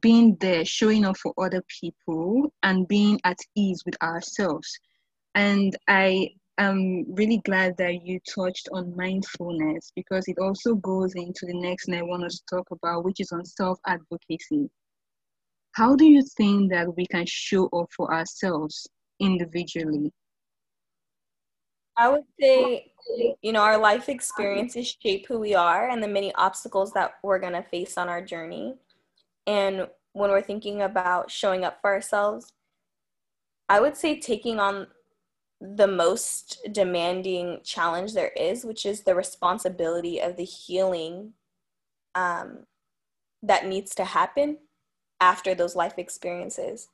being 0.00 0.36
there, 0.40 0.64
showing 0.64 1.04
up 1.04 1.16
for 1.18 1.34
other 1.38 1.62
people, 1.80 2.52
and 2.62 2.88
being 2.88 3.20
at 3.24 3.38
ease 3.54 3.82
with 3.84 4.00
ourselves. 4.02 4.68
And 5.34 5.76
I 5.88 6.30
am 6.58 7.04
really 7.14 7.38
glad 7.44 7.76
that 7.78 8.04
you 8.04 8.20
touched 8.34 8.68
on 8.72 8.96
mindfulness 8.96 9.92
because 9.94 10.28
it 10.28 10.38
also 10.38 10.74
goes 10.76 11.14
into 11.14 11.46
the 11.46 11.54
next 11.54 11.86
thing 11.86 11.94
I 11.96 12.02
want 12.02 12.24
us 12.24 12.38
to 12.38 12.56
talk 12.56 12.70
about, 12.70 13.04
which 13.04 13.20
is 13.20 13.32
on 13.32 13.44
self 13.44 13.78
advocacy. 13.86 14.70
How 15.72 15.96
do 15.96 16.04
you 16.04 16.22
think 16.36 16.70
that 16.70 16.94
we 16.96 17.06
can 17.06 17.24
show 17.26 17.66
up 17.68 17.88
for 17.96 18.12
ourselves 18.12 18.86
individually? 19.20 20.12
I 21.96 22.08
would 22.08 22.24
say, 22.40 22.92
you 23.42 23.52
know, 23.52 23.60
our 23.60 23.78
life 23.78 24.08
experiences 24.08 24.96
shape 25.02 25.26
who 25.28 25.38
we 25.38 25.54
are 25.54 25.90
and 25.90 26.02
the 26.02 26.08
many 26.08 26.34
obstacles 26.34 26.92
that 26.92 27.14
we're 27.22 27.38
going 27.38 27.52
to 27.52 27.62
face 27.62 27.98
on 27.98 28.08
our 28.08 28.22
journey. 28.22 28.74
And 29.46 29.88
when 30.12 30.30
we're 30.30 30.42
thinking 30.42 30.82
about 30.82 31.30
showing 31.30 31.64
up 31.64 31.80
for 31.80 31.92
ourselves, 31.92 32.52
I 33.68 33.80
would 33.80 33.96
say 33.96 34.18
taking 34.18 34.60
on 34.60 34.88
the 35.60 35.86
most 35.86 36.58
demanding 36.72 37.60
challenge 37.62 38.14
there 38.14 38.32
is, 38.36 38.64
which 38.64 38.84
is 38.84 39.02
the 39.02 39.14
responsibility 39.14 40.20
of 40.20 40.36
the 40.36 40.44
healing 40.44 41.32
um, 42.14 42.66
that 43.42 43.66
needs 43.66 43.94
to 43.94 44.04
happen 44.04 44.58
after 45.20 45.54
those 45.54 45.76
life 45.76 45.94
experiences, 45.98 46.88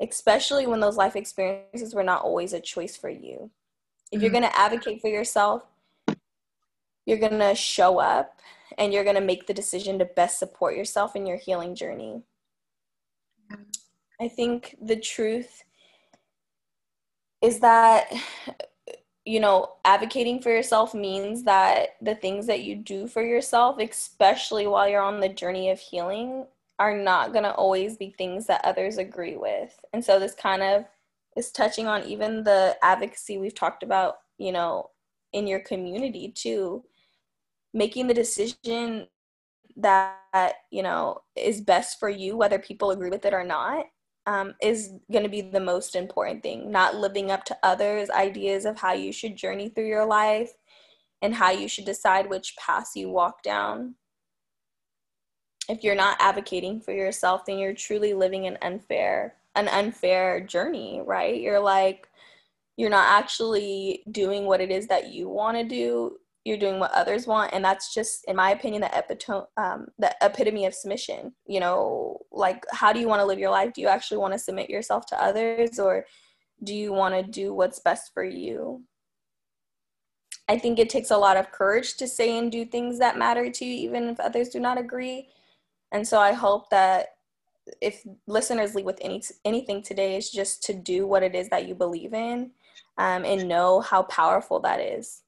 especially 0.00 0.66
when 0.66 0.80
those 0.80 0.96
life 0.96 1.14
experiences 1.14 1.94
were 1.94 2.02
not 2.02 2.22
always 2.22 2.54
a 2.54 2.60
choice 2.60 2.96
for 2.96 3.10
you. 3.10 3.50
If 4.10 4.22
you're 4.22 4.30
mm-hmm. 4.30 4.40
going 4.40 4.50
to 4.50 4.58
advocate 4.58 5.00
for 5.02 5.08
yourself, 5.08 5.62
you're 7.04 7.18
going 7.18 7.38
to 7.38 7.54
show 7.54 7.98
up 7.98 8.40
and 8.78 8.92
you're 8.92 9.04
going 9.04 9.16
to 9.16 9.20
make 9.20 9.46
the 9.46 9.54
decision 9.54 9.98
to 9.98 10.04
best 10.04 10.38
support 10.38 10.76
yourself 10.76 11.16
in 11.16 11.26
your 11.26 11.36
healing 11.36 11.74
journey. 11.74 12.22
I 14.20 14.28
think 14.28 14.76
the 14.80 14.96
truth 14.96 15.62
is 17.42 17.60
that 17.60 18.12
you 19.24 19.40
know 19.40 19.72
advocating 19.84 20.40
for 20.40 20.50
yourself 20.50 20.94
means 20.94 21.42
that 21.44 21.96
the 22.00 22.14
things 22.14 22.46
that 22.46 22.62
you 22.62 22.74
do 22.74 23.06
for 23.06 23.22
yourself 23.22 23.78
especially 23.78 24.66
while 24.66 24.88
you're 24.88 25.02
on 25.02 25.20
the 25.20 25.28
journey 25.28 25.70
of 25.70 25.78
healing 25.78 26.46
are 26.78 26.96
not 26.96 27.32
going 27.32 27.44
to 27.44 27.52
always 27.54 27.96
be 27.96 28.10
things 28.10 28.46
that 28.46 28.64
others 28.64 28.98
agree 28.98 29.36
with 29.36 29.78
and 29.92 30.04
so 30.04 30.18
this 30.18 30.34
kind 30.34 30.62
of 30.62 30.84
is 31.36 31.50
touching 31.50 31.86
on 31.86 32.02
even 32.04 32.42
the 32.42 32.76
advocacy 32.82 33.38
we've 33.38 33.54
talked 33.54 33.82
about 33.82 34.18
you 34.38 34.52
know 34.52 34.88
in 35.32 35.46
your 35.46 35.60
community 35.60 36.32
too 36.34 36.82
making 37.72 38.06
the 38.06 38.14
decision 38.14 39.06
that 39.76 40.54
you 40.70 40.82
know 40.82 41.20
is 41.36 41.60
best 41.60 41.98
for 41.98 42.08
you 42.08 42.36
whether 42.36 42.58
people 42.58 42.90
agree 42.90 43.08
with 43.10 43.24
it 43.24 43.32
or 43.32 43.44
not 43.44 43.86
um, 44.26 44.54
is 44.62 44.92
going 45.10 45.24
to 45.24 45.30
be 45.30 45.40
the 45.40 45.60
most 45.60 45.96
important 45.96 46.42
thing. 46.42 46.70
Not 46.70 46.96
living 46.96 47.30
up 47.30 47.44
to 47.46 47.58
others 47.62 48.10
ideas 48.10 48.64
of 48.64 48.78
how 48.78 48.92
you 48.92 49.12
should 49.12 49.36
journey 49.36 49.68
through 49.68 49.88
your 49.88 50.06
life 50.06 50.52
and 51.22 51.34
how 51.34 51.50
you 51.50 51.68
should 51.68 51.84
decide 51.84 52.28
which 52.28 52.54
paths 52.56 52.92
you 52.94 53.08
walk 53.08 53.42
down. 53.42 53.94
If 55.68 55.82
you're 55.82 55.94
not 55.94 56.16
advocating 56.20 56.80
for 56.80 56.92
yourself 56.92 57.44
then 57.46 57.58
you're 57.58 57.74
truly 57.74 58.14
living 58.14 58.46
an 58.46 58.58
unfair 58.62 59.34
an 59.56 59.68
unfair 59.68 60.40
journey 60.40 61.02
right? 61.04 61.40
You're 61.40 61.60
like 61.60 62.08
you're 62.76 62.90
not 62.90 63.08
actually 63.08 64.04
doing 64.10 64.46
what 64.46 64.60
it 64.60 64.70
is 64.70 64.86
that 64.86 65.12
you 65.12 65.28
want 65.28 65.56
to 65.56 65.64
do 65.64 66.16
you're 66.44 66.56
doing 66.56 66.78
what 66.78 66.92
others 66.92 67.26
want 67.26 67.52
and 67.52 67.64
that's 67.64 67.92
just 67.92 68.24
in 68.26 68.34
my 68.34 68.50
opinion 68.50 68.80
the 68.80 68.98
epitome 68.98 69.44
um, 69.56 69.86
the 69.98 70.14
epitome 70.22 70.64
of 70.64 70.74
submission 70.74 71.32
you 71.46 71.60
know? 71.60 72.18
Like 72.32 72.64
how 72.70 72.92
do 72.92 73.00
you 73.00 73.08
want 73.08 73.20
to 73.20 73.26
live 73.26 73.38
your 73.38 73.50
life? 73.50 73.72
Do 73.72 73.80
you 73.80 73.88
actually 73.88 74.18
want 74.18 74.32
to 74.32 74.38
submit 74.38 74.70
yourself 74.70 75.06
to 75.06 75.22
others 75.22 75.78
or 75.78 76.06
do 76.62 76.74
you 76.74 76.92
want 76.92 77.14
to 77.14 77.22
do 77.22 77.54
what's 77.54 77.80
best 77.80 78.12
for 78.14 78.24
you? 78.24 78.82
I 80.48 80.58
think 80.58 80.78
it 80.78 80.90
takes 80.90 81.10
a 81.10 81.16
lot 81.16 81.36
of 81.36 81.52
courage 81.52 81.96
to 81.98 82.08
say 82.08 82.36
and 82.36 82.50
do 82.50 82.64
things 82.64 82.98
that 82.98 83.18
matter 83.18 83.50
to 83.50 83.64
you 83.64 83.74
even 83.88 84.08
if 84.08 84.18
others 84.18 84.48
do 84.48 84.60
not 84.60 84.78
agree. 84.78 85.28
And 85.92 86.06
so 86.06 86.18
i 86.18 86.32
hope 86.32 86.70
that 86.70 87.08
if 87.80 88.04
listeners 88.26 88.74
leave 88.74 88.84
with 88.84 88.98
any 89.00 89.22
anything 89.44 89.82
today 89.82 90.16
is 90.16 90.30
just 90.30 90.62
to 90.64 90.74
do 90.74 91.06
what 91.06 91.22
it 91.22 91.34
is 91.34 91.48
that 91.48 91.68
you 91.68 91.74
believe 91.74 92.14
in 92.14 92.50
um, 92.98 93.24
and 93.24 93.48
know 93.48 93.80
how 93.80 94.02
powerful 94.04 94.60
that 94.60 94.80
is 94.80 95.22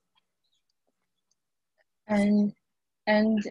and 2.13 2.53
and 3.07 3.43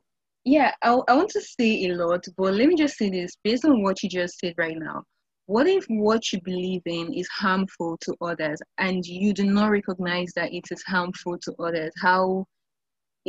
yeah 0.45 0.73
I, 0.83 0.99
I 1.07 1.15
want 1.15 1.29
to 1.31 1.41
say 1.41 1.85
a 1.85 1.95
lot 1.95 2.25
but 2.37 2.53
let 2.53 2.67
me 2.67 2.75
just 2.75 2.97
say 2.97 3.09
this 3.09 3.37
based 3.43 3.65
on 3.65 3.83
what 3.83 4.01
you 4.03 4.09
just 4.09 4.39
said 4.39 4.53
right 4.57 4.77
now 4.77 5.03
what 5.51 5.67
if 5.67 5.85
what 5.89 6.31
you 6.31 6.39
believe 6.41 6.81
in 6.85 7.13
is 7.13 7.27
harmful 7.27 7.97
to 8.03 8.15
others 8.21 8.59
and 8.77 9.05
you 9.05 9.33
do 9.33 9.43
not 9.43 9.69
recognize 9.69 10.31
that 10.35 10.53
it 10.53 10.63
is 10.71 10.81
harmful 10.83 11.37
to 11.39 11.53
others? 11.59 11.91
How 12.01 12.45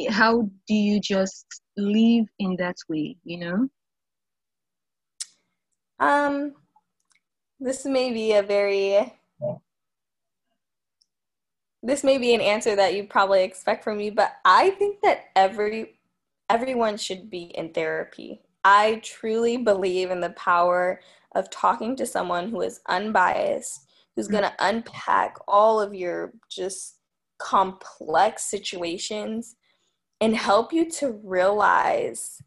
how 0.08 0.48
do 0.68 0.74
you 0.74 1.00
just 1.00 1.46
live 1.76 2.26
in 2.38 2.54
that 2.58 2.76
way 2.88 3.16
you 3.24 3.38
know? 3.38 3.68
Um 5.98 6.54
this 7.58 7.84
may 7.84 8.12
be 8.12 8.34
a 8.34 8.42
very 8.42 9.12
this 11.82 12.04
may 12.04 12.18
be 12.18 12.34
an 12.34 12.40
answer 12.40 12.76
that 12.76 12.94
you 12.94 13.04
probably 13.04 13.42
expect 13.42 13.82
from 13.82 13.98
me, 13.98 14.10
but 14.10 14.36
I 14.44 14.70
think 14.70 15.00
that 15.02 15.26
every 15.34 15.98
everyone 16.48 16.96
should 16.96 17.30
be 17.30 17.44
in 17.54 17.72
therapy. 17.72 18.40
I 18.64 19.00
truly 19.02 19.56
believe 19.56 20.10
in 20.10 20.20
the 20.20 20.30
power 20.30 21.00
of 21.34 21.50
talking 21.50 21.96
to 21.96 22.06
someone 22.06 22.50
who 22.50 22.60
is 22.60 22.80
unbiased, 22.88 23.86
who's 24.14 24.28
going 24.28 24.42
to 24.42 24.54
unpack 24.60 25.36
all 25.48 25.80
of 25.80 25.94
your 25.94 26.32
just 26.50 26.98
complex 27.38 28.44
situations 28.44 29.56
and 30.20 30.36
help 30.36 30.72
you 30.72 30.88
to 30.90 31.18
realize 31.24 32.40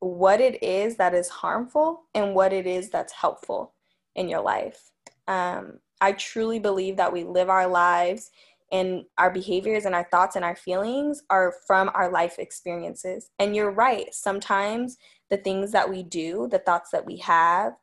what 0.00 0.40
it 0.40 0.60
is 0.62 0.96
that 0.96 1.14
is 1.14 1.28
harmful 1.28 2.04
and 2.14 2.34
what 2.34 2.52
it 2.52 2.66
is 2.66 2.90
that's 2.90 3.12
helpful 3.12 3.74
in 4.16 4.28
your 4.28 4.40
life. 4.40 4.90
Um, 5.28 5.78
I 6.00 6.12
truly 6.12 6.58
believe 6.58 6.96
that 6.96 7.12
we 7.12 7.22
live 7.22 7.48
our 7.48 7.68
lives 7.68 8.32
and 8.72 9.04
our 9.18 9.30
behaviors 9.30 9.84
and 9.84 9.94
our 9.94 10.08
thoughts 10.10 10.34
and 10.34 10.44
our 10.44 10.56
feelings 10.56 11.22
are 11.28 11.54
from 11.66 11.90
our 11.94 12.10
life 12.10 12.38
experiences. 12.38 13.30
And 13.38 13.54
you're 13.54 13.70
right, 13.70 14.12
sometimes 14.12 14.96
the 15.30 15.36
things 15.36 15.72
that 15.72 15.88
we 15.88 16.02
do, 16.02 16.48
the 16.50 16.58
thoughts 16.58 16.90
that 16.90 17.04
we 17.04 17.18
have, 17.18 17.74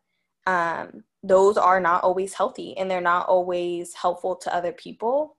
um, 0.47 1.03
those 1.21 1.57
are 1.57 1.79
not 1.79 2.03
always 2.03 2.33
healthy 2.33 2.75
and 2.75 2.89
they're 2.89 3.01
not 3.01 3.27
always 3.27 3.93
helpful 3.93 4.35
to 4.37 4.53
other 4.53 4.71
people. 4.71 5.37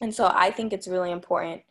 And 0.00 0.12
so 0.12 0.32
I 0.34 0.50
think 0.50 0.72
it's 0.72 0.88
really 0.88 1.12
important 1.12 1.62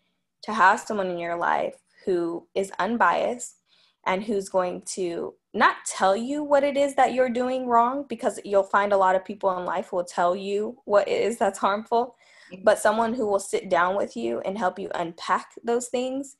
to 0.43 0.54
have 0.54 0.80
someone 0.80 1.08
in 1.08 1.18
your 1.18 1.36
life 1.36 1.76
who 2.06 2.48
is 2.56 2.72
unbiased 2.80 3.58
and 4.06 4.24
who's 4.24 4.48
going 4.48 4.84
to 4.86 5.34
not 5.54 5.78
tell 5.88 6.16
you 6.16 6.43
what 6.43 6.64
it 6.64 6.78
is 6.78 6.96
that 6.96 7.14
you're 7.14 7.30
doing 7.30 7.68
wrong 7.68 8.06
because 8.08 8.39
you'll 8.46 8.64
find 8.64 8.93
a 8.93 8.98
lot 8.98 9.16
of 9.16 9.26
people 9.26 9.58
in 9.58 9.66
life 9.66 9.91
will 9.91 10.04
tell 10.04 10.36
you 10.36 10.78
what 10.86 11.08
it 11.08 11.22
is 11.24 11.38
that's 11.38 11.60
harmful 11.60 12.16
but 12.64 12.80
someone 12.80 13.14
who 13.14 13.26
will 13.28 13.39
sit 13.39 13.70
down 13.70 13.96
with 13.96 14.16
you 14.16 14.39
and 14.41 14.58
help 14.58 14.80
you 14.80 14.89
unpack 14.96 15.48
those 15.64 15.88
things 15.88 16.36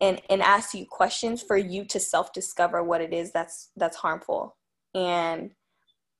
and 0.00 0.20
and 0.30 0.42
ask 0.42 0.74
you 0.74 0.86
questions 0.86 1.42
for 1.42 1.56
you 1.56 1.84
to 1.84 1.98
self 1.98 2.32
discover 2.32 2.82
what 2.82 3.00
it 3.00 3.12
is 3.12 3.32
that's 3.32 3.70
that's 3.76 3.96
harmful. 3.96 4.56
And 4.94 5.52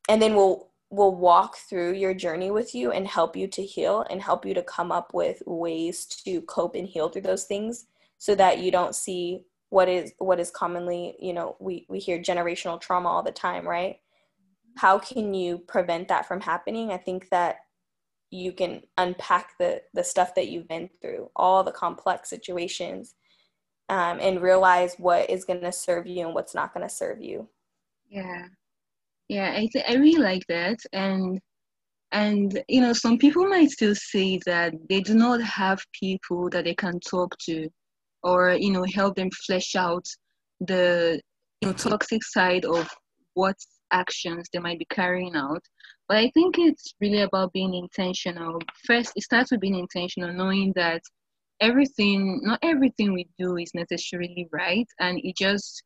and 0.09 0.21
then 0.21 0.35
we'll 0.35 0.69
we'll 0.91 1.15
walk 1.15 1.57
through 1.57 1.93
your 1.93 2.15
journey 2.15 2.51
with 2.51 2.75
you 2.75 2.91
and 2.91 3.07
help 3.07 3.37
you 3.37 3.47
to 3.47 3.63
heal 3.63 4.07
and 4.11 4.23
help 4.23 4.47
you 4.47 4.55
to 4.55 4.63
come 4.63 4.91
up 4.91 5.13
with 5.13 5.43
ways 5.47 6.07
to 6.07 6.41
cope 6.43 6.75
and 6.75 6.89
heal 6.89 7.09
through 7.09 7.23
those 7.23 7.45
things 7.45 7.87
so 8.17 8.35
that 8.35 8.59
you 8.59 8.71
don't 8.71 8.95
see 8.95 9.45
what 9.69 9.87
is 9.87 10.13
what 10.17 10.41
is 10.41 10.51
commonly 10.51 11.15
you 11.21 11.35
know 11.35 11.57
we 11.61 11.85
we 11.91 11.99
hear 11.99 12.19
generational 12.19 12.81
trauma 12.81 13.09
all 13.09 13.23
the 13.23 13.33
time 13.33 13.69
right? 13.69 13.99
How 14.77 14.99
can 14.99 15.35
you 15.35 15.59
prevent 15.59 16.09
that 16.09 16.27
from 16.27 16.41
happening? 16.41 16.93
I 16.93 16.99
think 16.99 17.29
that 17.31 17.57
you 18.31 18.53
can 18.53 18.83
unpack 18.99 19.53
the 19.59 19.83
the 19.95 20.05
stuff 20.05 20.35
that 20.35 20.49
you've 20.49 20.69
been 20.69 20.91
through 21.01 21.31
all 21.35 21.65
the 21.65 21.73
complex 21.73 22.29
situations 22.29 23.15
um, 23.89 24.19
and 24.21 24.43
realize 24.43 24.95
what 24.99 25.31
is 25.31 25.45
going 25.45 25.63
to 25.63 25.73
serve 25.73 26.07
you 26.07 26.27
and 26.27 26.35
what's 26.35 26.55
not 26.55 26.75
going 26.75 26.87
to 26.87 26.95
serve 26.95 27.23
you. 27.23 27.49
Yeah. 28.09 28.45
Yeah 29.29 29.53
i 29.55 29.69
th- 29.73 29.85
i 29.89 29.95
really 29.95 30.23
like 30.23 30.45
that. 30.49 30.79
And 30.93 31.41
and 32.13 32.63
you 32.69 32.81
know 32.81 32.93
some 32.93 33.19
people 33.19 33.47
might 33.47 33.71
still 33.71 33.95
say 33.95 34.41
that 34.47 34.73
they 34.89 35.01
do 35.01 35.15
not 35.15 35.43
have 35.43 35.81
people 35.93 36.49
that 36.51 36.65
they 36.65 36.75
can 36.75 36.99
talk 37.01 37.37
to 37.39 37.69
or 38.23 38.53
you 38.53 38.71
know 38.73 38.85
help 38.95 39.17
them 39.17 39.31
flesh 39.47 39.75
out 39.77 40.07
the 40.61 41.21
you 41.61 41.69
know 41.69 41.75
toxic 41.75 42.25
side 42.25 42.65
of 42.65 42.89
what 43.35 43.57
actions 43.91 44.49
they 44.53 44.59
might 44.59 44.79
be 44.79 44.87
carrying 44.87 45.37
out. 45.37 45.63
But 46.09 46.19
i 46.19 46.31
think 46.31 46.59
it's 46.59 46.95
really 47.01 47.21
about 47.21 47.53
being 47.53 47.75
intentional. 47.75 48.61
First 48.87 49.13
it 49.17 49.23
starts 49.23 49.51
with 49.51 49.61
being 49.61 49.79
intentional 49.79 50.33
knowing 50.33 50.73
that 50.77 51.03
everything 51.61 52.41
not 52.43 52.59
everything 52.63 53.13
we 53.13 53.29
do 53.39 53.57
is 53.57 53.73
necessarily 53.75 54.49
right. 54.53 54.87
And 55.01 55.21
it 55.23 55.37
just 55.37 55.83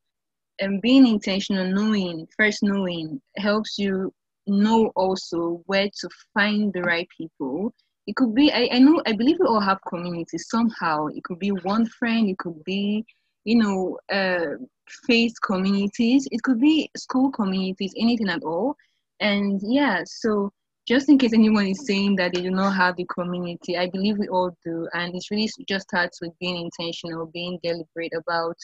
and 0.60 0.80
being 0.82 1.06
intentional 1.06 1.66
knowing 1.66 2.26
first 2.36 2.62
knowing 2.62 3.20
helps 3.36 3.78
you 3.78 4.12
know 4.46 4.90
also 4.96 5.62
where 5.66 5.88
to 6.00 6.08
find 6.34 6.72
the 6.72 6.82
right 6.82 7.08
people. 7.16 7.72
It 8.06 8.16
could 8.16 8.34
be 8.34 8.52
I, 8.52 8.68
I 8.72 8.78
know 8.80 9.00
i 9.06 9.12
believe 9.12 9.38
we 9.40 9.46
all 9.46 9.60
have 9.60 9.78
communities. 9.88 10.46
Somehow 10.48 11.06
it 11.06 11.22
could 11.24 11.38
be 11.38 11.50
one 11.50 11.86
friend 11.86 12.28
it 12.28 12.38
could 12.38 12.62
be 12.64 13.04
you 13.44 13.56
know 13.56 13.98
uh 14.12 14.56
faith 15.06 15.34
communities. 15.42 16.26
It 16.30 16.42
could 16.42 16.60
be 16.60 16.90
school 16.96 17.30
communities 17.30 17.94
anything 17.96 18.28
at 18.28 18.42
all. 18.42 18.76
And 19.20 19.60
yeah 19.62 20.02
so 20.04 20.50
just 20.86 21.08
in 21.08 21.16
case 21.16 21.32
anyone 21.32 21.68
is 21.68 21.86
saying 21.86 22.16
that 22.16 22.34
they 22.34 22.42
do 22.42 22.50
not 22.50 22.72
have 22.72 22.96
the 22.96 23.06
community 23.14 23.76
i 23.76 23.88
believe 23.88 24.18
we 24.18 24.28
all 24.28 24.50
do. 24.64 24.88
And 24.94 25.14
it 25.14 25.24
really 25.30 25.48
just 25.68 25.88
starts 25.88 26.20
with 26.20 26.32
being 26.40 26.56
intentional 26.56 27.26
being 27.26 27.58
deliberate 27.62 28.12
about 28.16 28.56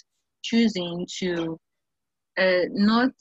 choosing 0.42 1.06
to 1.18 1.58
uh, 2.38 2.66
not 2.70 3.12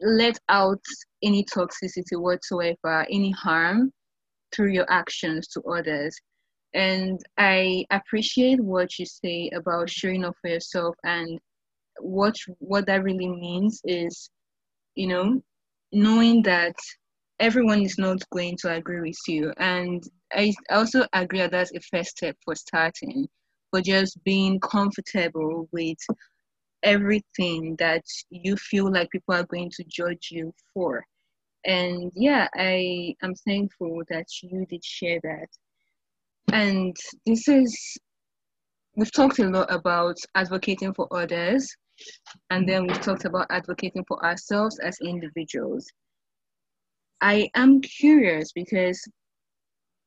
let 0.00 0.38
out 0.48 0.82
any 1.22 1.44
toxicity 1.44 2.20
whatsoever 2.20 3.06
any 3.10 3.30
harm 3.30 3.92
through 4.54 4.70
your 4.70 4.90
actions 4.90 5.48
to 5.48 5.62
others. 5.62 6.16
And 6.74 7.20
I 7.38 7.84
appreciate 7.90 8.60
what 8.60 8.98
you 8.98 9.06
say 9.06 9.50
about 9.54 9.88
showing 9.88 10.24
up 10.24 10.34
for 10.40 10.50
yourself 10.50 10.96
and 11.04 11.38
what 12.00 12.34
what 12.58 12.86
that 12.86 13.02
really 13.02 13.28
means 13.28 13.80
is, 13.84 14.30
you 14.94 15.06
know, 15.06 15.42
knowing 15.92 16.42
that 16.42 16.74
everyone 17.40 17.82
is 17.82 17.98
not 17.98 18.18
going 18.30 18.56
to 18.58 18.72
agree 18.72 19.00
with 19.00 19.18
you. 19.28 19.52
And 19.58 20.02
I 20.32 20.52
also 20.70 21.06
agree 21.12 21.40
that 21.40 21.52
that's 21.52 21.72
a 21.74 21.80
first 21.80 22.10
step 22.16 22.36
for 22.44 22.54
starting, 22.54 23.26
for 23.70 23.80
just 23.80 24.22
being 24.24 24.60
comfortable 24.60 25.68
with 25.72 25.98
everything 26.84 27.74
that 27.78 28.04
you 28.30 28.56
feel 28.56 28.92
like 28.92 29.10
people 29.10 29.34
are 29.34 29.46
going 29.46 29.70
to 29.74 29.84
judge 29.88 30.28
you 30.30 30.52
for 30.72 31.04
and 31.64 32.12
yeah 32.14 32.46
i 32.56 33.14
am 33.22 33.34
thankful 33.46 34.02
that 34.10 34.26
you 34.42 34.66
did 34.68 34.84
share 34.84 35.18
that 35.22 35.46
and 36.52 36.94
this 37.24 37.48
is 37.48 37.96
we've 38.96 39.12
talked 39.12 39.38
a 39.38 39.48
lot 39.48 39.72
about 39.72 40.16
advocating 40.34 40.92
for 40.92 41.08
others 41.10 41.74
and 42.50 42.68
then 42.68 42.86
we've 42.86 43.00
talked 43.00 43.24
about 43.24 43.46
advocating 43.50 44.04
for 44.06 44.22
ourselves 44.24 44.78
as 44.78 44.96
individuals 45.02 45.86
i 47.20 47.48
am 47.54 47.80
curious 47.80 48.52
because 48.52 49.02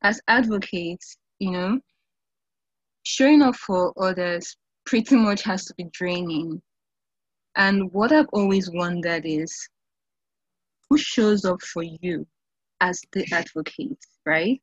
as 0.04 0.22
advocates 0.28 1.18
you 1.40 1.52
know 1.52 1.80
showing 3.04 3.42
up 3.42 3.56
for 3.56 3.94
others 4.02 4.58
pretty 4.86 5.16
much 5.16 5.44
has 5.44 5.66
to 5.66 5.74
be 5.76 5.86
draining 5.94 6.62
and 7.56 7.92
what 7.92 8.12
i've 8.12 8.30
always 8.34 8.70
wondered 8.72 9.26
is 9.26 9.70
who 10.90 10.98
shows 10.98 11.46
up 11.46 11.62
for 11.62 11.84
you 11.84 12.26
as 12.82 13.02
the 13.12 13.26
advocate, 13.32 13.98
right? 14.26 14.62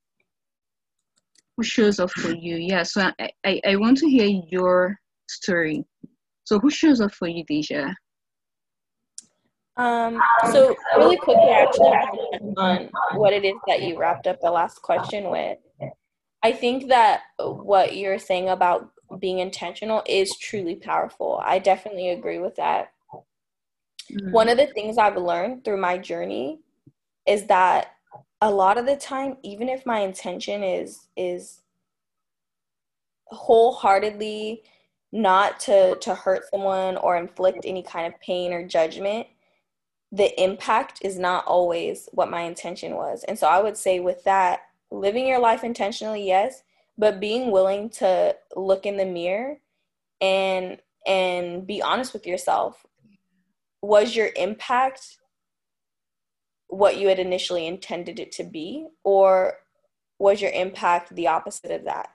Who 1.57 1.63
shows 1.63 2.01
up 2.01 2.11
for 2.11 2.35
you? 2.35 2.57
Yeah, 2.57 2.83
so 2.83 3.11
I, 3.19 3.31
I, 3.45 3.61
I 3.67 3.77
want 3.77 3.99
to 3.99 4.09
hear 4.09 4.43
your 4.49 4.99
story. 5.29 5.85
So 6.45 6.59
who 6.59 6.71
shows 6.71 7.01
up 7.01 7.13
for 7.13 7.27
you, 7.27 7.45
Deja? 7.45 7.95
Um, 9.77 10.21
so 10.53 10.77
really 10.97 11.17
quickly, 11.17 11.51
actually, 11.51 11.89
on 12.57 12.91
what 13.15 13.33
it 13.33 13.45
is 13.45 13.55
that 13.67 13.83
you 13.83 13.99
wrapped 13.99 14.27
up 14.27 14.41
the 14.41 14.51
last 14.51 14.83
question 14.83 15.31
with. 15.31 15.59
I 16.43 16.53
think 16.53 16.89
that 16.89 17.23
what 17.39 17.97
you're 17.97 18.19
saying 18.19 18.51
about 18.51 18.91
being 19.19 19.39
intentional 19.39 20.03
is 20.07 20.37
truly 20.37 20.77
powerful. 20.77 21.41
I 21.45 21.59
definitely 21.59 22.11
agree 22.11 22.39
with 22.39 22.57
that. 22.57 22.93
Mm-hmm. 24.13 24.31
One 24.31 24.49
of 24.49 24.59
the 24.59 24.67
things 24.67 24.99
I've 24.99 25.17
learned 25.17 25.65
through 25.65 25.81
my 25.81 25.99
journey 25.99 26.61
is 27.27 27.47
that 27.47 27.93
a 28.41 28.51
lot 28.51 28.77
of 28.77 28.87
the 28.87 28.97
time 28.97 29.39
even 29.43 29.69
if 29.69 29.87
my 29.87 30.01
intention 30.01 30.63
is 30.63 31.09
is 31.17 31.63
wholeheartedly 33.27 34.63
not 35.15 35.61
to 35.61 35.97
to 36.01 36.15
hurt 36.15 36.43
someone 36.51 36.97
or 36.97 37.17
inflict 37.17 37.61
any 37.65 37.83
kind 37.83 38.13
of 38.13 38.21
pain 38.21 38.53
or 38.53 38.67
judgment 38.67 39.27
the 40.13 40.41
impact 40.41 41.01
is 41.03 41.19
not 41.19 41.45
always 41.47 42.09
what 42.13 42.31
my 42.31 42.43
intention 42.43 42.95
was. 42.95 43.25
And 43.25 43.39
so 43.39 43.47
i 43.47 43.61
would 43.63 43.77
say 43.77 44.01
with 44.01 44.25
that 44.25 44.63
living 44.91 45.27
your 45.27 45.41
life 45.41 45.65
intentionally 45.65 46.27
yes 46.27 46.63
but 46.99 47.21
being 47.21 47.51
willing 47.51 47.91
to 47.91 48.37
look 48.57 48.87
in 48.87 48.97
the 48.97 49.05
mirror 49.05 49.59
and 50.21 50.79
and 51.07 51.67
be 51.67 51.83
honest 51.83 52.13
with 52.13 52.27
yourself. 52.27 52.87
Was 53.83 54.17
your 54.17 54.31
impact 54.37 55.19
what 56.69 56.97
you 56.97 57.09
had 57.09 57.19
initially 57.19 57.67
intended 57.67 58.19
it 58.19 58.33
to 58.33 58.43
be 58.45 58.87
or 59.05 59.59
was 60.19 60.41
your 60.41 60.51
impact 60.51 61.15
the 61.15 61.29
opposite 61.29 61.71
of 61.71 61.85
that 61.85 62.14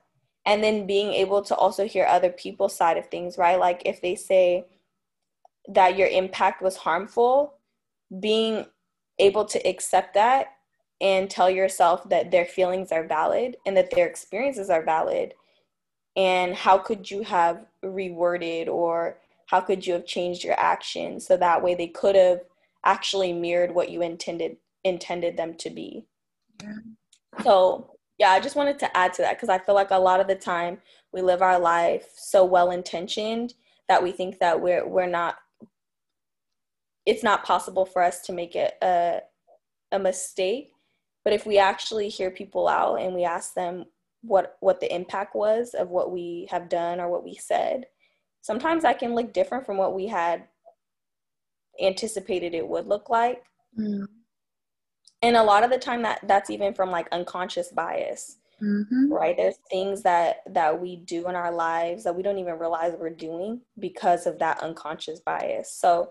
and 0.50 0.64
then 0.64 0.88
being 0.88 1.14
able 1.14 1.44
to 1.44 1.56
also 1.56 1.88
hear 1.88 2.08
other 2.08 2.32
people's 2.32 2.76
side 2.76 2.98
of 2.98 3.08
things 3.08 3.38
right? 3.38 3.60
Like 3.60 3.84
if 3.86 4.02
they 4.02 4.16
say 4.16 4.66
that 5.68 5.96
your 5.96 6.08
impact 6.08 6.64
was 6.64 6.76
harmful 6.76 7.54
being 8.20 8.66
able 9.20 9.46
to 9.46 9.60
accept 9.68 10.16
that 10.16 10.48
and 11.00 11.30
tell 11.30 11.52
yourself 11.52 12.10
that 12.10 12.32
their 12.32 12.46
feelings 12.46 12.92
are 12.92 13.06
valid 13.06 13.58
and 13.68 13.78
that 13.78 13.92
their 13.92 14.08
experiences 14.08 14.72
are 14.72 14.84
valid. 14.84 15.36
And 16.16 16.56
how 16.56 16.80
could 16.80 17.12
you 17.12 17.22
have 17.22 17.68
reworded 17.86 18.68
or 18.68 19.20
how 19.46 19.62
could 19.62 19.86
you 19.86 19.94
have 19.94 20.08
changed 20.08 20.44
your 20.44 20.60
actions 20.60 21.28
so 21.28 21.38
that 21.38 21.62
way 21.62 21.76
they 21.76 21.88
could 21.88 22.16
have 22.16 22.42
actually 22.84 23.34
mirrored 23.34 23.76
what 23.76 23.92
you 23.92 24.02
intended 24.02 24.58
intended 24.84 25.38
them 25.38 25.54
to 25.56 25.70
be? 25.70 26.06
Yeah. 26.64 26.74
so 27.44 27.99
yeah 28.20 28.32
i 28.32 28.40
just 28.40 28.56
wanted 28.56 28.78
to 28.78 28.98
add 28.98 29.14
to 29.14 29.22
that 29.22 29.36
because 29.36 29.50
i 29.50 29.58
feel 29.58 29.76
like 29.76 29.92
a 29.92 29.98
lot 29.98 30.20
of 30.20 30.28
the 30.28 30.36
time 30.36 30.78
we 31.12 31.22
live 31.22 31.42
our 31.42 31.60
life 31.60 32.08
so 32.16 32.46
well 32.46 32.72
intentioned 32.72 33.54
that 33.88 34.02
we 34.04 34.12
think 34.12 34.38
that 34.40 34.60
we're 34.60 34.88
we're 34.88 35.08
not 35.08 35.36
it's 37.06 37.24
not 37.24 37.44
possible 37.44 37.86
for 37.86 38.04
us 38.04 38.22
to 38.22 38.34
make 38.34 38.56
it 38.56 38.74
a, 38.84 39.20
a 39.92 40.00
mistake 40.00 40.72
but 41.24 41.34
if 41.34 41.46
we 41.46 41.58
actually 41.58 42.10
hear 42.10 42.30
people 42.30 42.68
out 42.68 42.96
and 42.96 43.16
we 43.16 43.24
ask 43.24 43.54
them 43.54 43.86
what 44.22 44.58
what 44.60 44.80
the 44.80 44.94
impact 44.94 45.36
was 45.36 45.74
of 45.74 45.90
what 45.90 46.12
we 46.12 46.48
have 46.52 46.70
done 46.70 47.00
or 47.00 47.10
what 47.10 47.24
we 47.24 47.36
said 47.36 47.86
sometimes 48.42 48.84
that 48.84 49.00
can 49.00 49.16
look 49.16 49.34
different 49.34 49.66
from 49.66 49.78
what 49.78 49.96
we 49.96 50.08
had 50.08 50.44
anticipated 51.82 52.54
it 52.54 52.68
would 52.68 52.88
look 52.88 53.10
like 53.10 53.44
Mm. 53.78 54.08
And 55.22 55.36
a 55.36 55.44
lot 55.44 55.64
of 55.64 55.70
the 55.70 55.78
time 55.78 56.02
that 56.04 56.20
that's 56.24 56.50
even 56.50 56.74
from 56.74 56.92
like 56.92 57.08
unconscious 57.12 57.70
bias. 57.70 58.38
Mm-hmm. 58.62 59.12
Right? 59.12 59.38
There's 59.38 59.58
things 59.70 60.04
that 60.04 60.42
that 60.48 60.80
we 60.80 60.98
do 60.98 61.30
in 61.30 61.36
our 61.36 61.52
lives 61.52 62.04
that 62.04 62.16
we 62.16 62.24
don't 62.24 62.38
even 62.38 62.60
realize 62.60 62.94
we're 62.98 63.10
doing 63.10 63.62
because 63.80 64.28
of 64.28 64.38
that 64.40 64.62
unconscious 64.62 65.22
bias. 65.22 65.72
So, 65.72 66.10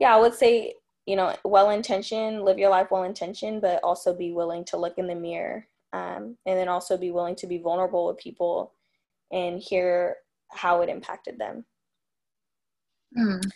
yeah, 0.00 0.14
I 0.14 0.20
would 0.20 0.34
say, 0.34 0.74
you 1.06 1.14
know, 1.14 1.34
well 1.44 1.70
intentioned, 1.70 2.42
live 2.42 2.58
your 2.58 2.70
life 2.70 2.88
well 2.90 3.04
intentioned, 3.04 3.62
but 3.62 3.82
also 3.84 4.12
be 4.12 4.32
willing 4.32 4.64
to 4.66 4.76
look 4.76 4.98
in 4.98 5.06
the 5.06 5.14
mirror 5.14 5.68
um, 5.92 6.36
and 6.44 6.58
then 6.58 6.68
also 6.68 6.96
be 6.96 7.10
willing 7.10 7.36
to 7.36 7.46
be 7.46 7.58
vulnerable 7.58 8.08
with 8.08 8.18
people 8.18 8.72
and 9.32 9.60
hear 9.60 10.16
how 10.50 10.82
it 10.82 10.88
impacted 10.88 11.38
them. 11.38 11.64
Mm. 13.16 13.48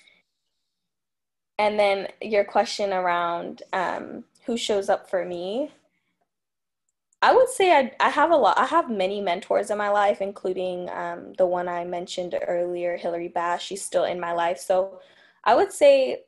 And 1.58 1.78
then 1.78 2.08
your 2.22 2.44
question 2.44 2.92
around 2.92 3.62
um, 3.72 4.24
who 4.50 4.56
shows 4.56 4.88
up 4.88 5.08
for 5.08 5.24
me. 5.24 5.70
I 7.22 7.32
would 7.32 7.48
say 7.48 7.70
I, 7.70 7.92
I 8.00 8.08
have 8.10 8.32
a 8.32 8.36
lot. 8.36 8.58
I 8.58 8.66
have 8.66 8.90
many 8.90 9.20
mentors 9.20 9.70
in 9.70 9.78
my 9.78 9.90
life, 9.90 10.20
including 10.20 10.90
um, 10.90 11.34
the 11.38 11.46
one 11.46 11.68
I 11.68 11.84
mentioned 11.84 12.34
earlier, 12.48 12.96
Hillary 12.96 13.28
Bass. 13.28 13.62
She's 13.62 13.84
still 13.84 14.04
in 14.04 14.18
my 14.18 14.32
life. 14.32 14.58
So 14.58 15.00
I 15.44 15.54
would 15.54 15.70
say 15.70 16.22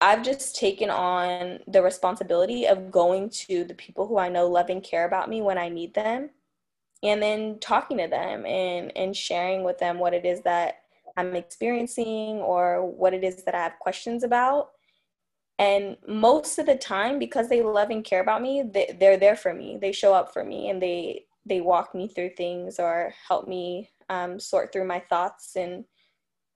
I've 0.00 0.22
just 0.22 0.56
taken 0.56 0.88
on 0.88 1.58
the 1.68 1.82
responsibility 1.82 2.66
of 2.66 2.90
going 2.90 3.28
to 3.44 3.64
the 3.64 3.74
people 3.74 4.06
who 4.06 4.16
I 4.16 4.30
know 4.30 4.48
love 4.48 4.70
and 4.70 4.82
care 4.82 5.04
about 5.04 5.28
me 5.28 5.42
when 5.42 5.58
I 5.58 5.68
need 5.68 5.92
them 5.92 6.30
and 7.02 7.22
then 7.22 7.58
talking 7.60 7.98
to 7.98 8.08
them 8.08 8.46
and 8.46 8.90
and 8.96 9.14
sharing 9.14 9.64
with 9.64 9.78
them 9.78 9.98
what 9.98 10.14
it 10.14 10.24
is 10.24 10.40
that 10.42 10.76
I'm 11.18 11.36
experiencing 11.36 12.38
or 12.38 12.86
what 12.86 13.12
it 13.12 13.22
is 13.22 13.42
that 13.44 13.54
I 13.54 13.62
have 13.64 13.78
questions 13.80 14.24
about. 14.24 14.70
And 15.58 15.96
most 16.08 16.58
of 16.58 16.66
the 16.66 16.76
time 16.76 17.18
because 17.18 17.48
they 17.48 17.62
love 17.62 17.90
and 17.90 18.04
care 18.04 18.20
about 18.20 18.42
me, 18.42 18.62
they, 18.62 18.96
they're 18.98 19.16
there 19.16 19.36
for 19.36 19.54
me. 19.54 19.78
They 19.80 19.92
show 19.92 20.12
up 20.14 20.32
for 20.32 20.44
me 20.44 20.70
and 20.70 20.82
they 20.82 21.26
they 21.44 21.60
walk 21.60 21.94
me 21.94 22.06
through 22.06 22.30
things 22.36 22.78
or 22.78 23.12
help 23.28 23.48
me 23.48 23.90
um, 24.08 24.38
sort 24.38 24.72
through 24.72 24.86
my 24.86 25.00
thoughts 25.08 25.56
and 25.56 25.84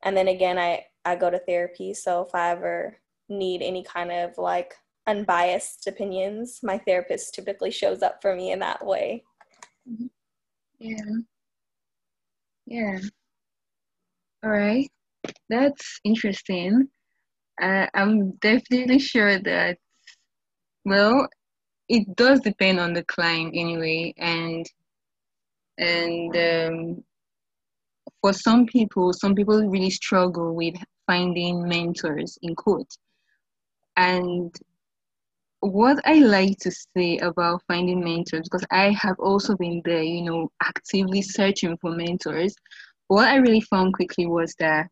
and 0.04 0.16
then 0.16 0.28
again 0.28 0.58
I 0.58 0.84
I 1.04 1.16
go 1.16 1.30
to 1.30 1.38
therapy. 1.38 1.94
So 1.94 2.22
if 2.22 2.34
I 2.34 2.50
ever 2.50 2.96
need 3.28 3.62
any 3.62 3.82
kind 3.82 4.10
of 4.10 4.36
like 4.38 4.74
unbiased 5.06 5.86
opinions, 5.86 6.60
my 6.62 6.78
therapist 6.78 7.34
typically 7.34 7.70
shows 7.70 8.02
up 8.02 8.20
for 8.20 8.34
me 8.34 8.50
in 8.52 8.58
that 8.60 8.84
way. 8.84 9.24
Mm-hmm. 9.88 10.06
Yeah. 10.78 11.04
Yeah. 12.66 12.98
All 14.42 14.50
right. 14.50 14.88
That's 15.48 16.00
interesting. 16.04 16.88
Uh, 17.60 17.86
I'm 17.94 18.32
definitely 18.32 18.98
sure 18.98 19.38
that, 19.38 19.78
well, 20.84 21.28
it 21.88 22.16
does 22.16 22.40
depend 22.40 22.80
on 22.80 22.92
the 22.92 23.04
client 23.04 23.54
anyway. 23.54 24.12
And, 24.18 24.66
and, 25.78 26.36
um, 26.36 27.04
for 28.20 28.32
some 28.32 28.66
people, 28.66 29.12
some 29.12 29.34
people 29.34 29.68
really 29.68 29.90
struggle 29.90 30.54
with 30.54 30.74
finding 31.06 31.68
mentors 31.68 32.38
in 32.42 32.56
court, 32.56 32.88
and 33.96 34.54
what 35.60 35.98
I 36.04 36.14
like 36.14 36.58
to 36.60 36.70
say 36.70 37.18
about 37.18 37.62
finding 37.68 38.02
mentors, 38.02 38.48
because 38.48 38.64
I 38.70 38.90
have 38.90 39.16
also 39.18 39.56
been 39.56 39.80
there, 39.84 40.02
you 40.02 40.22
know, 40.22 40.50
actively 40.62 41.22
searching 41.22 41.76
for 41.78 41.92
mentors, 41.92 42.54
what 43.08 43.28
I 43.28 43.36
really 43.36 43.60
found 43.60 43.94
quickly 43.94 44.26
was 44.26 44.54
that 44.58 44.88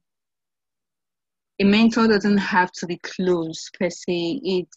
a 1.61 1.64
mentor 1.64 2.09
doesn't 2.09 2.38
have 2.38 2.72
to 2.72 2.86
be 2.86 2.98
close 2.98 3.70
per 3.78 3.90
se. 3.90 4.40
It 4.42 4.68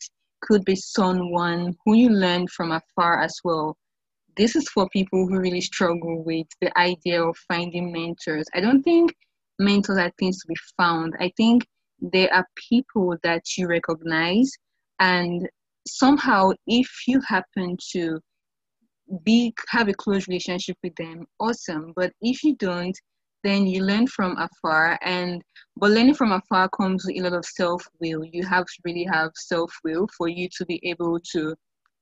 could 0.42 0.64
be 0.66 0.76
someone 0.76 1.74
who 1.84 1.96
you 1.96 2.10
learn 2.10 2.48
from 2.48 2.72
afar 2.72 3.22
as 3.22 3.36
well. 3.44 3.76
This 4.36 4.56
is 4.56 4.70
for 4.70 4.88
people 4.90 5.28
who 5.28 5.40
really 5.40 5.62
struggle 5.62 6.24
with 6.24 6.46
the 6.62 6.78
idea 6.78 7.24
of 7.24 7.36
finding 7.48 7.92
mentors. 7.92 8.46
I 8.54 8.62
don't 8.62 8.84
think 8.84 9.16
mentors 9.58 9.98
are 9.98 10.12
things 10.20 10.40
to 10.40 10.48
be 10.48 10.56
found. 10.78 11.16
I 11.20 11.32
think 11.36 11.66
there 12.00 12.32
are 12.32 12.46
people 12.70 13.18
that 13.24 13.42
you 13.58 13.68
recognize 13.68 14.52
and 15.00 15.50
somehow 15.88 16.52
if 16.68 16.90
you 17.08 17.20
happen 17.22 17.78
to 17.92 18.20
be 19.24 19.54
have 19.70 19.88
a 19.88 19.94
close 19.94 20.28
relationship 20.28 20.78
with 20.84 20.94
them 20.96 21.26
awesome 21.40 21.94
but 21.96 22.12
if 22.22 22.44
you 22.44 22.56
don't 22.58 22.98
then 23.44 23.68
you 23.68 23.84
learn 23.84 24.08
from 24.08 24.38
afar 24.38 24.98
and 25.02 25.42
but 25.78 25.92
learning 25.92 26.16
from 26.16 26.32
afar 26.32 26.70
comes 26.70 27.06
with 27.06 27.18
a 27.18 27.22
lot 27.22 27.34
of 27.34 27.46
self-will. 27.46 28.26
You 28.26 28.44
have 28.46 28.66
to 28.66 28.82
really 28.84 29.04
have 29.04 29.32
self-will 29.36 30.08
for 30.18 30.28
you 30.28 30.50
to 30.58 30.66
be 30.66 30.80
able 30.84 31.20
to 31.34 31.56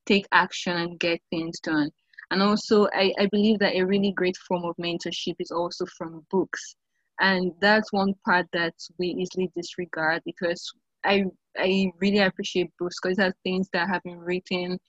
take 0.05 0.27
action 0.31 0.77
and 0.77 0.99
get 0.99 1.19
things 1.29 1.59
done. 1.59 1.91
And 2.31 2.41
also 2.41 2.87
I, 2.93 3.13
I 3.19 3.27
believe 3.27 3.59
that 3.59 3.75
a 3.75 3.83
really 3.83 4.13
great 4.13 4.37
form 4.47 4.63
of 4.65 4.75
mentorship 4.77 5.35
is 5.39 5.51
also 5.51 5.85
from 5.97 6.25
books. 6.31 6.75
And 7.19 7.51
that's 7.61 7.91
one 7.91 8.13
part 8.25 8.47
that 8.53 8.73
we 8.97 9.07
easily 9.07 9.51
disregard 9.55 10.21
because 10.25 10.71
I 11.03 11.25
I 11.57 11.91
really 11.99 12.19
appreciate 12.19 12.71
books 12.79 12.95
because 13.01 13.17
these 13.17 13.25
are 13.25 13.33
things 13.43 13.69
that 13.73 13.87
have 13.87 14.03
been 14.03 14.19
written 14.19 14.79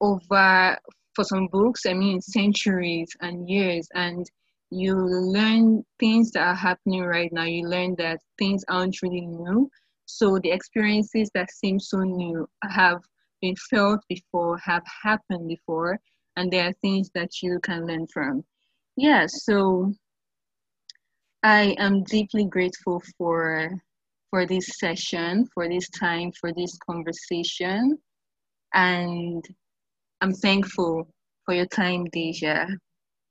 over 0.00 0.78
for 1.14 1.24
some 1.24 1.48
books 1.48 1.86
I 1.86 1.94
mean 1.94 2.20
centuries 2.20 3.08
and 3.20 3.48
years. 3.48 3.88
And 3.94 4.26
you 4.70 4.94
learn 4.96 5.84
things 5.98 6.32
that 6.32 6.46
are 6.46 6.54
happening 6.54 7.02
right 7.04 7.32
now. 7.32 7.44
You 7.44 7.68
learn 7.68 7.94
that 7.96 8.20
things 8.38 8.64
aren't 8.68 9.00
really 9.02 9.26
new. 9.26 9.70
So 10.06 10.38
the 10.38 10.50
experiences 10.50 11.30
that 11.34 11.50
seem 11.50 11.78
so 11.80 11.98
new 11.98 12.48
have 12.64 13.00
been 13.40 13.56
felt 13.70 14.00
before 14.08 14.58
have 14.58 14.82
happened 15.02 15.48
before 15.48 15.98
and 16.36 16.50
there 16.50 16.68
are 16.68 16.72
things 16.74 17.10
that 17.14 17.42
you 17.42 17.58
can 17.60 17.86
learn 17.86 18.06
from. 18.12 18.44
Yeah 18.96 19.26
so 19.26 19.92
I 21.42 21.76
am 21.78 22.02
deeply 22.04 22.44
grateful 22.46 23.02
for 23.16 23.70
for 24.30 24.46
this 24.46 24.78
session, 24.78 25.46
for 25.54 25.68
this 25.68 25.88
time, 25.90 26.32
for 26.40 26.52
this 26.52 26.76
conversation, 26.78 27.96
and 28.74 29.44
I'm 30.20 30.34
thankful 30.34 31.08
for 31.44 31.54
your 31.54 31.66
time, 31.66 32.06
Deja. 32.06 32.66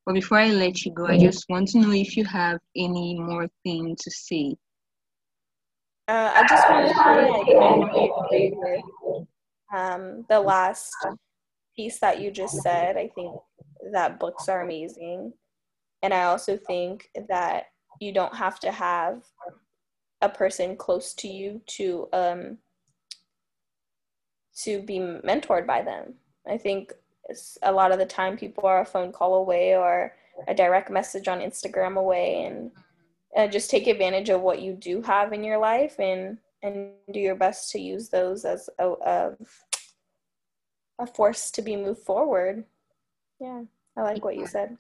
But 0.06 0.14
before 0.14 0.38
I 0.38 0.52
let 0.52 0.86
you 0.86 0.92
go, 0.92 1.08
I 1.08 1.18
just 1.18 1.50
want 1.50 1.70
to 1.70 1.80
know 1.80 1.92
if 1.92 2.16
you 2.16 2.26
have 2.26 2.60
any 2.76 3.20
more 3.20 3.48
thing 3.64 3.96
to 4.00 4.12
say. 4.12 4.56
Uh, 6.08 6.32
I 6.36 6.46
just 6.48 6.70
want 6.70 6.88
to 6.88 6.94
say 8.32 8.54
um, 9.76 10.26
the 10.30 10.40
last 10.40 10.94
piece 11.76 12.00
that 12.00 12.22
you 12.22 12.30
just 12.30 12.62
said. 12.62 12.98
I 12.98 13.10
think 13.16 13.36
that 13.92 14.20
books 14.20 14.48
are 14.48 14.62
amazing, 14.62 15.34
and 16.04 16.14
I 16.14 16.26
also 16.26 16.56
think 16.56 17.10
that 17.28 17.66
you 18.00 18.14
don't 18.14 18.36
have 18.36 18.60
to 18.60 18.72
have 18.72 19.24
a 20.22 20.30
person 20.30 20.76
close 20.76 21.14
to 21.14 21.28
you 21.28 21.62
to 21.68 22.08
um 22.14 22.58
to 24.56 24.82
be 24.82 25.00
mentored 25.00 25.68
by 25.68 25.82
them 25.82 26.16
i 26.48 26.58
think 26.58 26.94
a 27.64 27.72
lot 27.72 27.92
of 27.92 27.98
the 27.98 28.06
time 28.06 28.38
people 28.38 28.66
are 28.66 28.82
a 28.82 28.86
phone 28.86 29.12
call 29.12 29.36
away 29.36 29.76
or 29.76 30.14
a 30.48 30.54
direct 30.54 30.90
message 30.90 31.28
on 31.28 31.40
instagram 31.40 31.98
away 31.98 32.44
and 32.46 32.72
uh, 33.36 33.48
just 33.48 33.70
take 33.70 33.88
advantage 33.88 34.30
of 34.30 34.42
what 34.42 34.62
you 34.62 34.74
do 34.74 35.02
have 35.02 35.34
in 35.34 35.44
your 35.44 35.58
life 35.58 36.00
and 36.00 36.38
and 36.64 36.92
do 37.14 37.20
your 37.20 37.36
best 37.36 37.72
to 37.72 37.80
use 37.80 38.10
those 38.10 38.44
as 38.44 38.70
a, 38.80 38.88
a, 38.90 39.32
a 41.00 41.06
force 41.06 41.52
to 41.52 41.62
be 41.62 41.76
moved 41.76 42.02
forward. 42.02 42.64
Yeah 43.40 43.62
i 43.98 44.02
like 44.02 44.24
what 44.26 44.36
you 44.36 44.48
said. 44.48 44.78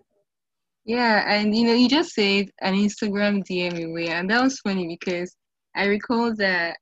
Yeah, 0.86 1.24
and 1.28 1.56
you 1.56 1.66
know, 1.66 1.74
you 1.74 1.89
just 1.89 2.14
said 2.14 2.50
an 2.62 2.76
Instagram 2.76 3.43
DM 3.43 3.89
away, 3.89 4.10
and 4.10 4.30
that 4.30 4.43
was 4.43 4.60
funny 4.60 4.88
because 4.88 5.36
I 5.76 5.86
recall 5.86 6.36
that, 6.36 6.78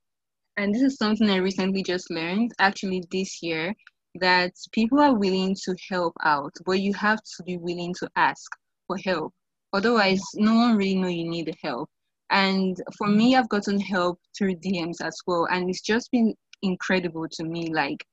and 0.57 0.74
this 0.74 0.82
is 0.82 0.97
something 0.97 1.30
I 1.30 1.38
recently 1.38 1.84
just 1.84 2.11
learned 2.11 2.51
actually 2.59 3.03
this 3.11 3.41
year 3.41 3.74
that 4.20 4.53
people 4.72 4.99
are 4.99 5.16
willing 5.16 5.55
to 5.64 5.76
help 5.89 6.14
out, 6.24 6.53
but 6.66 6.80
you 6.80 6.93
have 6.93 7.20
to 7.38 7.43
be 7.43 7.57
willing 7.57 7.93
to 7.99 8.09
ask 8.16 8.51
for 8.88 8.97
help. 8.97 9.34
Otherwise, 9.74 10.22
no 10.36 10.53
one 10.53 10.78
really 10.78 10.95
know 10.95 11.07
you 11.07 11.28
need 11.28 11.47
the 11.47 11.55
help. 11.64 11.89
And 12.30 12.78
for 12.97 13.07
me, 13.07 13.36
I've 13.36 13.49
gotten 13.49 13.80
help 13.80 14.20
through 14.38 14.55
DMs 14.55 15.01
as 15.01 15.18
well, 15.28 15.47
and 15.51 15.70
it's 15.70 15.82
just 15.82 16.11
been 16.11 16.36
incredible 16.61 17.28
to 17.30 17.43
me. 17.43 17.72
Like, 17.74 18.05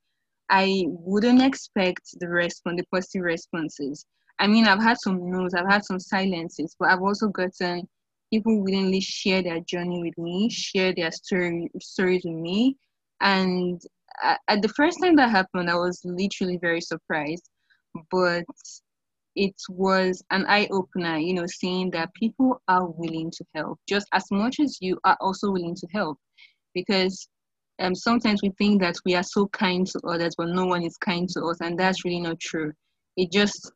I 0.51 0.84
wouldn't 0.88 1.42
expect 1.42 2.18
the 2.18 2.28
response, 2.28 2.80
the 2.80 2.86
positive 2.92 3.22
responses. 3.22 4.05
I 4.38 4.46
mean, 4.46 4.66
I've 4.66 4.82
had 4.82 4.98
some 4.98 5.30
no's, 5.30 5.55
I've 5.55 5.70
had 5.70 5.84
some 5.84 6.01
silences, 6.01 6.74
but 6.78 6.90
I've 6.90 7.03
also 7.03 7.28
gotten 7.28 7.88
people 8.32 8.62
willingly 8.62 9.01
share 9.01 9.42
their 9.42 9.61
journey 9.61 10.01
with 10.03 10.16
me, 10.18 10.48
share 10.51 10.94
their 10.94 11.11
story 11.11 11.70
stories 11.80 12.22
with 12.24 12.34
me. 12.34 12.76
And 13.20 13.80
at 14.22 14.62
the 14.62 14.68
first 14.68 14.98
time 15.02 15.16
that 15.16 15.30
happened, 15.30 15.70
I 15.70 15.76
was 15.76 16.00
literally 16.04 16.58
very 16.61 16.80
surprised, 16.80 17.48
but 18.11 18.44
it 19.36 19.54
was 19.68 20.22
an 20.30 20.44
eye 20.46 20.68
opener, 20.70 21.16
you 21.16 21.34
know, 21.34 21.46
seeing 21.46 21.90
that 21.92 22.12
people 22.14 22.61
are 22.68 22.86
willing 22.86 23.30
to 23.30 23.44
help 23.54 23.78
just 23.88 24.06
as 24.12 24.24
much 24.30 24.61
as 24.61 24.78
you 24.80 24.98
are 25.04 25.16
also 25.20 25.50
willing 25.50 25.74
to 25.76 25.86
help. 25.92 26.18
Because 26.74 27.28
um, 27.80 27.94
sometimes 27.94 28.42
we 28.42 28.52
think 28.58 28.80
that 28.82 28.96
we 29.04 29.14
are 29.14 29.22
so 29.22 29.46
kind 29.48 29.86
to 29.86 30.00
others, 30.06 30.34
but 30.36 30.48
no 30.48 30.66
one 30.66 30.82
is 30.82 30.96
kind 30.98 31.28
to 31.30 31.44
us, 31.44 31.61
and 31.61 31.78
that's 31.78 32.04
really 32.04 32.20
not 32.20 32.38
true. 32.40 32.72
It 33.16 33.32
just 33.32 33.72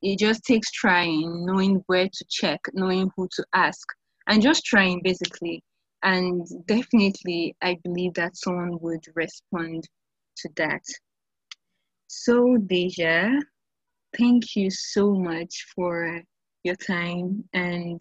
it 0.00 0.18
just 0.18 0.44
takes 0.44 0.70
trying, 0.70 1.44
knowing 1.44 1.82
where 1.86 2.06
to 2.06 2.24
check, 2.30 2.60
knowing 2.72 3.10
who 3.16 3.28
to 3.32 3.44
ask, 3.54 3.86
and 4.28 4.42
just 4.42 4.64
trying 4.64 5.00
basically. 5.02 5.62
And 6.02 6.46
definitely, 6.66 7.56
I 7.62 7.76
believe 7.84 8.14
that 8.14 8.36
someone 8.36 8.78
would 8.80 9.04
respond 9.14 9.88
to 10.38 10.48
that. 10.56 10.82
So, 12.08 12.56
Deja, 12.56 13.40
thank 14.16 14.56
you 14.56 14.70
so 14.70 15.14
much 15.14 15.66
for 15.74 16.22
your 16.64 16.76
time 16.76 17.48
and 17.52 18.00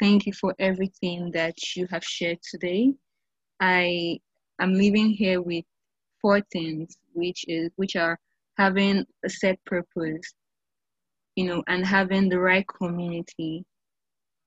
thank 0.00 0.26
you 0.26 0.32
for 0.32 0.54
everything 0.58 1.30
that 1.32 1.56
you 1.76 1.86
have 1.90 2.04
shared 2.04 2.38
today. 2.42 2.94
I 3.60 4.20
am 4.60 4.74
leaving 4.74 5.10
here 5.10 5.40
with 5.42 5.64
four 6.20 6.40
things, 6.52 6.96
which 7.14 7.44
is 7.48 7.70
which 7.76 7.96
are 7.96 8.18
having 8.56 9.06
a 9.24 9.30
set 9.30 9.62
purpose, 9.64 10.34
you 11.36 11.44
know, 11.46 11.62
and 11.68 11.84
having 11.86 12.28
the 12.28 12.38
right 12.40 12.66
community, 12.66 13.64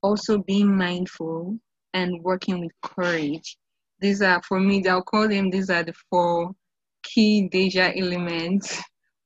also 0.02 0.38
being 0.38 0.76
mindful 0.76 1.58
and 1.94 2.22
working 2.22 2.60
with 2.60 2.72
courage. 2.82 3.56
These 4.00 4.20
are 4.20 4.42
for 4.42 4.60
me, 4.60 4.86
I'll 4.86 5.02
call 5.02 5.28
them 5.28 5.50
these 5.50 5.70
are 5.70 5.82
the 5.82 5.94
four 6.10 6.52
key 7.02 7.48
Deja 7.48 7.92
elements 7.96 8.82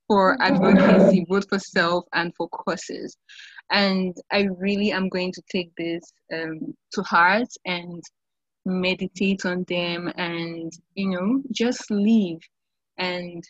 for 0.06 0.36
advocacy, 0.42 1.26
both 1.28 1.48
for 1.48 1.58
self 1.58 2.04
and 2.12 2.32
for 2.36 2.48
causes. 2.50 3.16
And 3.70 4.16
I 4.30 4.48
really 4.58 4.92
am 4.92 5.08
going 5.08 5.32
to 5.32 5.42
take 5.50 5.72
this 5.76 6.12
um, 6.32 6.74
to 6.92 7.02
heart 7.02 7.48
and 7.66 8.02
meditate 8.64 9.44
on 9.44 9.64
them 9.68 10.12
and, 10.16 10.72
you 10.94 11.10
know, 11.10 11.42
just 11.52 11.90
live 11.90 12.38
and 12.98 13.42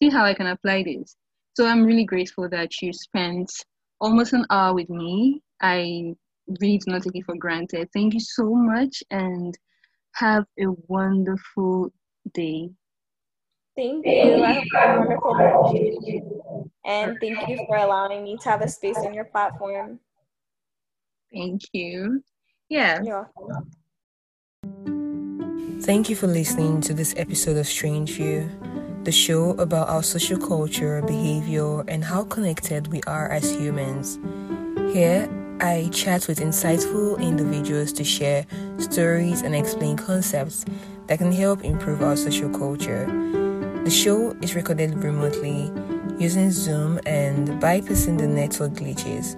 see 0.00 0.10
how 0.10 0.24
I 0.24 0.34
can 0.34 0.48
apply 0.48 0.82
this. 0.82 1.16
So 1.54 1.66
I'm 1.66 1.84
really 1.84 2.04
grateful 2.04 2.48
that 2.50 2.82
you 2.82 2.92
spent 2.92 3.50
almost 4.00 4.32
an 4.32 4.44
hour 4.50 4.74
with 4.74 4.90
me. 4.90 5.40
I 5.60 6.14
really 6.60 6.78
do 6.78 6.92
not 6.92 7.02
take 7.02 7.16
it 7.16 7.24
for 7.24 7.36
granted. 7.36 7.88
Thank 7.92 8.14
you 8.14 8.20
so 8.20 8.54
much 8.54 9.02
and 9.10 9.56
have 10.14 10.44
a 10.58 10.66
wonderful 10.88 11.92
day. 12.34 12.70
Thank 13.76 14.06
you. 14.06 14.42
I 14.42 14.52
hope 14.54 14.64
you 14.64 14.78
have 14.78 14.96
a 14.96 15.00
wonderful 15.00 15.72
day. 15.72 16.22
And 16.84 17.18
thank 17.20 17.48
you 17.48 17.64
for 17.66 17.76
allowing 17.76 18.24
me 18.24 18.38
to 18.42 18.48
have 18.48 18.62
a 18.62 18.68
space 18.68 18.96
on 18.98 19.12
your 19.12 19.24
platform. 19.24 20.00
Thank 21.32 21.62
you. 21.72 22.22
Yeah. 22.68 23.02
You're 23.02 23.30
welcome. 23.36 23.70
Thank 25.82 26.08
you 26.08 26.16
for 26.16 26.26
listening 26.26 26.80
to 26.82 26.94
this 26.94 27.14
episode 27.16 27.56
of 27.58 27.66
Strange 27.66 28.12
View, 28.12 28.48
the 29.06 29.12
show 29.12 29.50
about 29.50 29.88
our 29.88 30.02
social 30.02 30.36
culture, 30.36 31.00
behavior, 31.02 31.82
and 31.82 32.02
how 32.02 32.24
connected 32.24 32.88
we 32.88 33.00
are 33.06 33.30
as 33.30 33.54
humans. 33.54 34.18
Here, 34.92 35.30
I 35.60 35.88
chat 35.92 36.26
with 36.26 36.40
insightful 36.40 37.16
individuals 37.20 37.92
to 37.92 38.02
share 38.02 38.44
stories 38.78 39.42
and 39.42 39.54
explain 39.54 39.96
concepts 39.96 40.64
that 41.06 41.18
can 41.18 41.30
help 41.30 41.62
improve 41.62 42.02
our 42.02 42.16
social 42.16 42.50
culture. 42.50 43.06
The 43.84 43.90
show 43.90 44.36
is 44.42 44.56
recorded 44.56 44.96
remotely 44.96 45.70
using 46.18 46.50
Zoom 46.50 46.98
and 47.06 47.46
bypassing 47.62 48.18
the 48.18 48.26
network 48.26 48.72
glitches. 48.72 49.36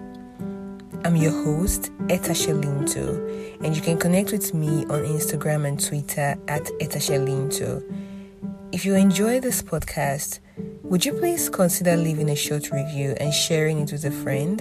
I'm 1.05 1.15
your 1.15 1.33
host, 1.45 1.93
Etashelinto, 2.07 3.61
and 3.63 3.77
you 3.77 3.83
can 3.83 3.99
connect 3.99 4.33
with 4.33 4.55
me 4.55 4.85
on 4.85 5.05
Instagram 5.05 5.69
and 5.69 5.79
Twitter 5.79 6.39
at 6.49 6.65
Etashelinto. 6.81 7.85
If 8.71 8.85
you 8.85 8.95
enjoy 8.97 9.41
this 9.41 9.63
podcast, 9.63 10.41
would 10.83 11.03
you 11.03 11.15
please 11.15 11.49
consider 11.49 11.97
leaving 11.97 12.29
a 12.29 12.37
short 12.37 12.71
review 12.71 13.15
and 13.19 13.33
sharing 13.33 13.81
it 13.81 13.93
with 13.93 14.05
a 14.05 14.11
friend? 14.11 14.61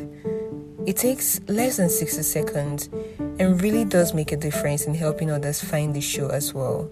It 0.86 0.96
takes 0.96 1.42
less 1.50 1.76
than 1.76 1.90
60 1.90 2.24
seconds 2.24 2.90
and 3.38 3.62
really 3.62 3.84
does 3.84 4.14
make 4.14 4.32
a 4.32 4.38
difference 4.38 4.86
in 4.86 4.96
helping 4.96 5.30
others 5.30 5.62
find 5.62 5.94
the 5.94 6.00
show 6.00 6.30
as 6.30 6.54
well. 6.54 6.90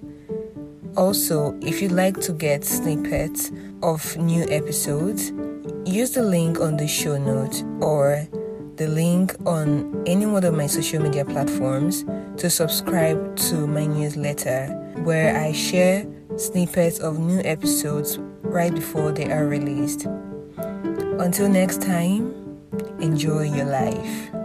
Also, 0.97 1.57
if 1.61 1.81
you'd 1.81 1.93
like 1.93 2.19
to 2.19 2.33
get 2.33 2.65
snippets 2.65 3.49
of 3.81 4.17
new 4.17 4.45
episodes, 4.49 5.31
use 5.85 6.11
the 6.11 6.23
link 6.23 6.59
on 6.59 6.75
the 6.75 6.87
show 6.87 7.17
note 7.17 7.63
or 7.81 8.27
the 8.75 8.87
link 8.87 9.33
on 9.45 10.03
any 10.05 10.25
one 10.25 10.43
of 10.43 10.53
my 10.53 10.67
social 10.67 11.01
media 11.01 11.23
platforms 11.23 12.03
to 12.35 12.49
subscribe 12.49 13.37
to 13.37 13.65
my 13.67 13.85
newsletter 13.85 14.67
where 15.03 15.37
I 15.37 15.53
share 15.53 16.05
snippets 16.37 16.99
of 16.99 17.19
new 17.19 17.41
episodes 17.41 18.17
right 18.41 18.73
before 18.73 19.11
they 19.11 19.31
are 19.31 19.47
released. 19.47 20.05
Until 20.55 21.49
next 21.49 21.81
time, 21.81 22.33
enjoy 22.99 23.43
your 23.43 23.65
life. 23.65 24.44